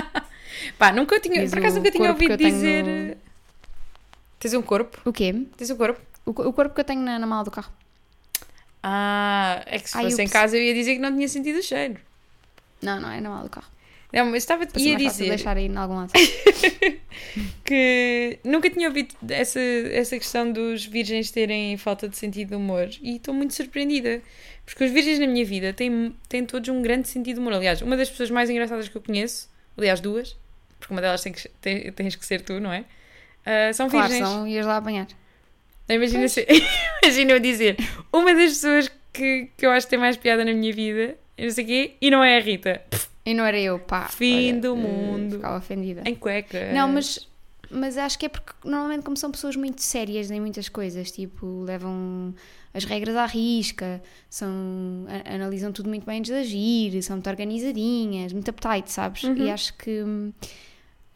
Pá, 0.78 0.92
nunca 0.92 1.20
tinha, 1.20 1.42
Diz 1.42 1.50
por 1.50 1.58
acaso 1.58 1.76
nunca 1.76 1.90
tinha 1.90 2.10
ouvido 2.10 2.32
eu 2.32 2.38
tenho 2.38 2.50
dizer. 2.50 2.84
no- 2.84 3.16
Tens 4.40 4.54
um 4.54 4.62
corpo? 4.62 4.98
O 5.04 5.12
quê? 5.12 5.46
Tens 5.56 5.68
um 5.70 5.76
corpo? 5.76 6.00
O, 6.28 6.34
co- 6.34 6.42
o 6.48 6.52
corpo 6.52 6.74
que 6.74 6.80
eu 6.80 6.84
tenho 6.84 7.00
na, 7.00 7.18
na 7.18 7.26
mala 7.26 7.44
do 7.44 7.50
carro. 7.50 7.72
Ah, 8.82 9.62
é 9.66 9.78
que 9.78 9.90
se 9.90 9.96
Ai, 9.96 10.04
fosse 10.04 10.22
em 10.22 10.24
ups. 10.26 10.32
casa 10.32 10.56
eu 10.56 10.62
ia 10.62 10.74
dizer 10.74 10.94
que 10.94 11.00
não 11.00 11.12
tinha 11.12 11.28
sentido 11.28 11.58
o 11.58 11.62
cheiro. 11.62 11.96
Não, 12.82 13.00
não 13.00 13.10
é 13.10 13.20
na 13.20 13.28
mala 13.30 13.44
do 13.44 13.50
carro. 13.50 13.66
Não, 14.12 14.26
mas 14.26 14.36
estava 14.44 14.66
Para 14.66 14.80
ia 14.80 14.92
mais 14.92 15.04
fácil 15.04 15.18
dizer 15.24 15.28
deixar 15.36 15.56
aí 15.56 15.66
em 15.66 15.76
algum 15.76 15.96
lado. 15.96 16.12
que 17.64 18.38
nunca 18.44 18.70
tinha 18.70 18.88
ouvido 18.88 19.14
essa, 19.28 19.60
essa 19.60 20.16
questão 20.18 20.50
dos 20.50 20.84
virgens 20.86 21.30
terem 21.30 21.76
falta 21.76 22.08
de 22.08 22.16
sentido 22.16 22.48
de 22.50 22.54
humor 22.56 22.88
e 23.02 23.16
estou 23.16 23.34
muito 23.34 23.54
surpreendida. 23.54 24.22
Porque 24.64 24.84
os 24.84 24.90
virgens 24.90 25.18
na 25.18 25.26
minha 25.26 25.44
vida 25.44 25.72
têm, 25.72 26.14
têm 26.28 26.44
todos 26.44 26.68
um 26.68 26.82
grande 26.82 27.08
sentido 27.08 27.36
de 27.36 27.40
humor. 27.40 27.54
Aliás, 27.54 27.80
uma 27.82 27.96
das 27.96 28.08
pessoas 28.10 28.30
mais 28.30 28.50
engraçadas 28.50 28.88
que 28.88 28.96
eu 28.96 29.00
conheço, 29.02 29.48
aliás, 29.76 30.00
duas, 30.00 30.36
porque 30.78 30.92
uma 30.92 31.00
delas 31.00 31.22
tem 31.22 31.32
que, 31.32 31.48
tem- 31.60 31.92
tens 31.92 32.16
que 32.16 32.24
ser 32.24 32.42
tu, 32.42 32.60
não 32.60 32.72
é? 32.72 32.84
Ah, 33.46 33.72
são 33.72 33.88
claro, 33.88 34.08
virgens. 34.08 34.28
senão 34.28 34.46
ias 34.46 34.66
lá 34.66 34.76
apanhar. 34.76 35.06
Imagina, 35.88 36.28
se, 36.28 36.46
imagina 37.02 37.32
eu 37.32 37.40
dizer 37.40 37.76
uma 38.12 38.34
das 38.34 38.50
pessoas 38.54 38.90
que, 39.12 39.48
que 39.56 39.64
eu 39.66 39.70
acho 39.70 39.86
que 39.86 39.90
tem 39.90 39.98
mais 39.98 40.16
piada 40.16 40.44
na 40.44 40.52
minha 40.52 40.72
vida, 40.72 41.16
eu 41.36 41.44
não 41.46 41.50
sei 41.50 41.64
quê, 41.64 41.92
e 42.00 42.10
não 42.10 42.22
é 42.22 42.36
a 42.36 42.40
Rita. 42.40 42.82
E 43.24 43.34
não 43.34 43.44
era 43.44 43.58
eu, 43.58 43.78
pá. 43.78 44.08
Fim 44.08 44.52
olha, 44.52 44.60
do 44.60 44.72
eh, 44.74 44.76
mundo. 44.76 45.36
Ficava 45.36 45.58
ofendida. 45.58 46.02
Em 46.06 46.14
cueca. 46.14 46.72
Não, 46.72 46.88
mas, 46.88 47.28
mas 47.70 47.98
acho 47.98 48.18
que 48.18 48.26
é 48.26 48.28
porque 48.28 48.52
normalmente 48.64 49.02
como 49.04 49.16
são 49.16 49.30
pessoas 49.30 49.54
muito 49.56 49.82
sérias 49.82 50.30
em 50.30 50.40
muitas 50.40 50.68
coisas, 50.68 51.10
tipo, 51.10 51.62
levam 51.64 52.34
as 52.72 52.84
regras 52.84 53.16
à 53.16 53.26
risca, 53.26 54.00
são, 54.30 54.48
a- 55.08 55.34
analisam 55.34 55.72
tudo 55.72 55.88
muito 55.88 56.04
bem 56.06 56.18
antes 56.20 56.30
de 56.30 56.38
agir, 56.38 57.02
são 57.02 57.16
muito 57.16 57.28
organizadinhas, 57.28 58.32
muito 58.32 58.50
uptight, 58.50 58.90
sabes? 58.90 59.24
Uhum. 59.24 59.36
E 59.36 59.50
acho 59.50 59.74
que 59.74 60.02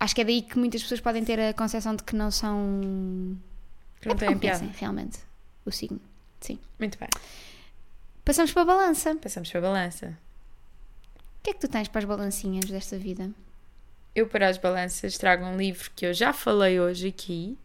acho 0.00 0.14
que 0.14 0.20
é 0.20 0.24
daí 0.24 0.42
que 0.42 0.58
muitas 0.58 0.82
pessoas 0.82 1.00
podem 1.00 1.22
ter 1.24 1.38
a 1.40 1.52
concepção 1.54 1.94
de 1.94 2.02
que 2.02 2.16
não 2.16 2.30
são 2.30 3.36
Que 4.02 4.08
não 4.08 4.16
é 4.16 4.18
têm 4.18 4.38
piada. 4.38 4.58
conhecem 4.58 4.78
realmente 4.78 5.18
o 5.64 5.70
signo. 5.70 6.00
Muito 6.78 6.98
bem. 6.98 7.08
Passamos 8.24 8.52
para 8.52 8.62
a 8.62 8.64
balança. 8.64 9.14
Passamos 9.14 9.48
para 9.48 9.58
a 9.60 9.62
balança. 9.62 10.18
O 11.16 11.42
que 11.44 11.50
é 11.50 11.52
que 11.54 11.60
tu 11.60 11.68
tens 11.68 11.88
para 11.88 12.00
as 12.00 12.04
balancinhas 12.04 12.64
desta 12.66 12.98
vida? 12.98 13.30
Eu, 14.14 14.26
para 14.26 14.48
as 14.48 14.58
balanças, 14.58 15.16
trago 15.16 15.44
um 15.44 15.56
livro 15.56 15.90
que 15.94 16.04
eu 16.04 16.12
já 16.12 16.32
falei 16.32 16.78
hoje 16.78 17.08
aqui, 17.08 17.56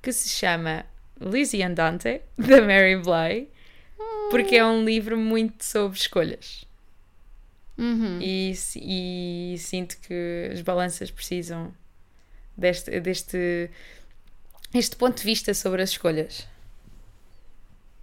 que 0.00 0.12
se 0.12 0.28
chama 0.28 0.84
Lizzie 1.20 1.62
Andante, 1.62 2.20
da 2.36 2.60
Mary 2.60 2.96
Bly, 2.96 3.48
porque 4.30 4.56
é 4.56 4.64
um 4.64 4.84
livro 4.84 5.18
muito 5.18 5.64
sobre 5.64 5.98
escolhas. 5.98 6.64
Uhum. 7.76 8.18
E, 8.20 8.52
e 8.76 9.56
sinto 9.58 9.98
que 9.98 10.50
as 10.52 10.60
balanças 10.60 11.10
precisam 11.10 11.74
deste, 12.56 13.00
deste 13.00 13.70
este 14.74 14.96
ponto 14.96 15.18
de 15.18 15.24
vista 15.24 15.52
sobre 15.54 15.82
as 15.82 15.90
escolhas. 15.90 16.40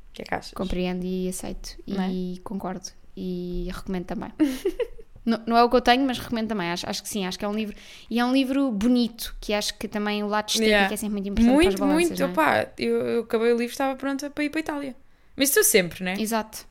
O 0.09 0.13
que 0.13 0.21
é 0.21 0.25
que 0.25 0.33
achas? 0.33 0.53
Compreendo 0.53 1.05
e 1.05 1.29
aceito. 1.29 1.77
Não 1.87 2.03
é? 2.03 2.11
E 2.11 2.41
concordo. 2.43 2.89
E 3.15 3.69
recomendo 3.71 4.05
também. 4.05 4.31
não, 5.25 5.41
não 5.45 5.57
é 5.57 5.63
o 5.63 5.69
que 5.69 5.75
eu 5.75 5.81
tenho, 5.81 6.05
mas 6.05 6.17
recomendo 6.19 6.49
também. 6.49 6.69
Acho, 6.69 6.89
acho 6.89 7.01
que 7.03 7.09
sim, 7.09 7.25
acho 7.25 7.37
que 7.39 7.45
é 7.45 7.47
um 7.47 7.53
livro. 7.53 7.75
E 8.09 8.19
é 8.19 8.25
um 8.25 8.33
livro 8.33 8.71
bonito, 8.71 9.35
que 9.39 9.53
acho 9.53 9.73
que 9.77 9.87
também 9.87 10.23
o 10.23 10.27
lado 10.27 10.49
estético 10.49 10.69
Yeah. 10.69 10.93
é 10.93 10.97
sempre 10.97 11.13
muito 11.13 11.29
importante 11.29 11.53
Muito, 11.53 11.77
para 11.77 11.85
as 11.87 11.93
muito. 11.93 12.21
é? 12.21 12.25
Opá, 12.25 12.67
eu, 12.77 12.95
eu 13.07 13.21
acabei 13.21 13.47
o 13.53 13.57
livro 13.57 13.65
e 13.65 13.67
estava 13.71 13.95
pronta 13.95 14.29
para 14.29 14.43
ir 14.43 14.49
para 14.49 14.59
a 14.59 14.61
Itália. 14.61 14.95
Mas 15.35 15.49
estou 15.49 15.63
sempre, 15.63 16.03
né? 16.03 16.15
Exato. 16.19 16.67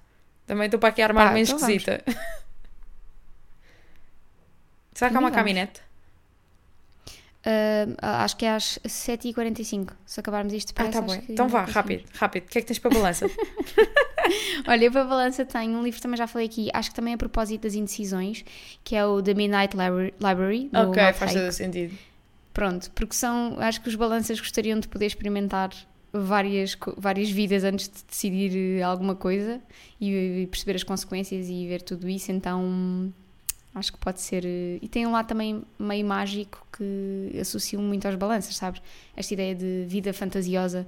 Também 0.46 0.66
estou 0.66 0.78
para 0.80 0.90
aqui 0.90 1.02
a 1.02 1.06
armar 1.06 1.28
Pá, 1.28 1.32
meio 1.34 1.44
então 1.44 1.56
esquisita. 1.56 2.02
Será 4.94 5.10
que 5.10 5.16
há 5.16 5.20
uma 5.20 5.28
Vamos. 5.30 5.36
caminhonete? 5.36 5.80
Ah, 8.02 8.24
acho 8.24 8.36
que 8.36 8.44
é 8.44 8.50
às 8.54 8.78
7h45. 8.86 9.92
Se 10.04 10.20
acabarmos 10.20 10.52
isto 10.52 10.72
Ah, 10.76 10.84
depressa. 10.84 11.02
tá 11.06 11.20
que 11.20 11.32
Então 11.32 11.48
vá, 11.48 11.64
rápido, 11.64 12.04
rápido. 12.14 12.44
O 12.44 12.48
que 12.48 12.58
é 12.58 12.60
que 12.60 12.66
tens 12.66 12.78
para 12.78 12.90
a 12.90 12.94
balança? 12.94 13.26
Olha, 14.66 14.84
eu 14.84 14.92
para 14.92 15.02
a 15.02 15.04
balança 15.04 15.44
tenho 15.44 15.78
um 15.78 15.82
livro 15.82 16.00
também 16.00 16.16
já 16.16 16.26
falei 16.26 16.46
aqui, 16.46 16.68
acho 16.74 16.90
que 16.90 16.96
também 16.96 17.14
a 17.14 17.18
propósito 17.18 17.62
das 17.62 17.74
indecisões, 17.74 18.44
que 18.84 18.94
é 18.94 19.04
o 19.06 19.22
The 19.22 19.34
Midnight 19.34 19.76
Libra- 19.76 20.12
Library. 20.20 20.68
do 20.68 20.78
ok, 20.90 21.12
faz 21.14 21.32
todo 21.34 21.52
sentido. 21.52 21.96
Pronto, 22.52 22.90
porque 22.90 23.14
são, 23.14 23.56
acho 23.60 23.80
que 23.80 23.88
os 23.88 23.94
balanças 23.94 24.38
gostariam 24.40 24.78
de 24.80 24.88
poder 24.88 25.06
experimentar 25.06 25.70
várias, 26.12 26.76
várias 26.96 27.30
vidas 27.30 27.62
antes 27.64 27.88
de 27.88 28.02
decidir 28.04 28.78
eh, 28.78 28.82
alguma 28.82 29.14
coisa 29.14 29.60
e, 30.00 30.42
e 30.42 30.46
perceber 30.48 30.74
as 30.74 30.82
consequências 30.82 31.48
e 31.48 31.66
ver 31.68 31.82
tudo 31.82 32.08
isso, 32.08 32.32
então 32.32 33.12
acho 33.74 33.92
que 33.92 33.98
pode 33.98 34.20
ser. 34.20 34.44
eh, 34.44 34.78
E 34.82 34.88
tem 34.88 35.06
um 35.06 35.12
lado 35.12 35.26
também 35.28 35.62
meio 35.78 36.04
mágico 36.06 36.66
que 36.76 37.38
associo 37.40 37.80
muito 37.80 38.06
aos 38.06 38.16
balanças, 38.16 38.56
sabes? 38.56 38.80
Esta 39.16 39.34
ideia 39.34 39.54
de 39.54 39.84
vida 39.88 40.12
fantasiosa 40.12 40.86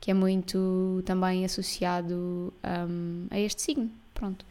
que 0.00 0.10
é 0.10 0.14
muito 0.14 1.02
também 1.04 1.44
associado 1.44 2.52
hum, 2.88 3.26
a 3.30 3.38
este 3.40 3.62
signo. 3.62 3.90
Pronto. 4.14 4.44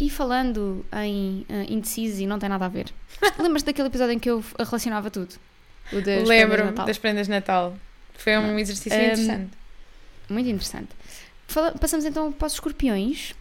E 0.00 0.08
falando 0.10 0.84
em 1.04 1.46
uh, 1.48 1.70
indecisos 1.72 2.20
e 2.20 2.26
não 2.26 2.38
tem 2.38 2.48
nada 2.48 2.64
a 2.64 2.68
ver, 2.68 2.86
lembras-te 3.38 3.66
daquele 3.66 3.88
episódio 3.88 4.14
em 4.14 4.18
que 4.18 4.30
eu 4.30 4.42
relacionava 4.58 5.10
tudo? 5.10 5.34
O 5.92 5.96
das 5.96 6.02
prendas 6.04 6.28
Lembro-me 6.28 6.70
Natal? 6.70 6.86
das 6.86 6.98
prendas 6.98 7.26
de 7.26 7.30
Natal. 7.32 7.76
Foi 8.14 8.36
um 8.38 8.46
Não. 8.48 8.58
exercício 8.58 8.98
Um, 8.98 9.04
interessante. 9.04 9.50
Muito 10.28 10.48
interessante. 10.48 10.88
Fala- 11.46 11.72
passamos 11.72 12.04
então 12.06 12.32
para 12.32 12.46
os 12.46 12.54
escorpiões, 12.54 13.34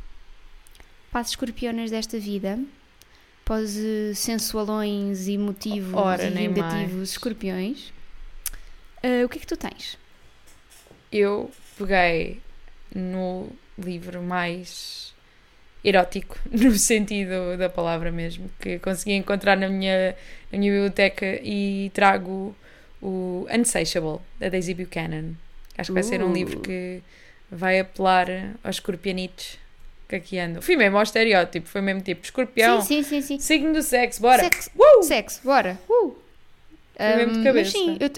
para 1.11 1.21
as 1.21 1.29
escorpionas 1.29 1.89
desta 1.91 2.19
vida, 2.19 2.59
os 3.53 3.77
eh, 3.77 4.13
sensualões, 4.15 5.27
emotivos 5.27 5.93
Ora, 5.93 6.23
e 6.23 6.29
vingativos 6.29 6.93
mais. 6.95 7.09
escorpiões. 7.09 7.93
Eh, 9.03 9.23
o 9.25 9.29
que 9.29 9.37
é 9.37 9.41
que 9.41 9.47
tu 9.47 9.57
tens? 9.57 9.97
Eu 11.11 11.51
peguei 11.77 12.39
no 12.93 13.49
livro 13.77 14.21
mais 14.21 15.13
erótico, 15.83 16.37
no 16.51 16.71
sentido 16.77 17.57
da 17.57 17.69
palavra 17.69 18.11
mesmo, 18.11 18.49
que 18.59 18.79
consegui 18.79 19.13
encontrar 19.13 19.57
na 19.57 19.67
minha, 19.67 20.15
na 20.51 20.57
minha 20.59 20.71
biblioteca 20.71 21.25
e 21.43 21.89
trago 21.93 22.55
o 23.01 23.47
Unsatiable, 23.51 24.19
da 24.39 24.49
Daisy 24.49 24.73
Buchanan. 24.73 25.33
Acho 25.77 25.89
que 25.89 25.93
vai 25.93 26.03
ser 26.03 26.21
um 26.23 26.29
Uh. 26.29 26.33
livro 26.33 26.59
que 26.59 27.01
vai 27.49 27.79
apelar 27.79 28.27
aos 28.63 28.75
escorpianitos 28.75 29.57
que 30.11 30.15
aqui 30.17 30.37
andam. 30.39 30.61
Fui 30.61 30.75
mesmo 30.75 30.97
ao 30.97 31.03
estereótipo, 31.03 31.67
foi 31.67 31.81
mesmo 31.81 32.01
tipo 32.01 32.23
escorpião, 32.23 32.81
Sim, 32.81 33.01
sim, 33.01 33.21
sim, 33.21 33.21
sim. 33.21 33.39
signo 33.39 33.73
do 33.73 33.81
sexo, 33.81 34.21
bora! 34.21 34.43
Sexo, 34.43 34.69
Uh! 34.77 35.03
sexo, 35.03 35.41
bora. 35.43 35.79
Uh. 35.89 36.15
Foi 36.95 37.15
mesmo 37.15 37.33
de 37.37 37.43
cabeça. 37.43 37.71
Mas 37.77 37.83
sim, 37.85 37.97
eu 37.99 38.09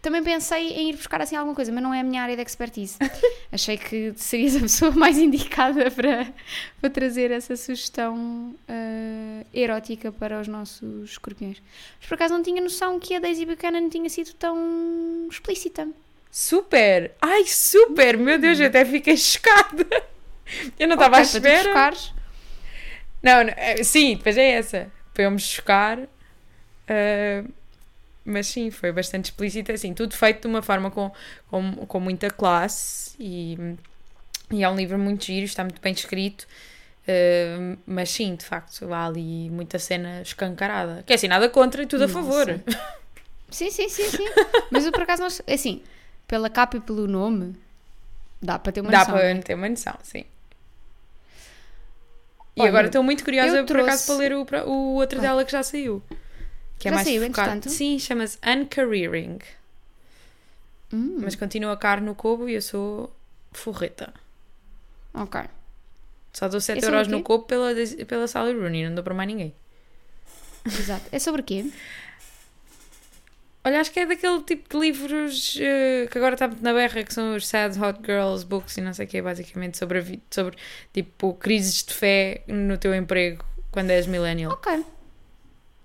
também 0.00 0.22
pensei 0.22 0.68
em 0.70 0.90
ir 0.90 0.96
buscar 0.96 1.20
assim 1.20 1.36
alguma 1.36 1.54
coisa, 1.54 1.70
mas 1.70 1.82
não 1.82 1.92
é 1.92 2.00
a 2.00 2.02
minha 2.02 2.22
área 2.22 2.34
de 2.34 2.42
expertise. 2.42 2.96
Achei 3.52 3.76
que 3.76 4.12
serias 4.16 4.56
a 4.56 4.60
pessoa 4.60 4.90
mais 4.92 5.18
indicada 5.18 5.90
para, 5.90 6.32
para 6.80 6.90
trazer 6.90 7.30
essa 7.30 7.56
sugestão 7.56 8.54
ah, 8.68 9.44
erótica 9.52 10.10
para 10.10 10.40
os 10.40 10.48
nossos 10.48 11.10
escorpiões. 11.10 11.58
Mas 12.00 12.08
por 12.08 12.14
acaso 12.14 12.34
não 12.34 12.42
tinha 12.42 12.60
noção 12.60 12.98
que 12.98 13.14
a 13.14 13.18
Daisy 13.20 13.44
Buchanan 13.44 13.88
tinha 13.88 14.08
sido 14.08 14.32
tão 14.34 15.28
explícita. 15.30 15.88
Super! 16.30 17.12
Ai, 17.20 17.44
super! 17.46 18.16
Meu 18.16 18.38
Deus, 18.38 18.60
eu 18.60 18.66
até 18.66 18.84
fiquei 18.84 19.16
chocada! 19.16 19.86
Eu 20.78 20.88
não 20.88 20.94
estava 20.94 21.18
à 21.18 21.20
Ok, 21.20 21.26
para 21.26 21.40
tu 21.40 21.50
espera. 21.50 21.62
chocares, 21.62 22.14
Não, 23.22 23.44
não, 23.44 23.52
é, 23.56 23.82
sim, 23.82 24.16
depois 24.16 24.36
é 24.38 24.50
essa. 24.52 24.90
Para 25.14 25.24
eu 25.24 25.30
me 25.30 25.38
chocar. 25.40 25.98
ah, 26.88 27.44
mas 28.24 28.48
sim, 28.48 28.70
foi 28.70 28.92
bastante 28.92 29.26
explícita. 29.26 29.72
Assim, 29.72 29.94
tudo 29.94 30.14
feito 30.16 30.42
de 30.42 30.48
uma 30.48 30.62
forma 30.62 30.90
com, 30.90 31.12
com, 31.50 31.72
com 31.86 32.00
muita 32.00 32.30
classe. 32.30 33.14
E, 33.20 33.56
e 34.52 34.62
é 34.64 34.68
um 34.70 34.76
livro 34.76 34.98
muito 34.98 35.24
giro, 35.26 35.44
está 35.46 35.64
muito 35.64 35.80
bem 35.82 35.92
escrito. 35.92 36.46
ah, 37.08 37.76
mas 37.86 38.10
sim, 38.10 38.36
de 38.36 38.44
facto, 38.46 38.92
há 38.94 39.06
ali 39.06 39.50
muita 39.50 39.78
cena 39.78 40.22
escancarada. 40.22 41.02
Que 41.06 41.12
é 41.14 41.16
assim, 41.16 41.28
nada 41.28 41.48
contra 41.50 41.82
e 41.82 41.86
tudo 41.86 42.04
a 42.04 42.08
Nossa. 42.08 42.08
favor. 42.08 42.60
Sim, 43.50 43.70
sim, 43.70 43.88
sim, 43.88 44.10
sim. 44.10 44.34
Mas 44.70 44.84
eu 44.86 44.92
por 44.92 45.02
acaso 45.04 45.22
não. 45.22 45.28
Assim, 45.54 45.82
pela 46.26 46.50
capa 46.50 46.76
e 46.76 46.80
pelo 46.80 47.06
nome, 47.06 47.56
dá 48.42 48.58
para 48.58 48.72
ter 48.72 48.80
uma 48.82 48.92
Dá 48.92 48.92
noção. 48.92 49.14
para 49.14 49.34
não 49.34 49.40
é? 49.40 49.42
ter 49.42 49.54
uma 49.54 49.68
noção, 49.68 49.96
sim. 50.02 50.24
E 52.58 52.60
Olha, 52.62 52.68
agora 52.70 52.86
estou 52.88 53.02
muito 53.02 53.24
curiosa 53.24 53.56
eu 53.56 53.64
por 53.64 53.78
acaso 53.80 54.04
trouxe- 54.06 54.06
para 54.06 54.16
ler 54.16 54.64
o, 54.66 54.70
o 54.70 54.94
outro 54.94 55.18
Ah. 55.18 55.22
dela 55.22 55.44
que 55.44 55.52
já 55.52 55.62
saiu. 55.62 56.02
Que 56.78 56.88
é 56.88 56.90
Já 56.90 56.94
mais 56.96 57.06
saiu, 57.06 57.22
focado. 57.26 57.48
entretanto? 57.50 57.70
Sim, 57.72 57.98
chama-se 57.98 58.38
Uncareering. 58.46 59.38
Hum, 60.92 61.18
Mas 61.20 61.34
continua 61.36 61.76
caro 61.76 62.00
no 62.02 62.14
Kobo 62.14 62.48
e 62.48 62.54
eu 62.54 62.62
sou 62.62 63.12
forreta. 63.52 64.12
ok. 65.14 65.42
Só 66.32 66.48
dou 66.48 66.60
7 66.60 66.78
É 66.78 66.80
sobre 66.82 66.96
euros 66.96 67.08
o 67.08 67.10
no? 67.16 67.22
Kobo 67.22 67.44
pela, 67.44 67.70
pela 68.06 68.26
Sally 68.28 68.52
Rooney, 68.54 68.86
não 68.86 68.94
dou 68.94 69.02
para 69.04 69.14
mais 69.14 69.28
ninguém. 69.28 69.54
Exato. 70.66 71.04
É 71.10 71.18
sobre 71.18 71.40
o 71.40 71.44
quê? 71.44 71.64
Olha, 73.68 73.80
acho 73.80 73.90
que 73.92 74.00
é 74.00 74.06
daquele 74.06 74.40
tipo 74.42 74.66
de 74.68 74.80
livros 74.80 75.58
eh, 75.60 76.08
que 76.10 76.16
agora 76.16 76.34
está 76.34 76.48
muito 76.48 76.62
na 76.62 76.72
berra, 76.72 77.02
que 77.04 77.12
são 77.12 77.36
os 77.36 77.46
Sad 77.46 77.78
Hot 77.78 77.98
Girls 78.04 78.46
Books 78.46 78.76
e 78.78 78.80
não 78.80 78.94
sei 78.94 79.04
o 79.04 79.08
que, 79.08 79.20
basicamente 79.20 79.76
sobre, 79.76 79.98
a 79.98 80.00
vi- 80.00 80.22
sobre 80.30 80.56
tipo 80.92 81.34
crises 81.34 81.82
de 81.84 81.92
fé 81.92 82.42
no 82.46 82.78
teu 82.78 82.94
emprego 82.94 83.44
quando 83.70 83.90
és 83.90 84.06
millennial. 84.06 84.52
Ok. 84.52 84.84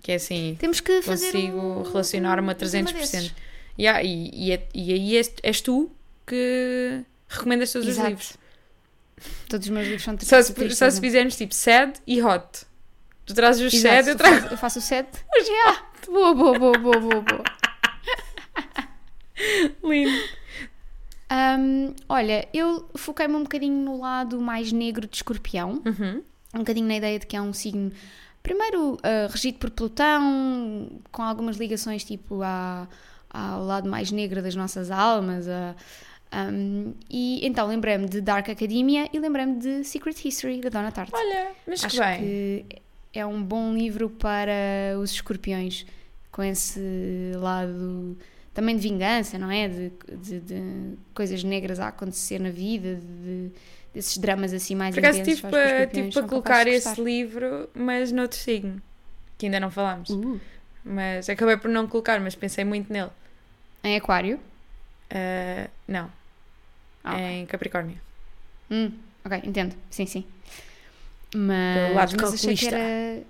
Que 0.02 0.12
é 0.12 0.14
assim, 0.14 0.56
Temos 0.58 0.80
que 0.80 1.02
consigo 1.02 1.58
um, 1.58 1.82
relacionar-me 1.82 2.48
a 2.48 2.52
um 2.52 2.54
tema 2.54 2.90
300%. 2.90 2.92
desses. 2.94 3.34
Yeah, 3.78 4.02
e, 4.02 4.30
e, 4.32 4.52
é- 4.52 4.68
e 4.72 4.92
aí 4.92 5.16
és, 5.16 5.32
és 5.42 5.60
tu 5.60 5.90
que 6.26 7.02
recomendas 7.28 7.70
todos 7.72 7.88
Exato. 7.88 8.06
os 8.06 8.08
livros. 8.10 8.36
Todos 9.48 9.66
os 9.66 9.70
meus 9.72 9.84
livros 9.86 10.04
são 10.04 10.16
Só 10.20 10.40
se, 10.42 10.54
tristes, 10.54 10.78
só 10.78 10.88
se 10.90 10.96
não? 10.96 11.02
fizermos 11.02 11.36
tipo 11.36 11.54
sad 11.54 11.92
e 12.06 12.22
hot. 12.22 12.64
Tu 13.26 13.34
trazes 13.34 13.62
os 13.66 13.74
Exato, 13.74 13.94
sete, 13.96 14.08
eu 14.10 14.16
trago 14.16 14.46
Eu 14.52 14.56
faço 14.58 14.78
o 14.78 14.82
7. 14.82 15.08
Yeah. 15.36 15.86
Boa, 16.06 16.34
boa, 16.34 16.58
boa, 16.58 16.78
boa, 16.78 17.00
boa, 17.00 17.20
boa. 17.22 17.44
lindo. 19.82 20.12
Ahm, 21.30 21.94
olha, 22.08 22.46
eu 22.52 22.88
foquei-me 22.94 23.34
um 23.34 23.42
bocadinho 23.42 23.74
no 23.84 23.98
lado 24.00 24.40
mais 24.40 24.70
negro 24.72 25.06
de 25.06 25.16
escorpião. 25.16 25.82
Uhum. 25.84 26.22
um 26.54 26.58
bocadinho 26.58 26.86
na 26.86 26.96
ideia 26.96 27.18
de 27.18 27.26
que 27.26 27.36
é 27.36 27.40
um 27.42 27.52
signo, 27.52 27.90
primeiro, 28.42 28.98
ah, 29.02 29.26
regido 29.30 29.58
por 29.58 29.70
Plutão, 29.70 30.88
com 31.10 31.22
algumas 31.22 31.56
ligações 31.56 32.04
tipo 32.04 32.42
à, 32.42 32.86
ao 33.30 33.64
lado 33.64 33.88
mais 33.88 34.12
negro 34.12 34.42
das 34.42 34.54
nossas 34.54 34.90
almas. 34.90 35.48
a- 35.48 35.74
um, 36.36 36.92
e 37.08 37.46
então 37.46 37.64
lembrei-me 37.68 38.08
de 38.08 38.20
Dark 38.20 38.48
Academia 38.48 39.08
e 39.12 39.18
lembrei-me 39.20 39.56
de 39.56 39.84
Secret 39.84 40.16
History, 40.24 40.60
da 40.60 40.68
Donna 40.68 40.90
Tartt. 40.90 41.12
Olha, 41.14 41.52
mas 41.66 41.80
que 41.80 41.86
Acho 41.86 41.98
bem. 42.00 42.18
que 42.20 42.66
é 43.12 43.24
um 43.24 43.40
bom 43.42 43.72
livro 43.72 44.10
para 44.10 44.98
os 45.00 45.12
escorpiões, 45.12 45.86
com 46.32 46.42
esse 46.42 46.80
lado 47.36 48.16
também 48.54 48.76
de 48.76 48.82
vingança, 48.82 49.38
não 49.38 49.50
é? 49.50 49.68
De, 49.68 49.92
de- 50.16 50.40
de 50.40 50.98
coisas 51.14 51.42
negras 51.44 51.80
a 51.80 51.88
acontecer 51.88 52.38
na 52.38 52.50
vida, 52.50 52.96
de, 52.96 53.50
desses 53.92 54.16
dramas 54.18 54.52
assim 54.52 54.74
mais 54.74 54.94
Por 54.94 55.00
acaso 55.00 55.18
intensos. 55.18 55.40
que 55.40 55.46
os 55.46 55.50
para, 55.52 55.86
tive 55.86 56.22
colocar 56.28 56.66
esse 56.66 57.00
livro, 57.02 57.68
mas 57.74 58.12
noutro 58.12 58.38
signo, 58.38 58.80
que 59.38 59.46
ainda 59.46 59.60
não 59.60 59.70
falámos. 59.70 60.10
Uh, 60.10 60.40
Mas 60.84 61.28
acabei 61.28 61.56
por 61.56 61.70
não 61.70 61.86
colocar, 61.86 62.20
mas 62.20 62.34
pensei 62.34 62.64
muito 62.64 62.92
nele. 62.92 63.10
em 63.82 63.96
Aquário? 63.96 64.40
Ah, 65.10 65.68
não, 65.88 66.10
Ah, 67.04 67.20
em 67.32 67.46
Capricórnio. 67.46 67.98
Hum, 68.70 68.92
ok, 69.24 69.40
entendo. 69.44 69.74
Sim, 69.90 70.06
sim. 70.06 70.24
Mas, 71.34 71.92
lado 71.94 72.12
mas 72.12 72.32
achei 72.32 72.54
que 72.56 72.66
calculista. 72.66 72.66
era. 72.66 73.22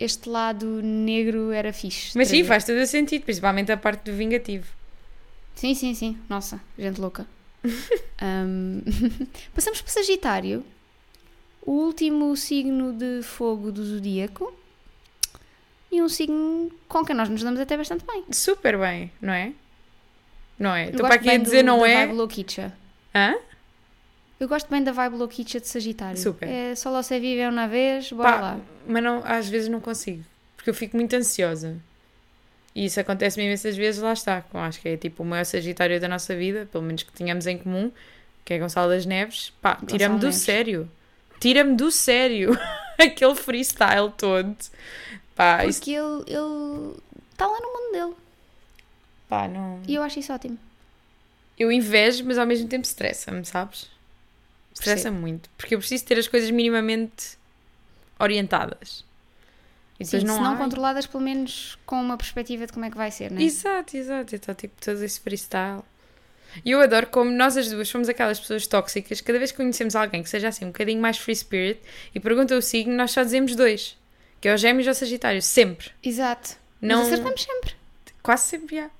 Este 0.00 0.28
lado 0.30 0.80
negro 0.82 1.52
era 1.52 1.72
fixe. 1.72 2.16
Mas 2.16 2.28
sim, 2.28 2.36
trazer. 2.38 2.48
faz 2.48 2.64
todo 2.64 2.78
o 2.80 2.86
sentido, 2.86 3.22
principalmente 3.22 3.70
a 3.70 3.76
parte 3.76 4.10
do 4.10 4.16
vingativo. 4.16 4.66
Sim, 5.54 5.74
sim, 5.74 5.92
sim. 5.94 6.18
Nossa, 6.28 6.58
gente 6.78 6.98
louca. 7.00 7.26
Ahm, 8.18 8.80
Passamos 9.54 9.82
para 9.82 9.92
Sagitário. 9.92 10.64
O 11.62 11.72
último 11.72 12.34
signo 12.36 12.92
de 12.94 13.22
fogo 13.22 13.70
do 13.70 13.84
zodíaco. 13.84 14.54
E 15.92 16.00
um 16.00 16.08
signo 16.08 16.70
com 16.88 17.04
quem 17.04 17.14
nós 17.14 17.28
nos 17.28 17.42
damos 17.42 17.60
até 17.60 17.76
bastante 17.76 18.04
bem. 18.06 18.24
Super 18.30 18.78
bem, 18.78 19.10
não 19.20 19.32
é? 19.32 19.52
Não 20.58 20.74
é? 20.74 20.86
Estou 20.88 21.04
para 21.04 21.16
aqui 21.16 21.28
a 21.28 21.36
dizer 21.36 21.62
do- 21.62 21.66
não 21.66 21.80
da 21.80 21.88
é? 21.88 22.06
Hã? 23.14 23.34
Eu 24.40 24.48
gosto 24.48 24.70
bem 24.70 24.82
da 24.82 24.90
vibe 24.90 25.16
louquicha 25.16 25.60
de 25.60 25.68
Sagitário. 25.68 26.16
Super. 26.18 26.48
É 26.48 26.74
só 26.74 26.90
você 26.90 27.20
vive 27.20 27.46
uma 27.46 27.68
vez, 27.68 28.10
bora 28.10 28.32
Pá, 28.32 28.40
lá. 28.40 28.60
Mas 28.88 29.02
não, 29.02 29.22
às 29.22 29.46
vezes 29.46 29.68
não 29.68 29.80
consigo, 29.80 30.24
porque 30.56 30.70
eu 30.70 30.74
fico 30.74 30.96
muito 30.96 31.14
ansiosa. 31.14 31.76
E 32.74 32.86
isso 32.86 32.98
acontece-me 32.98 33.44
imensas 33.44 33.76
vezes, 33.76 34.00
lá 34.00 34.14
está. 34.14 34.42
Acho 34.54 34.80
que 34.80 34.88
é 34.88 34.96
tipo 34.96 35.22
o 35.22 35.26
maior 35.26 35.44
Sagitário 35.44 36.00
da 36.00 36.08
nossa 36.08 36.34
vida, 36.34 36.66
pelo 36.72 36.82
menos 36.82 37.02
que 37.02 37.12
tínhamos 37.12 37.46
em 37.46 37.58
comum, 37.58 37.92
que 38.42 38.54
é 38.54 38.58
Gonçalo 38.58 38.90
das 38.90 39.04
Neves. 39.04 39.52
Pá, 39.60 39.78
tira-me 39.86 40.18
do 40.18 40.32
sério. 40.32 40.90
Tira-me 41.38 41.74
do 41.76 41.90
sério. 41.90 42.58
Aquele 42.98 43.34
freestyle 43.34 44.10
todo. 44.16 44.56
Pá, 45.34 45.66
isso, 45.66 45.80
Porque 45.80 45.90
ele 45.90 46.24
ele 46.26 46.96
está 47.32 47.46
lá 47.46 47.58
no 47.60 47.66
mundo 47.66 47.92
dele. 47.92 48.14
pá, 49.28 49.48
não. 49.48 49.80
E 49.86 49.94
eu 49.96 50.02
acho 50.02 50.18
isso 50.18 50.32
ótimo. 50.32 50.58
Eu 51.58 51.70
invejo, 51.70 52.24
mas 52.24 52.38
ao 52.38 52.46
mesmo 52.46 52.68
tempo 52.68 52.84
estressa-me, 52.86 53.44
sabes? 53.44 53.90
Estressa-me 54.72 55.18
muito. 55.18 55.50
Porque 55.56 55.74
eu 55.74 55.78
preciso 55.78 56.04
ter 56.04 56.18
as 56.18 56.28
coisas 56.28 56.50
minimamente 56.50 57.38
orientadas. 58.18 59.04
E 59.98 60.04
Sim, 60.04 60.20
não 60.24 60.36
se 60.36 60.40
não 60.40 60.54
há. 60.54 60.56
controladas, 60.56 61.06
pelo 61.06 61.22
menos 61.22 61.78
com 61.84 62.00
uma 62.00 62.16
perspectiva 62.16 62.66
de 62.66 62.72
como 62.72 62.86
é 62.86 62.90
que 62.90 62.96
vai 62.96 63.10
ser, 63.10 63.30
né? 63.30 63.42
Exato, 63.42 63.96
exato. 63.96 64.34
Então, 64.34 64.54
tipo, 64.54 64.74
todo 64.82 65.02
esse 65.02 65.20
freestyle. 65.20 65.82
E 66.64 66.70
eu 66.70 66.80
adoro 66.80 67.06
como 67.08 67.30
nós 67.30 67.56
as 67.56 67.70
duas 67.70 67.88
somos 67.88 68.08
aquelas 68.08 68.40
pessoas 68.40 68.66
tóxicas. 68.66 69.20
Cada 69.20 69.38
vez 69.38 69.50
que 69.50 69.58
conhecemos 69.58 69.94
alguém 69.94 70.22
que 70.22 70.30
seja 70.30 70.48
assim 70.48 70.64
um 70.64 70.68
bocadinho 70.68 71.00
mais 71.00 71.18
free 71.18 71.36
spirit 71.36 71.80
e 72.14 72.18
pergunta 72.18 72.56
o 72.56 72.62
signo, 72.62 72.94
nós 72.94 73.10
só 73.10 73.22
dizemos 73.22 73.54
dois. 73.54 73.96
Que 74.40 74.48
é 74.48 74.54
o 74.54 74.56
gêmeos 74.56 74.86
ou 74.86 74.92
o 74.92 74.94
sagitário. 74.94 75.42
Sempre. 75.42 75.90
Exato. 76.02 76.56
Não... 76.80 77.00
Mas 77.00 77.08
acertamos 77.08 77.42
sempre. 77.42 77.74
Quase 78.22 78.44
sempre, 78.44 78.76
já. 78.76 78.90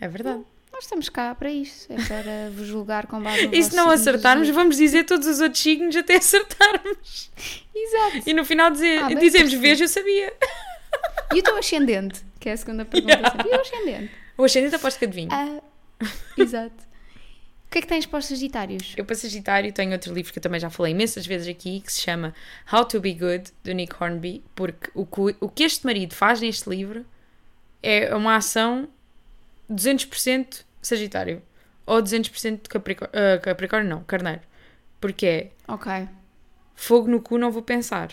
É 0.00 0.08
verdade. 0.08 0.44
Nós 0.76 0.84
estamos 0.84 1.08
cá 1.08 1.34
para 1.34 1.50
isso. 1.50 1.90
É 1.90 1.96
para 1.96 2.50
vos 2.54 2.66
julgar 2.66 3.06
com 3.06 3.18
base 3.22 3.46
no 3.46 3.54
E 3.54 3.62
se 3.62 3.74
não 3.74 3.88
acertarmos, 3.88 4.46
vamos 4.50 4.76
dizer 4.76 5.04
todos 5.04 5.26
os 5.26 5.40
outros 5.40 5.62
signos 5.62 5.96
até 5.96 6.16
acertarmos. 6.20 7.30
Exato. 7.74 8.28
E 8.28 8.34
no 8.34 8.44
final 8.44 8.70
dizer, 8.70 9.02
Ah, 9.02 9.14
dizemos, 9.14 9.54
veja, 9.54 9.84
eu 9.84 9.88
sabia. 9.88 10.34
E 11.34 11.40
o 11.40 11.42
teu 11.42 11.56
ascendente? 11.56 12.22
Que 12.38 12.50
é 12.50 12.52
a 12.52 12.56
segunda 12.58 12.84
pergunta. 12.84 13.16
sempre. 13.30 13.48
E 13.48 13.56
o 13.56 13.60
ascendente? 13.60 14.10
O 14.36 14.44
ascendente 14.44 14.74
aposto 14.74 14.98
que 14.98 15.06
adivinho. 15.06 15.30
Ah, 15.32 15.62
exato. 16.36 16.84
O 17.66 17.70
que 17.70 17.78
é 17.78 17.80
que 17.80 17.88
tens 17.88 18.04
para 18.04 18.18
os 18.18 18.26
Sagitários? 18.26 18.92
Eu, 18.98 19.04
para 19.06 19.16
Sagitário, 19.16 19.72
tenho 19.72 19.92
outro 19.92 20.12
livro 20.12 20.30
que 20.30 20.38
eu 20.38 20.42
também 20.42 20.60
já 20.60 20.68
falei 20.68 20.92
imensas 20.92 21.26
vezes 21.26 21.48
aqui, 21.48 21.80
que 21.80 21.90
se 21.90 22.02
chama 22.02 22.34
How 22.70 22.84
to 22.84 23.00
Be 23.00 23.14
Good, 23.14 23.50
do 23.64 23.72
Nick 23.72 23.94
Hornby, 23.98 24.44
porque 24.54 24.90
o 24.94 25.06
que, 25.06 25.36
o 25.40 25.48
que 25.48 25.64
este 25.64 25.86
marido 25.86 26.14
faz 26.14 26.42
neste 26.42 26.68
livro 26.68 27.04
é 27.82 28.14
uma 28.14 28.36
ação 28.36 28.86
200% 29.70 30.65
Sagitário. 30.86 31.42
Ou 31.84 32.02
200% 32.02 32.62
de 32.62 32.68
Capricórnio, 32.68 33.14
ah, 33.18 33.38
Capricórnio, 33.38 33.88
não, 33.88 34.04
Carneiro. 34.04 34.40
Porque 35.00 35.26
é 35.26 35.50
Ok. 35.68 36.08
fogo 36.74 37.08
no 37.08 37.20
cu 37.20 37.38
não 37.38 37.50
vou 37.50 37.62
pensar. 37.62 38.10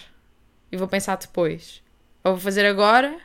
E 0.72 0.78
vou 0.78 0.88
pensar 0.88 1.16
depois. 1.18 1.82
Ou 2.24 2.34
vou 2.34 2.42
fazer 2.42 2.66
agora, 2.66 3.20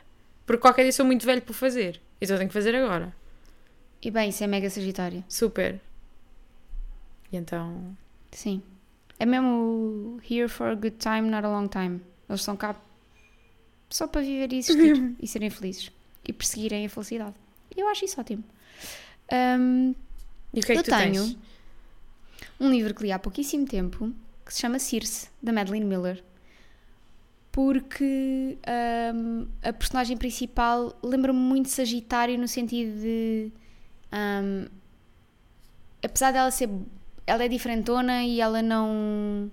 porque 0.45 0.61
qualquer 0.61 0.83
dia 0.83 0.91
sou 0.91 1.05
muito 1.05 1.25
velho 1.25 1.41
para 1.41 1.53
fazer. 1.53 2.01
Então 2.21 2.37
tenho 2.37 2.49
que 2.49 2.53
fazer 2.53 2.75
agora. 2.75 3.13
E 4.01 4.09
bem, 4.09 4.29
isso 4.29 4.43
é 4.43 4.47
mega 4.47 4.69
Sagitário. 4.69 5.23
Super. 5.27 5.79
E 7.31 7.37
então... 7.37 7.95
Sim. 8.31 8.61
É 9.19 9.25
mesmo 9.25 10.19
here 10.29 10.47
for 10.47 10.67
a 10.67 10.75
good 10.75 10.95
time, 10.97 11.29
not 11.29 11.45
a 11.45 11.49
long 11.49 11.67
time. 11.67 12.01
Eles 12.29 12.41
estão 12.41 12.55
cá 12.55 12.75
só 13.89 14.07
para 14.07 14.21
viver 14.21 14.53
e 14.53 14.59
existir 14.59 15.15
e 15.19 15.27
serem 15.27 15.49
felizes 15.49 15.91
e 16.27 16.31
perseguirem 16.31 16.85
a 16.85 16.89
felicidade. 16.89 17.35
Eu 17.75 17.87
acho 17.89 18.05
isso 18.05 18.19
ótimo. 18.21 18.43
Ahm, 19.31 19.93
E 20.53 20.59
o 20.59 20.63
que 20.63 20.71
é 20.71 20.75
que 20.75 20.79
eu 20.79 20.83
tu 20.83 20.89
tenho 20.91 21.23
tens? 21.25 21.37
um 22.59 22.69
livro 22.69 22.93
que 22.93 23.03
li 23.03 23.11
há 23.11 23.19
pouquíssimo 23.19 23.65
tempo 23.65 24.11
que 24.45 24.53
se 24.53 24.61
chama 24.61 24.79
Circe, 24.79 25.29
da 25.41 25.51
Madeline 25.53 25.85
Miller. 25.85 26.23
Porque 27.51 28.57
ahm, 28.65 29.45
a 29.63 29.73
personagem 29.73 30.15
principal 30.17 30.97
lembra-me 31.03 31.39
muito 31.39 31.69
Sagitário 31.69 32.37
no 32.37 32.47
sentido 32.47 32.99
de. 33.01 33.51
ahm, 34.11 34.65
apesar 36.03 36.31
dela 36.31 36.51
ser. 36.51 36.69
Ela 37.27 37.43
é 37.43 37.47
diferentona 37.47 38.23
e 38.23 38.41
ela 38.41 38.61
não. 38.61 39.51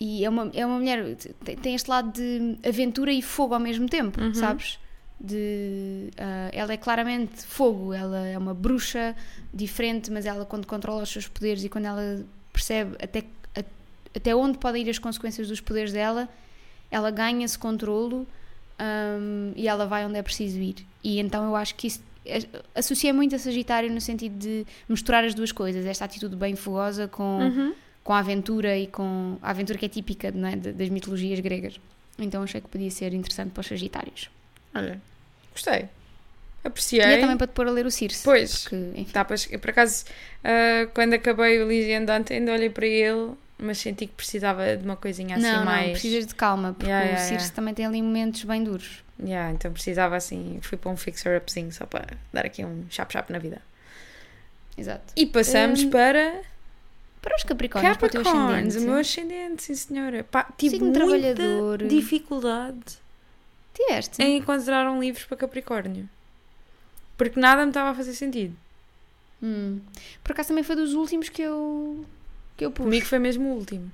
E 0.00 0.24
é 0.24 0.28
uma, 0.28 0.50
é 0.54 0.64
uma 0.66 0.78
mulher. 0.78 1.16
Tem, 1.44 1.56
tem 1.56 1.74
este 1.74 1.88
lado 1.90 2.12
de 2.12 2.56
aventura 2.66 3.12
e 3.12 3.20
fogo 3.22 3.54
ao 3.54 3.60
mesmo 3.60 3.88
tempo, 3.88 4.20
Uhum. 4.20 4.34
sabes? 4.34 4.78
De, 5.24 6.10
ah, 6.18 6.50
ela 6.52 6.72
é 6.72 6.76
claramente 6.76 7.42
fogo, 7.44 7.92
ela 7.94 8.26
é 8.26 8.36
uma 8.36 8.52
bruxa 8.52 9.14
diferente, 9.54 10.10
mas 10.10 10.26
ela, 10.26 10.44
quando 10.44 10.66
controla 10.66 11.02
os 11.04 11.10
seus 11.10 11.28
poderes 11.28 11.62
e 11.62 11.68
quando 11.68 11.84
ela 11.84 12.24
percebe 12.52 12.96
até, 13.00 13.22
a- 13.56 13.64
até 14.16 14.34
onde 14.34 14.58
podem 14.58 14.82
ir 14.84 14.90
as 14.90 14.98
consequências 14.98 15.46
dos 15.46 15.60
poderes 15.60 15.92
dela, 15.92 16.28
ela 16.90 17.10
ganha 17.12 17.44
esse 17.44 17.56
controlo 17.56 18.26
ahm, 18.78 19.52
e 19.54 19.68
ela 19.68 19.86
vai 19.86 20.04
onde 20.04 20.18
é 20.18 20.22
preciso 20.22 20.58
ir. 20.58 20.84
E 21.04 21.20
então 21.20 21.44
eu 21.46 21.54
acho 21.54 21.76
que 21.76 21.86
isso 21.86 22.02
é- 22.26 22.42
associa 22.74 23.14
muito 23.14 23.34
a 23.36 23.38
Sagitário 23.38 23.92
no 23.92 24.00
sentido 24.00 24.36
de 24.36 24.66
misturar 24.88 25.22
as 25.24 25.34
duas 25.34 25.52
coisas, 25.52 25.86
esta 25.86 26.04
atitude 26.04 26.34
bem 26.34 26.56
fogosa 26.56 27.06
com, 27.06 27.38
Uhum. 27.38 27.74
com 28.02 28.12
a 28.12 28.18
aventura 28.18 28.76
e 28.76 28.88
com 28.88 29.38
a 29.40 29.50
aventura 29.50 29.78
que 29.78 29.86
é 29.86 29.88
típica 29.88 30.28
é, 30.28 30.56
das 30.56 30.88
mitologias 30.88 31.38
gregas. 31.38 31.78
Então 32.18 32.42
achei 32.42 32.60
que 32.60 32.66
podia 32.68 32.90
ser 32.90 33.14
interessante 33.14 33.50
para 33.52 33.60
os 33.60 33.66
Sagitários. 33.68 34.28
Olha, 34.74 35.00
gostei. 35.52 35.88
Apreciei. 36.64 37.00
E 37.02 37.04
é 37.14 37.18
também 37.18 37.36
para 37.36 37.46
te 37.48 37.52
pôr 37.54 37.66
a 37.66 37.70
ler 37.72 37.86
o 37.86 37.90
Circe. 37.90 38.22
Pois, 38.22 38.64
Porque, 38.68 39.06
Tá, 39.12 39.24
pois, 39.24 39.46
por 39.46 39.70
acaso, 39.70 40.04
ah, 40.44 40.86
quando 40.94 41.14
acabei 41.14 41.60
o 41.62 41.68
Lizzie 41.68 41.94
Andante, 41.94 42.32
ainda 42.32 42.52
olhei 42.52 42.70
para 42.70 42.86
ele, 42.86 43.32
mas 43.58 43.78
senti 43.78 44.06
que 44.06 44.12
precisava 44.14 44.76
de 44.76 44.84
uma 44.84 44.96
coisinha 44.96 45.36
assim 45.36 45.44
não, 45.44 45.58
não, 45.58 45.64
mais. 45.64 45.90
precisas 45.92 46.26
de 46.26 46.34
calma, 46.36 46.72
porque 46.72 46.86
Yeah, 46.86 47.04
o 47.04 47.08
yeah, 47.08 47.22
Circe 47.24 47.44
yeah. 47.46 47.54
também 47.56 47.74
tem 47.74 47.84
ali 47.86 48.00
momentos 48.00 48.44
bem 48.44 48.62
duros. 48.62 49.02
Yeah, 49.20 49.52
então 49.52 49.72
precisava 49.72 50.16
assim, 50.16 50.58
fui 50.62 50.78
para 50.78 50.90
um 50.90 50.96
fixer-upzinho 50.96 51.70
só 51.72 51.84
para 51.86 52.06
dar 52.32 52.46
aqui 52.46 52.64
um 52.64 52.86
chap-chap 52.90 53.30
na 53.32 53.38
vida. 53.40 53.60
Exato. 54.76 55.12
E 55.16 55.26
passamos 55.26 55.82
Hum, 55.82 55.90
para 55.90 56.40
Para 57.20 57.36
os 57.36 57.44
Capricórnios, 57.44 57.96
para 57.98 58.06
o 58.06 58.10
teu 58.10 58.22
Capricorns, 58.24 58.68
ascendente. 58.68 58.78
o 58.78 58.90
meu 58.90 58.98
ascendente, 59.00 59.62
sim 59.64 59.74
senhora. 59.74 60.24
Pá, 60.24 60.48
tive 60.56 60.76
Signo 60.76 60.86
muita 60.86 61.00
trabalhador. 61.00 61.78
dificuldade 61.86 63.01
Tiveste? 63.74 64.22
em 64.22 64.36
encontrar 64.36 64.90
um 64.90 65.00
livro 65.00 65.26
para 65.26 65.36
Capricórnio. 65.36 66.08
Porque 67.16 67.38
nada 67.40 67.62
me 67.62 67.70
estava 67.70 67.90
a 67.90 67.94
fazer 67.94 68.14
sentido. 68.14 68.56
Hum. 69.42 69.80
Por 70.22 70.32
acaso 70.32 70.48
também 70.48 70.64
foi 70.64 70.76
dos 70.76 70.94
últimos 70.94 71.28
que 71.28 71.42
eu, 71.42 72.04
que 72.56 72.64
eu 72.64 72.70
pus. 72.70 72.84
Comigo 72.84 73.06
foi 73.06 73.18
mesmo 73.18 73.48
o 73.50 73.56
último. 73.56 73.90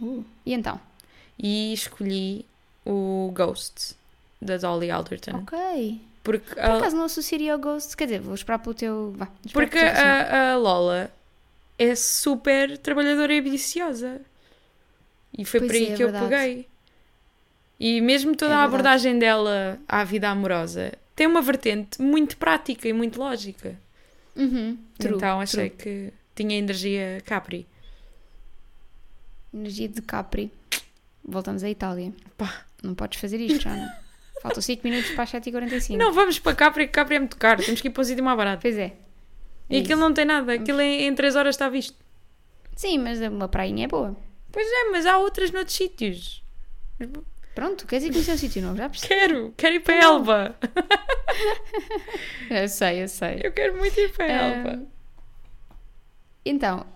Uh. 0.00 0.24
E 0.44 0.52
então? 0.52 0.80
e 1.38 1.72
escolhi 1.72 2.46
o 2.84 3.32
Ghost, 3.34 3.96
da 4.40 4.56
Dolly 4.56 4.90
Alderton. 4.90 5.38
Ok. 5.38 6.00
Porque, 6.22 6.54
Por 6.54 6.60
a, 6.60 6.78
acaso 6.78 6.96
não 6.96 7.04
associaria 7.04 7.52
ao 7.52 7.58
Ghost. 7.58 7.96
Quer 7.96 8.04
dizer, 8.04 8.20
vou 8.20 8.34
esperar 8.34 8.58
pelo 8.58 8.74
teu. 8.74 9.12
Vá, 9.16 9.28
porque 9.52 9.70
que 9.72 9.78
seja 9.78 9.92
assim. 9.92 10.34
a, 10.34 10.52
a 10.52 10.56
Lola 10.56 11.10
é 11.78 11.94
super 11.94 12.78
trabalhadora 12.78 13.34
e 13.34 13.40
ambiciosa. 13.40 14.20
E 15.36 15.44
foi 15.44 15.60
Pois 15.60 15.70
por 15.72 15.76
aí 15.76 15.86
é, 15.86 15.92
é 15.92 15.96
que 15.96 16.02
eu 16.02 16.10
verdade. 16.10 16.28
peguei. 16.28 16.68
E 17.78 18.00
mesmo 18.00 18.36
toda 18.36 18.52
É 18.52 18.56
a 18.56 18.62
abordagem 18.64 19.18
dela 19.18 19.78
à 19.88 20.04
vida 20.04 20.28
amorosa 20.28 20.92
tem 21.16 21.26
uma 21.26 21.42
vertente 21.42 22.00
muito 22.00 22.36
prática 22.36 22.88
e 22.88 22.92
muito 22.92 23.18
lógica. 23.18 23.78
Uhum, 24.36 24.76
true, 24.98 25.14
então 25.16 25.40
achei 25.40 25.70
true. 25.70 25.82
que 26.10 26.12
tinha 26.34 26.56
energia 26.56 27.20
Capri. 27.24 27.66
Energia 29.52 29.88
de 29.88 30.02
Capri. 30.02 30.50
Voltamos 31.24 31.62
à 31.62 31.70
Itália. 31.70 32.12
Pá. 32.36 32.64
Não 32.82 32.94
podes 32.94 33.18
fazer 33.20 33.40
isto, 33.40 33.62
já 33.62 33.74
não. 33.74 33.88
Faltam 34.42 34.60
5 34.60 34.86
minutos 34.86 35.10
para 35.12 35.22
as 35.22 35.32
7h45. 35.32 35.96
Não, 35.96 36.12
vamos 36.12 36.38
para 36.38 36.54
Capri, 36.54 36.86
que 36.86 36.92
Capri 36.92 37.14
é 37.16 37.18
muito 37.18 37.36
caro. 37.36 37.64
Temos 37.64 37.80
que 37.80 37.88
ir 37.88 37.90
para 37.90 38.00
um 38.02 38.04
sítio 38.04 38.22
mais 38.24 38.36
barato. 38.36 38.60
Pois 38.60 38.76
é. 38.76 38.92
E 39.70 39.76
É 39.76 39.78
aquilo 39.80 39.94
isso. 39.94 40.00
não 40.00 40.12
tem 40.12 40.24
nada. 40.24 40.52
Aquilo 40.52 40.80
em, 40.80 41.06
em 41.06 41.14
3 41.14 41.34
horas 41.36 41.54
está 41.54 41.68
visto. 41.68 41.96
Sim, 42.76 42.98
mas 42.98 43.20
uma 43.20 43.48
prainha 43.48 43.84
é 43.84 43.88
boa. 43.88 44.14
Pois 44.52 44.66
é, 44.66 44.90
mas 44.90 45.06
há 45.06 45.16
outras 45.16 45.50
noutros 45.50 45.74
sítios. 45.76 46.42
Pronto, 47.54 47.86
queres 47.86 48.04
ir 48.04 48.10
conhecer 48.10 48.32
um 48.32 48.36
sítio 48.38 48.62
novo? 48.62 48.76
Já 48.76 48.88
percebi. 48.88 49.08
Quero, 49.14 49.54
quero 49.56 49.74
ir 49.76 49.80
para 49.80 49.96
Então. 49.96 50.16
Elba. 50.16 50.56
Eu 52.50 52.68
sei, 52.68 53.02
eu 53.02 53.08
sei. 53.08 53.40
Eu 53.42 53.52
quero 53.52 53.76
muito 53.76 53.98
ir 53.98 54.12
para 54.12 54.24
Ah, 54.26 54.30
Elba. 54.56 54.82
Então, 56.44 56.86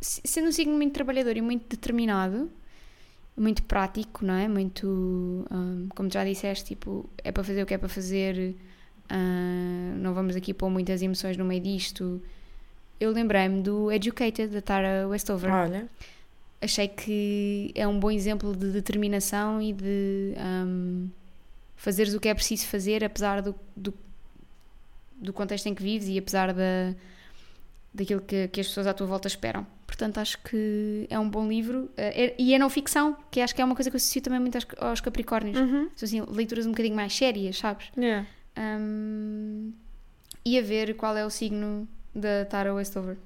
se- 0.00 0.20
sendo 0.24 0.48
um 0.48 0.52
signo 0.52 0.74
muito 0.74 0.92
trabalhador 0.92 1.36
e 1.36 1.40
muito 1.42 1.68
determinado, 1.68 2.50
muito 3.36 3.62
prático, 3.64 4.24
não 4.24 4.34
é? 4.34 4.48
Muito, 4.48 4.86
hum, 5.50 5.88
como 5.94 6.10
já 6.10 6.24
disseste, 6.24 6.64
tipo, 6.66 7.08
é 7.22 7.30
para 7.32 7.44
fazer 7.44 7.62
o 7.62 7.66
que 7.66 7.74
é 7.74 7.78
para 7.78 7.88
fazer, 7.88 8.56
ah, 9.08 9.94
não 9.96 10.14
vamos 10.14 10.36
aqui 10.36 10.54
pôr 10.54 10.70
muitas 10.70 11.02
emoções 11.02 11.36
no 11.36 11.44
meio 11.44 11.60
disto. 11.60 12.22
Eu 13.00 13.10
lembrei-me 13.12 13.62
do 13.62 13.92
Educated, 13.92 14.48
da 14.52 14.60
Tara 14.62 15.06
Westover. 15.08 15.52
Olha, 15.52 15.88
Achei 16.60 16.88
que 16.88 17.70
é 17.74 17.86
um 17.86 17.98
bom 18.00 18.10
exemplo 18.10 18.54
de 18.54 18.72
determinação 18.72 19.62
e 19.62 19.72
de 19.72 20.34
hum, 20.36 21.08
fazeres 21.76 22.14
o 22.14 22.20
que 22.20 22.28
é 22.28 22.34
preciso 22.34 22.66
fazer, 22.66 23.04
apesar 23.04 23.40
do, 23.40 23.54
do, 23.76 23.94
do 25.16 25.32
contexto 25.32 25.66
em 25.66 25.74
que 25.74 25.82
vives 25.82 26.08
e 26.08 26.18
apesar 26.18 26.52
da, 26.52 26.94
daquilo 27.94 28.20
que, 28.20 28.48
que 28.48 28.60
as 28.60 28.66
pessoas 28.66 28.86
à 28.86 28.94
tua 28.94 29.06
volta 29.06 29.28
esperam. 29.28 29.66
Portanto, 29.86 30.18
acho 30.18 30.38
que 30.42 31.06
é 31.08 31.18
um 31.18 31.28
bom 31.28 31.48
livro. 31.48 31.90
Eh, 31.96 32.34
e 32.38 32.54
é 32.54 32.58
não 32.58 32.68
ficção, 32.68 33.16
que 33.30 33.40
acho 33.40 33.54
que 33.54 33.62
é 33.62 33.64
uma 33.64 33.74
coisa 33.74 33.90
que 33.90 33.96
eu 33.96 33.98
associo 33.98 34.20
também 34.20 34.38
muito 34.38 34.56
aos, 34.56 34.66
aos 34.78 35.00
Capricórnios. 35.00 35.58
Uhum. 35.58 35.88
São 35.96 36.06
assim, 36.06 36.20
leituras 36.28 36.66
um 36.66 36.70
bocadinho 36.70 36.94
mais 36.94 37.16
sérias, 37.16 37.56
sabes? 37.58 37.90
Yeah. 37.96 38.26
Hum, 38.56 39.72
e 40.44 40.58
a 40.58 40.62
ver 40.62 40.94
qual 40.94 41.16
é 41.16 41.24
o 41.24 41.30
signo 41.30 41.88
da 42.14 42.44
Tara 42.44 42.74
Westover. 42.74 43.16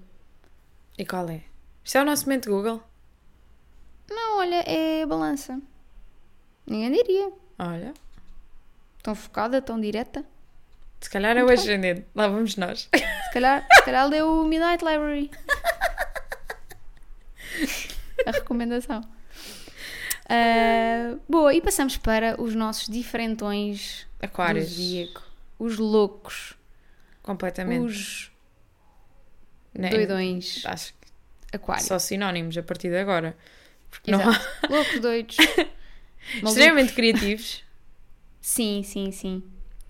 E 0.97 1.05
qual 1.05 1.29
é? 1.29 1.43
Isto 1.85 1.99
é 1.99 2.03
o 2.03 2.05
nosso 2.05 2.27
momento 2.27 2.51
Google. 2.51 2.83
Não, 4.11 4.39
olha, 4.39 4.63
é 4.69 5.05
balança. 5.07 5.61
Ninguém 6.67 6.93
diria. 6.93 7.33
Olha, 7.59 7.93
Tão 9.03 9.15
focada, 9.17 9.61
tão 9.61 9.81
direta. 9.81 10.25
se 11.01 11.11
calhar 11.11 11.37
é 11.37 11.43
o 11.43 11.51
ascendente. 11.51 12.07
Lá 12.15 12.29
vamos 12.29 12.57
nós. 12.57 12.89
Se 12.93 13.33
calhar, 13.33 13.67
se 13.73 13.83
calhar 13.83 14.07
leu 14.09 14.43
o 14.43 14.45
Midnight 14.45 14.85
Library. 14.85 15.31
A 18.27 18.31
recomendação. 18.31 19.03
Ah, 20.29 21.17
boa, 21.29 21.53
e 21.53 21.61
passamos 21.61 21.97
para 21.97 22.41
os 22.41 22.55
nossos 22.55 22.87
diferentões 22.89 24.07
do 24.21 24.25
Aquários. 24.27 24.69
zodíaco. 24.71 25.23
Os 25.59 25.79
loucos. 25.79 26.55
Completamente. 27.23 27.85
Os 27.85 28.31
Né? 29.75 29.89
doidões. 29.91 30.63
Acho 30.67 30.93
que 30.95 31.57
Aquário. 31.57 31.85
só 31.85 31.99
sinónimos 31.99 32.57
a 32.57 32.63
partir 32.63 32.89
de 32.91 32.97
agora. 32.99 33.37
Porque 33.93 34.11
não 34.11 34.21
Exato. 34.21 34.49
há 34.65 34.67
Loucos, 34.69 35.01
doidos. 35.01 35.37
Extremamente 36.43 36.93
criativos. 36.95 37.63
Sim, 38.41 38.83
sim, 38.83 39.13
sim. 39.13 39.43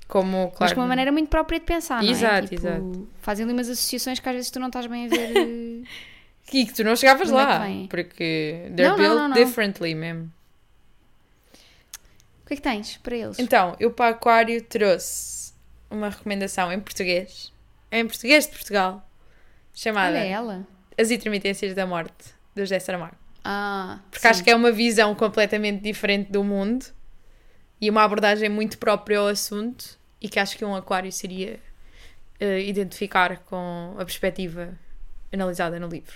Como, 0.08 0.48
claro. 0.48 0.56
Mas 0.60 0.72
com 0.74 0.80
uma 0.80 0.86
maneira 0.88 1.10
muito 1.10 1.28
própria 1.30 1.58
de 1.58 1.64
pensar, 1.64 2.02
não 2.02 2.08
é? 2.08 2.12
Exato, 2.12 2.48
Tipo, 2.48 2.60
exato. 2.66 3.08
Fazem 3.22 3.44
ali 3.44 3.52
umas 3.54 3.68
associações 3.70 4.18
que 4.20 4.28
às 4.28 4.34
vezes 4.34 4.50
tu 4.50 4.60
não 4.60 4.66
estás 4.66 4.86
bem 4.86 5.06
a 5.06 5.08
ver. 5.08 5.32
eh, 5.36 5.88
E 6.52 6.66
que 6.66 6.72
tu 6.74 6.84
não 6.84 6.94
chegavas 6.94 7.30
é 7.30 7.34
lá. 7.34 7.58
vem? 7.60 7.86
porque 7.86 8.70
they're 8.76 8.90
Não, 8.90 8.90
não, 8.90 8.96
built 8.98 9.14
não, 9.14 9.28
não. 9.28 9.34
differently 9.34 9.94
mesmo. 9.94 10.30
O 12.42 12.46
que 12.48 12.54
é 12.54 12.56
que 12.56 12.62
tens 12.62 12.98
para 12.98 13.16
eles? 13.16 13.38
Então, 13.38 13.74
eu 13.80 13.90
para 13.90 14.10
Aquário 14.14 14.60
trouxe 14.62 15.54
uma 15.90 16.10
recomendação 16.10 16.70
em 16.70 16.78
português. 16.80 17.50
Em 17.90 18.06
português 18.06 18.46
de 18.46 18.52
Portugal. 18.52 19.08
Chamada 19.74 20.18
Olha 20.18 20.24
ela. 20.24 20.66
As 20.98 21.10
Intermitências 21.10 21.74
da 21.74 21.86
Morte, 21.86 22.34
do 22.54 22.60
José 22.60 22.78
Saramago. 22.78 23.16
Ah, 23.44 23.98
Porque 24.10 24.26
acho 24.26 24.44
que 24.44 24.50
é 24.50 24.54
uma 24.56 24.70
visão 24.70 25.14
completamente 25.14 25.82
diferente 25.82 26.30
do 26.30 26.44
mundo 26.44 26.86
e 27.80 27.90
uma 27.90 28.02
abordagem 28.04 28.48
muito 28.48 28.78
própria 28.78 29.18
ao 29.18 29.26
assunto 29.26 29.98
e 30.20 30.28
que 30.28 30.38
acho 30.38 30.56
que 30.56 30.64
um 30.64 30.74
aquário 30.74 31.10
seria 31.10 31.58
eh, 32.38 32.60
identificar 32.60 33.38
com 33.38 33.94
a 33.98 34.04
perspectiva 34.04 34.78
analisada 35.32 35.80
no 35.80 35.88
livro. 35.88 36.14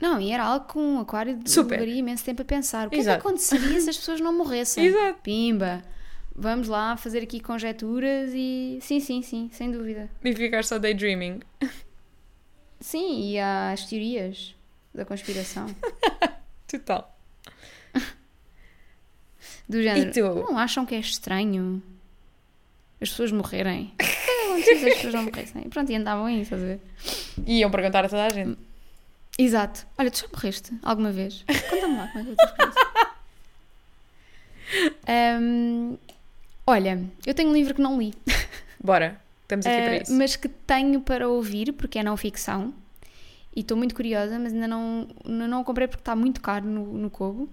Não, 0.00 0.20
e 0.20 0.32
era 0.32 0.42
algo 0.44 0.66
que 0.66 0.76
um 0.76 0.98
aquário 0.98 1.38
Super. 1.46 1.78
levaria 1.78 2.00
imenso 2.00 2.24
tempo 2.24 2.42
a 2.42 2.44
pensar. 2.44 2.88
O 2.88 2.90
que 2.90 2.96
é 2.96 3.02
que 3.02 3.08
aconteceria 3.08 3.80
se 3.80 3.90
as 3.90 3.96
pessoas 3.96 4.20
não 4.20 4.36
morressem? 4.36 4.84
Exato. 4.86 5.20
Pimba. 5.22 5.82
Vamos 6.34 6.66
lá 6.66 6.96
fazer 6.96 7.22
aqui 7.22 7.38
conjecturas 7.38 8.32
e... 8.34 8.78
Sim, 8.82 8.98
sim, 8.98 9.22
sim, 9.22 9.48
sem 9.52 9.70
dúvida. 9.70 10.10
E 10.24 10.34
ficar 10.34 10.64
só 10.64 10.80
daydreaming. 10.80 11.40
Sim, 12.80 13.30
e 13.30 13.38
há 13.38 13.70
as 13.70 13.86
teorias 13.86 14.54
da 14.92 15.04
conspiração. 15.04 15.66
Total. 16.78 17.16
Do 19.68 19.82
género. 19.82 20.12
tu? 20.12 20.20
Não 20.50 20.58
acham 20.58 20.84
que 20.84 20.94
é 20.94 20.98
estranho 20.98 21.82
as 23.00 23.10
pessoas 23.10 23.32
morrerem? 23.32 23.92
O 23.94 23.96
que 23.96 24.06
que 24.06 24.70
acontecia 24.70 24.78
se 24.78 24.88
as 24.88 24.94
pessoas 24.94 25.14
não 25.14 25.22
morressem? 25.24 25.62
E 25.64 25.68
pronto, 25.68 25.90
e 25.90 25.96
andavam 25.96 26.26
aí, 26.26 26.42
estás 26.42 26.62
a 26.62 26.64
ver? 26.64 26.80
E 27.46 27.58
iam 27.58 27.70
perguntar 27.70 28.04
a 28.04 28.08
toda 28.08 28.24
a 28.26 28.30
gente. 28.30 28.58
Exato. 29.38 29.86
Olha, 29.98 30.10
tu 30.10 30.18
já 30.20 30.26
morreste 30.32 30.72
alguma 30.82 31.10
vez? 31.10 31.44
Conta-me 31.70 31.96
lá 31.96 32.08
como 32.08 32.20
é 32.20 32.34
que 32.34 32.42
experiência. 32.42 32.84
Ahm, 35.06 35.96
olha, 36.66 37.04
eu 37.26 37.34
tenho 37.34 37.50
um 37.50 37.52
livro 37.52 37.74
que 37.74 37.82
não 37.82 37.98
li, 37.98 38.14
Bora, 38.82 39.20
estamos 39.42 39.66
aqui 39.66 39.76
para 39.76 39.90
ah, 39.90 39.96
isso. 39.96 40.12
mas 40.12 40.36
que 40.36 40.48
tenho 40.48 41.00
para 41.00 41.28
ouvir, 41.28 41.72
porque 41.72 41.98
é 41.98 42.02
não 42.02 42.16
ficção. 42.16 42.72
E 43.56 43.60
estou 43.60 43.76
muito 43.76 43.94
curiosa, 43.94 44.38
mas 44.38 44.52
ainda 44.52 44.66
não, 44.66 45.06
não 45.24 45.60
o 45.60 45.64
comprei 45.64 45.86
porque 45.86 46.00
está 46.00 46.16
muito 46.16 46.40
caro 46.40 46.66
no, 46.66 46.92
no 46.94 47.08
Kobo. 47.10 47.48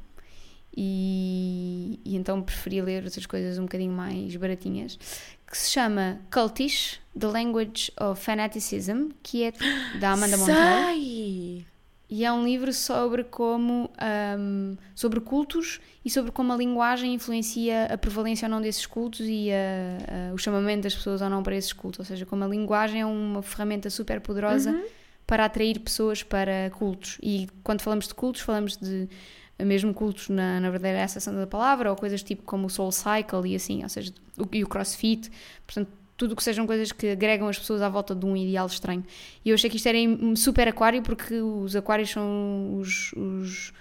E, 0.75 1.99
e 2.05 2.15
então 2.15 2.41
preferi 2.41 2.81
ler 2.81 3.03
outras 3.03 3.25
coisas 3.25 3.57
um 3.59 3.63
bocadinho 3.63 3.91
mais 3.91 4.35
baratinhas. 4.35 4.97
Que 5.45 5.57
se 5.57 5.69
chama 5.71 6.19
Cultish, 6.33 6.99
The 7.17 7.27
Language 7.27 7.91
of 7.99 8.21
Fanaticism, 8.23 9.09
que 9.21 9.43
é 9.43 9.53
da 9.99 10.11
Amanda. 10.13 10.37
Sai! 10.55 11.65
E 12.13 12.25
é 12.25 12.31
um 12.31 12.43
livro 12.43 12.73
sobre 12.73 13.23
como 13.23 13.89
ahm, 13.97 14.75
sobre 14.95 15.21
cultos 15.21 15.79
e 16.03 16.09
sobre 16.09 16.31
como 16.31 16.51
a 16.51 16.57
linguagem 16.57 17.13
influencia 17.13 17.85
a 17.85 17.97
prevalência 17.97 18.47
ou 18.47 18.49
não 18.49 18.59
desses 18.61 18.85
cultos 18.85 19.21
e 19.21 19.49
a- 19.51 20.29
a- 20.29 20.33
o 20.33 20.37
chamamento 20.37 20.83
das 20.83 20.93
pessoas 20.95 21.21
ou 21.21 21.29
não 21.29 21.41
para 21.41 21.55
esses 21.55 21.71
cultos. 21.71 21.99
Ou 21.99 22.05
seja, 22.05 22.25
como 22.25 22.43
a 22.43 22.47
linguagem 22.47 22.99
é 23.01 23.05
uma 23.05 23.41
ferramenta 23.41 23.89
super 23.89 24.19
poderosa 24.19 24.71
para 25.31 25.45
atrair 25.45 25.79
pessoas 25.79 26.23
para 26.23 26.69
cultos. 26.71 27.17
E 27.23 27.47
quando 27.63 27.79
falamos 27.79 28.05
de 28.05 28.13
cultos, 28.13 28.41
falamos 28.41 28.75
de 28.75 29.07
mesmo 29.57 29.93
cultos 29.93 30.27
na, 30.27 30.59
na 30.59 30.69
verdadeira 30.69 31.05
acessão 31.05 31.33
da 31.33 31.47
palavra 31.47 31.89
ou 31.89 31.95
coisas 31.95 32.21
tipo 32.21 32.43
como 32.43 32.67
o 32.67 32.69
Soul 32.69 32.91
Cycle 32.91 33.47
e 33.49 33.55
assim, 33.55 33.81
ou 33.81 33.87
seja, 33.87 34.11
o, 34.37 34.45
e 34.51 34.61
o 34.61 34.67
CrossFit. 34.67 35.31
Portanto, 35.65 35.89
tudo 36.17 36.35
que 36.35 36.43
sejam 36.43 36.67
coisas 36.67 36.91
que 36.91 37.11
agregam 37.11 37.47
as 37.47 37.57
pessoas 37.57 37.81
à 37.81 37.87
volta 37.87 38.13
de 38.13 38.25
um 38.25 38.35
ideal 38.35 38.67
estranho. 38.67 39.05
E 39.45 39.51
eu 39.51 39.53
achei 39.53 39.69
que 39.69 39.77
isto 39.77 39.87
era 39.87 39.97
super 40.35 40.67
aquário 40.67 41.01
porque 41.01 41.35
os 41.35 41.77
aquários 41.77 42.09
são 42.09 42.75
os, 42.77 43.13
os, 43.13 43.71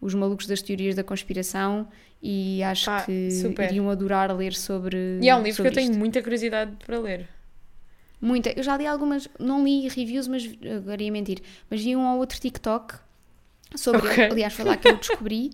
os 0.00 0.14
malucos 0.14 0.46
das 0.46 0.62
teorias 0.62 0.94
da 0.94 1.04
conspiração 1.04 1.86
e 2.22 2.62
acho 2.62 2.86
Pá, 2.86 3.02
que 3.02 3.30
super. 3.30 3.68
iriam 3.68 3.90
adorar 3.90 4.34
ler 4.34 4.54
sobre 4.54 5.18
E 5.20 5.28
é 5.28 5.36
um 5.36 5.42
livro 5.42 5.60
que 5.60 5.68
eu 5.68 5.72
tenho 5.72 5.90
isto. 5.90 5.98
muita 5.98 6.22
curiosidade 6.22 6.72
para 6.86 6.98
ler. 6.98 7.28
Muita. 8.26 8.50
Eu 8.56 8.62
já 8.62 8.76
li 8.76 8.86
algumas, 8.86 9.28
não 9.38 9.62
li 9.62 9.86
reviews, 9.88 10.26
mas 10.26 10.48
agora 10.76 11.02
ia 11.02 11.12
mentir. 11.12 11.40
Mas 11.70 11.82
vi 11.82 11.94
um 11.94 12.06
ou 12.12 12.18
outro 12.18 12.40
TikTok 12.40 12.94
sobre 13.76 14.00
Ok. 14.08 14.24
ele. 14.24 14.32
Aliás, 14.32 14.54
foi 14.54 14.64
lá 14.64 14.76
que 14.76 14.88
eu 14.88 14.96
descobri. 14.96 15.50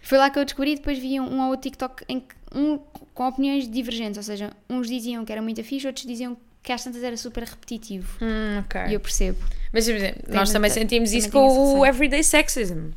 Foi 0.00 0.16
lá 0.16 0.30
que 0.30 0.38
eu 0.38 0.44
descobri 0.44 0.72
e 0.72 0.76
depois 0.76 0.96
vi 0.98 1.18
um, 1.18 1.24
um 1.24 1.40
ou 1.42 1.48
outro 1.50 1.62
TikTok 1.68 2.04
em 2.08 2.20
que, 2.20 2.34
um, 2.54 2.78
com 3.12 3.26
opiniões 3.26 3.68
divergentes. 3.68 4.16
Ou 4.16 4.22
seja, 4.22 4.52
uns 4.70 4.86
diziam 4.88 5.24
que 5.24 5.32
era 5.32 5.42
muito 5.42 5.62
fixe, 5.64 5.86
outros 5.88 6.06
diziam 6.06 6.36
que 6.62 6.70
às 6.72 6.84
tantas 6.84 7.02
era 7.02 7.16
super 7.16 7.42
repetitivo. 7.44 8.16
Hum, 8.22 8.60
ok. 8.60 8.80
E 8.88 8.94
eu 8.94 9.00
percebo. 9.00 9.38
Mas, 9.72 9.86
por 9.86 9.94
exemplo, 9.96 10.22
Tem 10.22 10.34
nós 10.34 10.52
também 10.52 10.70
sentimos 10.70 11.10
também 11.10 11.18
isso 11.18 11.30
com 11.32 11.78
o. 11.80 11.84
Everyday 11.84 12.22
Sexism. 12.22 12.90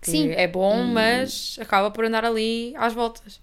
Que 0.00 0.10
Sim. 0.10 0.30
É 0.30 0.46
bom, 0.48 0.82
E- 0.82 0.92
mas 0.92 1.56
acaba 1.60 1.90
por 1.90 2.04
andar 2.04 2.24
ali 2.24 2.72
às 2.76 2.92
voltas. 2.94 3.40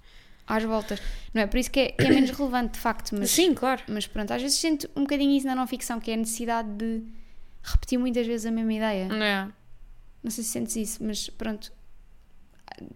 Às 0.47 0.63
voltas. 0.63 1.01
Não 1.33 1.41
é? 1.43 1.47
Por 1.47 1.57
isso 1.57 1.71
que 1.71 1.79
é, 1.79 1.91
que 1.91 2.03
é 2.03 2.09
menos 2.09 2.31
relevante, 2.31 2.73
de 2.73 2.79
facto. 2.79 3.15
Mas, 3.17 3.31
Sim, 3.31 3.53
claro. 3.53 3.81
mas 3.87 4.05
pronto, 4.07 4.31
às 4.31 4.41
vezes 4.41 4.57
sinto 4.57 4.89
um 4.95 5.01
bocadinho 5.01 5.31
isso 5.37 5.45
na 5.47 5.55
não 5.55 5.65
ficção, 5.67 5.99
que 5.99 6.11
é 6.11 6.15
a 6.15 6.17
necessidade 6.17 6.69
de 6.69 7.03
repetir 7.63 7.97
muitas 7.99 8.25
vezes 8.27 8.45
a 8.45 8.51
mesma 8.51 8.73
ideia. 8.73 9.07
É. 9.11 9.47
Não 10.23 10.29
sei 10.31 10.43
se 10.43 10.49
sentes 10.51 10.75
isso, 10.75 11.03
mas 11.03 11.29
pronto. 11.29 11.71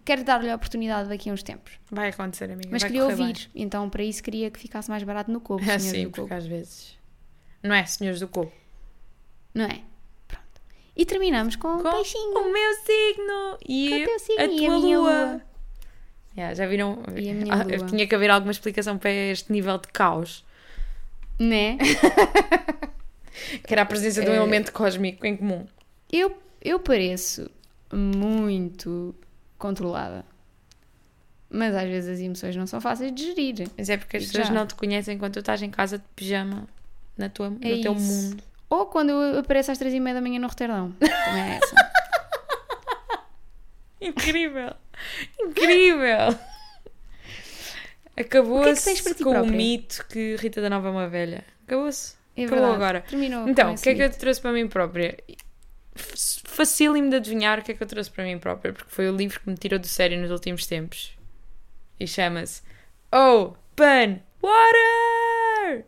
Quero 0.03 0.23
dar-lhe 0.23 0.49
a 0.49 0.55
oportunidade 0.55 1.09
daqui 1.09 1.29
a 1.29 1.33
uns 1.33 1.43
tempos. 1.43 1.73
Vai 1.91 2.09
acontecer, 2.09 2.45
amiga. 2.45 2.69
Mas 2.71 2.81
vai 2.81 2.91
queria 2.91 3.05
ouvir, 3.05 3.49
então 3.53 3.89
para 3.89 4.03
isso 4.03 4.23
queria 4.23 4.49
que 4.49 4.59
ficasse 4.59 4.89
mais 4.89 5.03
barato 5.03 5.31
no 5.31 5.39
Bem. 5.39 5.57
É 5.69 5.77
senhores 5.79 5.83
sim, 5.91 6.03
do 6.05 6.11
porque 6.11 6.33
às 6.33 6.45
vezes. 6.45 6.97
Não 7.61 7.75
é, 7.75 7.85
senhores 7.85 8.19
do 8.19 8.27
Cobo. 8.27 8.51
Não 9.53 9.65
é? 9.65 9.81
Pronto. 10.27 10.61
E 10.95 11.05
terminamos 11.05 11.55
com, 11.55 11.79
Com 11.79 11.87
o 11.87 11.91
peixinho. 11.91 12.37
o 12.39 12.51
meu 12.51 12.73
signo 12.85 13.57
e 13.67 13.89
Com 13.89 13.95
o 13.95 14.05
teu 14.05 14.19
signo 14.19 14.41
a 14.41 14.45
e 14.45 14.57
tua 14.57 14.67
a 14.75 14.79
minha 14.79 14.99
lua. 14.99 15.11
lua. 15.11 15.41
Yeah, 16.38 16.53
já 16.53 16.65
viram? 16.67 16.99
Ah. 17.49 17.86
Tinha 17.88 18.07
que 18.07 18.15
haver 18.15 18.29
alguma 18.29 18.51
explicação 18.51 18.97
para 18.97 19.09
este 19.11 19.51
nível 19.51 19.77
de 19.77 19.88
caos. 19.89 20.43
Né? 21.39 21.77
Que 23.67 23.73
era 23.73 23.81
a 23.81 23.86
presença 23.86 24.21
de 24.23 24.29
um 24.29 24.33
É. 24.33 24.38
elemento 24.38 24.71
cósmico 24.71 25.25
em 25.25 25.36
comum. 25.36 25.67
Eu, 26.11 26.38
eu 26.61 26.79
pareço 26.79 27.49
muito 27.93 29.13
controlada. 29.57 30.25
Mas 31.49 31.75
às 31.75 31.83
vezes 31.83 32.09
as 32.15 32.19
emoções 32.21 32.55
não 32.55 32.65
são 32.65 32.79
fáceis 32.81 33.13
de 33.13 33.23
gerir. 33.36 33.67
Mas 33.77 33.89
é 33.89 33.97
porque 33.97 34.17
as 34.17 34.25
pessoas 34.27 34.47
já. 34.47 34.53
não 34.53 34.65
te 34.65 34.73
conhecem 34.75 35.17
quando 35.17 35.33
tu 35.33 35.39
estás 35.39 35.61
em 35.61 35.69
casa 35.69 35.97
de 35.97 36.03
pijama 36.15 36.65
na 37.17 37.27
tua, 37.29 37.49
no 37.49 37.57
É 37.61 37.81
teu 37.81 37.93
isso. 37.93 38.29
mundo. 38.29 38.43
Ou 38.69 38.86
quando 38.88 39.09
eu 39.11 39.39
apareço 39.39 39.71
às 39.71 39.77
três 39.77 39.93
e 39.93 39.99
meia 39.99 40.15
da 40.15 40.21
manhã 40.21 40.39
no 40.39 40.47
Roterdão. 40.47 40.91
Também 40.99 41.41
é 41.43 41.59
essa. 41.61 41.75
Incrível! 44.01 44.73
Incrível! 45.39 46.37
É 48.17 48.21
Acabou-se 48.21 48.95
ti 49.13 49.23
com 49.23 49.41
o 49.41 49.45
mito 49.45 50.05
que 50.07 50.35
Rita 50.37 50.61
da 50.61 50.69
Nova 50.69 50.87
é 50.87 50.91
uma 50.91 51.07
velha. 51.09 51.43
Acabou-se. 51.67 52.15
É 52.35 52.45
Acabou 52.45 52.59
verdade. 52.59 52.75
agora. 52.83 53.01
Terminou. 53.01 53.47
Então, 53.47 53.73
o 53.73 53.77
que 53.77 53.89
é 53.89 53.95
que 53.95 54.01
eu 54.01 54.09
te 54.09 54.17
trouxe 54.17 54.41
para 54.41 54.51
mim 54.53 54.67
própria? 54.67 55.17
Facílimo 55.95 57.09
de 57.09 57.17
adivinhar 57.17 57.59
o 57.59 57.61
que 57.61 57.71
é 57.71 57.75
que 57.75 57.83
eu 57.83 57.87
trouxe 57.87 58.11
para 58.11 58.23
mim 58.23 58.37
própria, 58.37 58.73
porque 58.73 58.89
foi 58.89 59.09
o 59.09 59.15
livro 59.15 59.39
que 59.39 59.49
me 59.49 59.55
tirou 59.55 59.79
do 59.79 59.87
sério 59.87 60.19
nos 60.19 60.31
últimos 60.31 60.65
tempos. 60.65 61.17
E 61.99 62.07
chama-se 62.07 62.61
Open 63.11 64.21
Water! 64.41 65.85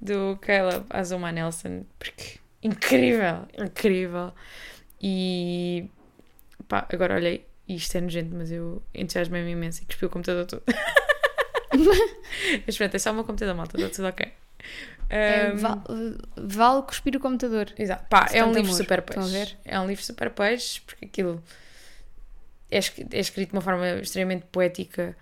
Do 0.00 0.38
Caleb 0.40 0.84
Azuma 0.90 1.32
Nelson. 1.32 1.84
Porque 1.98 2.38
incrível, 2.62 3.46
incrível. 3.58 4.32
E 5.00 5.88
pá, 6.68 6.86
agora 6.92 7.16
olhei, 7.16 7.45
e 7.68 7.76
isto 7.76 7.96
é 7.96 8.00
nojento, 8.00 8.34
mas 8.34 8.50
eu 8.50 8.82
entusiasmei-me 8.94 9.50
imenso 9.52 9.82
e 9.82 9.86
cuspi 9.86 10.06
o 10.06 10.10
computador 10.10 10.46
todo. 10.46 10.62
mas 12.66 12.76
pronto, 12.76 12.94
é 12.94 12.98
só 12.98 13.10
o 13.10 13.14
meu 13.14 13.24
computador, 13.24 13.54
malta, 13.54 13.76
está 13.76 13.90
tudo 13.94 14.08
ok. 14.08 14.32
É, 15.08 15.48
Ahm, 15.50 15.56
val- 15.56 15.84
vale 16.36 16.82
cuspir 16.82 17.16
o 17.16 17.20
computador. 17.20 17.72
Exato. 17.78 18.06
Pá, 18.08 18.28
é 18.32 18.44
um 18.44 18.48
livro 18.52 18.70
amor. 18.70 18.76
super 18.76 19.02
peixe. 19.02 19.28
ver? 19.30 19.56
É 19.64 19.78
um 19.78 19.86
livro 19.86 20.04
super 20.04 20.30
peixe, 20.30 20.80
porque 20.80 21.04
aquilo 21.04 21.42
é, 22.70 22.78
é 22.78 23.20
escrito 23.20 23.50
de 23.50 23.54
uma 23.56 23.62
forma 23.62 23.86
extremamente 24.00 24.46
poética, 24.50 25.16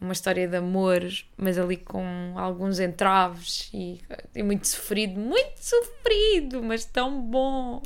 uma 0.00 0.12
história 0.12 0.46
de 0.48 0.56
amor, 0.56 1.02
mas 1.36 1.58
ali 1.58 1.76
com 1.76 2.34
alguns 2.36 2.80
entraves 2.80 3.70
e, 3.72 4.00
e 4.34 4.42
muito 4.42 4.66
sofrido, 4.66 5.18
muito 5.18 5.56
sofrido, 5.58 6.62
mas 6.62 6.84
tão 6.84 7.20
bom. 7.22 7.82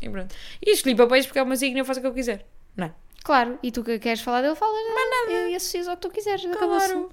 E 0.00 0.08
pronto. 0.08 0.34
E 0.64 0.70
escolhi 0.70 0.94
para 0.94 1.08
peixe 1.08 1.26
porque 1.26 1.40
é 1.40 1.42
uma 1.42 1.56
signo 1.56 1.78
e 1.78 1.80
eu 1.80 1.84
faço 1.84 1.98
o 1.98 2.02
que 2.02 2.08
eu 2.08 2.14
quiser. 2.14 2.46
Não. 2.76 2.94
Claro, 3.28 3.58
e 3.62 3.70
tu 3.70 3.84
que 3.84 3.98
queres 3.98 4.22
falar 4.22 4.40
dele, 4.40 4.54
falas. 4.54 4.74
Mas 4.94 5.10
nada. 5.10 5.50
E 5.50 5.54
associas 5.54 5.86
ao 5.86 5.96
que 5.96 6.00
tu 6.00 6.08
quiseres. 6.08 6.46
Claro. 6.46 7.12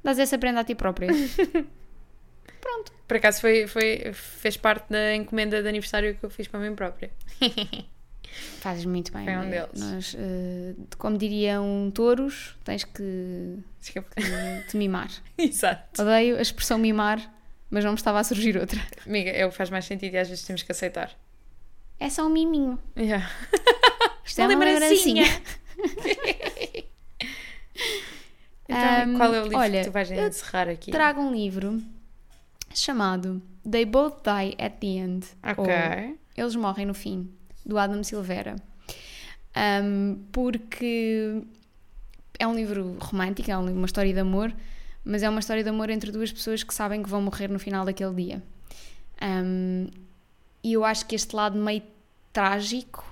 Dás 0.00 0.16
essa 0.16 0.38
prenda 0.38 0.60
a 0.60 0.64
ti 0.64 0.76
própria. 0.76 1.10
Por 3.08 3.16
acaso 3.16 3.40
foi, 3.40 3.66
foi, 3.66 4.12
fez 4.12 4.56
parte 4.56 4.86
da 4.90 5.12
encomenda 5.16 5.60
de 5.60 5.68
aniversário 5.68 6.14
que 6.14 6.24
eu 6.24 6.30
fiz 6.30 6.46
para 6.46 6.60
mim 6.60 6.72
própria. 6.76 7.10
Fazes 8.60 8.84
muito 8.84 9.12
bem. 9.12 9.24
Foi 9.24 9.34
um 9.34 9.42
né? 9.42 9.50
deles. 9.50 9.80
Nós, 9.80 10.16
eh, 10.16 10.74
como 10.98 11.18
diriam 11.18 11.90
touros, 11.92 12.56
tens 12.62 12.84
que, 12.84 13.58
que 13.82 14.00
te 14.68 14.76
mimar. 14.76 15.10
Exato. 15.36 16.00
Odeio 16.00 16.38
a 16.38 16.42
expressão 16.42 16.78
mimar, 16.78 17.18
mas 17.68 17.84
não 17.84 17.90
me 17.90 17.98
estava 17.98 18.20
a 18.20 18.24
surgir 18.24 18.56
outra. 18.56 18.80
Amiga, 19.04 19.32
é 19.32 19.44
o 19.44 19.50
que 19.50 19.56
faz 19.56 19.68
mais 19.68 19.84
sentido 19.84 20.14
e 20.14 20.18
às 20.18 20.28
vezes 20.28 20.44
temos 20.44 20.62
que 20.62 20.70
aceitar. 20.70 21.10
É 21.98 22.08
só 22.08 22.24
um 22.24 22.30
miminho. 22.30 22.78
Yeah. 22.96 23.28
Isto 24.26 24.40
é 24.40 24.46
Uma 24.46 24.54
uma 24.56 24.64
lembrancinha. 24.64 25.22
lembrancinha. 25.24 26.84
Então, 28.68 28.78
Ahm, 29.04 29.16
qual 29.16 29.32
é 29.32 29.40
o 29.40 29.42
livro 29.44 29.58
olha, 29.58 29.78
que 29.80 29.86
tu 29.86 29.92
vais 29.92 30.10
encerrar 30.10 30.68
aqui? 30.68 30.90
Trago 30.90 31.20
um 31.20 31.32
livro 31.32 31.80
chamado 32.74 33.40
They 33.70 33.84
Both 33.84 34.22
Die 34.24 34.56
at 34.60 34.78
the 34.80 34.86
End. 34.88 35.26
Ok. 35.44 35.64
ou 35.64 36.16
Eles 36.36 36.56
Morrem 36.56 36.84
no 36.86 36.92
Fim, 36.94 37.30
do 37.64 37.78
Adam 37.78 38.02
Silveira. 38.02 38.56
Ahm, 39.54 40.16
porque 40.32 41.42
é 42.38 42.46
um 42.46 42.54
livro 42.56 42.96
romântico, 43.00 43.48
é 43.50 43.56
um- 43.56 43.72
uma 43.72 43.86
história 43.86 44.12
de 44.12 44.18
amor, 44.18 44.52
mas 45.04 45.22
é 45.22 45.30
uma 45.30 45.38
história 45.40 45.62
de 45.62 45.68
amor 45.70 45.88
entre 45.88 46.10
duas 46.10 46.32
pessoas 46.32 46.64
que 46.64 46.74
sabem 46.74 47.02
que 47.04 47.08
vão 47.08 47.22
morrer 47.22 47.48
no 47.48 47.60
final 47.60 47.84
daquele 47.84 48.14
dia. 48.14 48.42
Ahm, 49.20 49.86
e 50.62 50.72
eu 50.72 50.84
acho 50.84 51.06
que 51.06 51.14
este 51.14 51.36
lado 51.36 51.56
meio 51.56 51.82
trágico, 52.32 53.04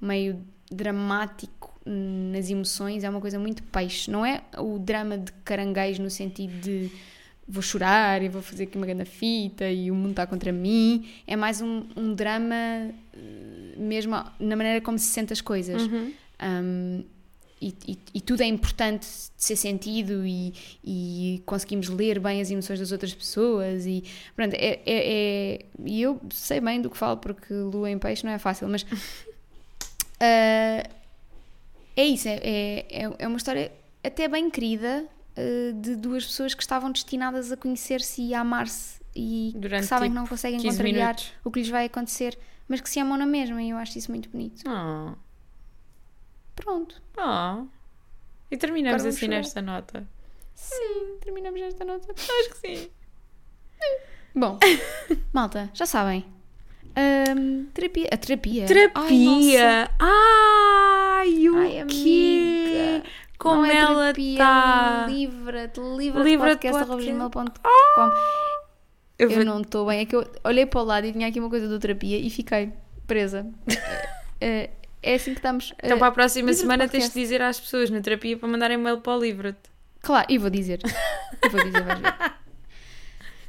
meio 0.00 0.42
dramático 0.70 1.72
nas 1.86 2.48
emoções 2.50 3.04
é 3.04 3.10
uma 3.10 3.20
coisa 3.20 3.38
muito 3.38 3.62
peixe. 3.64 4.10
Não 4.10 4.24
é 4.24 4.42
o 4.58 4.78
drama 4.78 5.18
de 5.18 5.32
caranguejo 5.44 6.02
no 6.02 6.10
sentido 6.10 6.52
de 6.60 6.90
vou 7.46 7.62
chorar 7.62 8.22
e 8.22 8.28
vou 8.28 8.40
fazer 8.40 8.64
aqui 8.64 8.76
uma 8.78 8.86
grande 8.86 9.04
fita 9.04 9.68
e 9.70 9.90
o 9.90 9.94
mundo 9.94 10.10
está 10.12 10.26
contra 10.26 10.50
mim. 10.50 11.06
É 11.26 11.36
mais 11.36 11.60
um, 11.60 11.84
um 11.94 12.14
drama 12.14 12.54
eh, 12.54 13.74
mesmo 13.76 14.14
na 14.40 14.56
maneira 14.56 14.80
como 14.80 14.98
se 14.98 15.06
sente 15.08 15.32
as 15.32 15.40
coisas. 15.42 15.82
Uhum. 15.82 16.12
Um, 16.42 17.04
e, 17.60 17.74
e- 17.86 17.98
e 18.14 18.20
tudo 18.20 18.42
é 18.42 18.46
importante 18.46 19.06
de 19.06 19.42
ser 19.44 19.56
sentido 19.56 20.26
e, 20.26 20.52
e 20.84 21.42
conseguimos 21.46 21.88
ler 21.88 22.18
bem 22.18 22.40
as 22.40 22.50
emoções 22.50 22.78
das 22.78 22.92
outras 22.92 23.14
pessoas 23.14 23.86
e 23.86 24.04
pronto, 24.36 24.54
é, 24.54 24.80
é- 24.84 24.84
é- 24.86 25.64
e 25.86 26.02
eu 26.02 26.20
sei 26.30 26.60
bem 26.60 26.80
do 26.82 26.90
que 26.90 26.96
falo 26.96 27.16
porque 27.18 27.54
lua 27.54 27.90
em 27.90 27.98
peixe 27.98 28.24
não 28.24 28.32
é 28.32 28.38
fácil, 28.38 28.68
mas 28.68 28.84
ah, 30.24 30.90
é 31.96 32.04
isso, 32.04 32.28
é, 32.28 32.34
é, 32.42 33.04
é- 33.04 33.14
é 33.18 33.26
uma 33.28 33.36
história 33.36 33.70
até 34.02 34.26
bem 34.28 34.50
querida 34.50 35.06
ah, 35.36 35.40
de 35.74 35.96
duas 35.96 36.24
pessoas 36.26 36.54
que 36.54 36.62
estavam 36.62 36.90
destinadas 36.90 37.52
a 37.52 37.56
conhecer-se 37.56 38.22
e 38.22 38.34
a 38.34 38.40
amar-se 38.40 39.00
e 39.16 39.52
Durante, 39.56 39.82
que 39.82 39.86
sabem 39.88 40.08
tipo, 40.08 40.14
que 40.14 40.20
não 40.20 40.26
conseguem 40.26 40.58
15 40.60 40.76
contrariar 40.76 41.06
minutos. 41.14 41.32
o 41.44 41.50
que 41.50 41.60
lhes 41.60 41.68
vai 41.68 41.84
acontecer, 41.86 42.36
mas 42.66 42.80
que 42.80 42.90
se 42.90 42.98
amam 42.98 43.16
na 43.16 43.26
mesma 43.26 43.62
e 43.62 43.70
eu 43.70 43.76
acho 43.76 43.96
isso 43.98 44.10
muito 44.10 44.28
bonito. 44.28 44.62
Oh. 44.68 45.14
Pronto. 46.56 47.00
Oh. 47.16 47.66
E 48.50 48.56
terminamos 48.56 49.02
Agora 49.02 49.14
assim 49.14 49.28
nesta 49.28 49.60
nota. 49.62 50.06
Sim, 50.54 51.18
terminamos 51.20 51.60
esta 51.60 51.84
nota. 51.84 52.12
Acho 52.12 52.50
que 52.50 52.56
sim. 52.58 52.90
Bom, 54.34 54.58
malta, 55.32 55.70
já 55.74 55.86
sabem. 55.86 56.24
Ahm, 56.96 57.66
terapia. 57.74 58.08
A 58.12 58.16
terapia. 58.16 58.62
Ai, 58.62 58.68
Terapia! 58.68 59.90
Ai, 59.98 61.48
o 61.48 61.52
nossa. 61.52 61.66
Ai, 61.80 61.86
quê? 61.88 63.02
Como 63.38 63.56
Não 63.56 63.66
é 63.66 63.76
ela 63.76 64.10
está? 64.16 65.06
Livra-te, 65.08 65.80
livra-te 65.80 66.24
Livra-te 66.24 66.70
podcast.com. 66.70 67.44
Eu 69.18 69.28
Eu 69.28 69.30
vou- 69.30 69.44
não 69.44 69.60
estou 69.60 69.86
bem. 69.86 70.00
É 70.00 70.04
que 70.06 70.14
eu 70.16 70.24
olhei 70.44 70.66
para 70.66 70.80
o 70.80 70.84
lado 70.84 71.06
e 71.06 71.12
tinha 71.12 71.28
aqui 71.28 71.40
uma 71.40 71.50
coisa 71.50 71.68
do 71.68 71.78
terapia 71.78 72.16
e 72.18 72.30
fiquei 72.30 72.72
presa. 73.06 73.46
É, 74.40 74.70
é 75.02 75.14
assim 75.14 75.32
que 75.32 75.38
estamos. 75.38 75.72
Então, 75.82 75.96
eh, 75.96 75.98
para 75.98 76.08
a 76.08 76.12
próxima 76.12 76.52
semana, 76.52 76.88
tens 76.88 77.08
de 77.12 77.20
dizer 77.20 77.42
às 77.42 77.58
pessoas 77.60 77.90
na 77.90 78.00
terapia 78.00 78.36
para 78.36 78.48
mandarem 78.48 78.76
mail 78.78 78.98
para 79.00 79.16
o 79.16 79.20
livro 79.20 79.54
Claro, 80.00 80.26
e 80.28 80.38
vou 80.38 80.50
dizer. 80.50 80.80
E 81.44 81.48
vou 81.50 81.62
dizer, 81.62 81.82
vais 81.82 81.98
ver. 81.98 82.14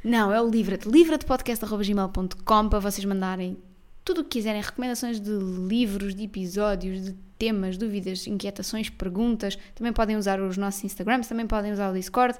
Não, 0.06 0.32
é 0.32 0.40
o 0.40 0.48
Livra-te. 0.48 0.88
Livra-te-podcast.gmail.com 0.88 2.68
para 2.68 2.78
vocês 2.78 3.04
mandarem 3.04 3.58
tudo 4.04 4.20
o 4.20 4.24
que 4.24 4.38
quiserem, 4.38 4.62
recomendações 4.62 5.20
de 5.20 5.32
livros, 5.32 6.14
de 6.14 6.22
episódios, 6.22 7.06
de 7.06 7.12
temas, 7.36 7.76
dúvidas, 7.76 8.24
inquietações, 8.28 8.88
perguntas. 8.88 9.58
Também 9.74 9.92
podem 9.92 10.16
usar 10.16 10.40
os 10.40 10.56
nossos 10.56 10.84
Instagrams, 10.84 11.26
também 11.26 11.44
podem 11.44 11.72
usar 11.72 11.90
o 11.90 11.92
Discord. 11.92 12.38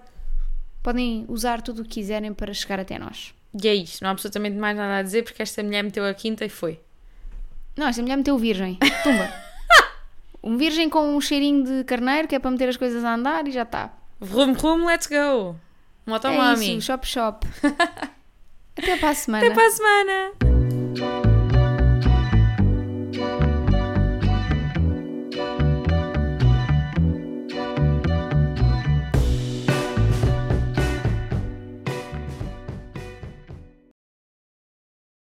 Podem 0.80 1.24
usar 1.26 1.60
tudo 1.60 1.82
o 1.82 1.82
que 1.82 1.90
quiserem 1.90 2.32
para 2.32 2.54
chegar 2.54 2.78
até 2.78 3.00
nós. 3.00 3.34
E 3.60 3.66
é 3.66 3.74
isto, 3.74 4.00
não 4.00 4.10
há 4.10 4.12
absolutamente 4.12 4.56
mais 4.56 4.76
nada 4.76 4.98
a 4.98 5.02
dizer 5.02 5.24
porque 5.24 5.42
esta 5.42 5.60
mulher 5.60 5.82
meteu 5.82 6.06
a 6.06 6.14
quinta 6.14 6.44
e 6.44 6.48
foi. 6.48 6.78
Não, 7.76 7.88
esta 7.88 8.00
mulher 8.00 8.16
meteu 8.16 8.36
o 8.36 8.38
virgem. 8.38 8.78
Tumba. 9.02 9.28
Um 10.40 10.56
virgem 10.56 10.88
com 10.88 11.16
um 11.16 11.20
cheirinho 11.20 11.64
de 11.64 11.82
carneiro 11.82 12.28
que 12.28 12.36
é 12.36 12.38
para 12.38 12.52
meter 12.52 12.68
as 12.68 12.76
coisas 12.76 13.02
a 13.02 13.12
andar 13.12 13.48
e 13.48 13.50
já 13.50 13.64
está. 13.64 13.92
Rum, 14.20 14.52
rum, 14.52 14.86
let's 14.86 15.08
go! 15.08 15.65
Motomami. 16.06 16.70
É 16.70 16.74
isso, 16.74 16.86
shop 16.86 17.06
shop. 17.06 17.46
Até 18.78 18.96
para 18.96 19.10
a 19.10 19.14
semana. 19.14 19.46
Até 19.46 19.54
para 19.54 19.66
a 19.66 19.70
semana. 19.70 21.25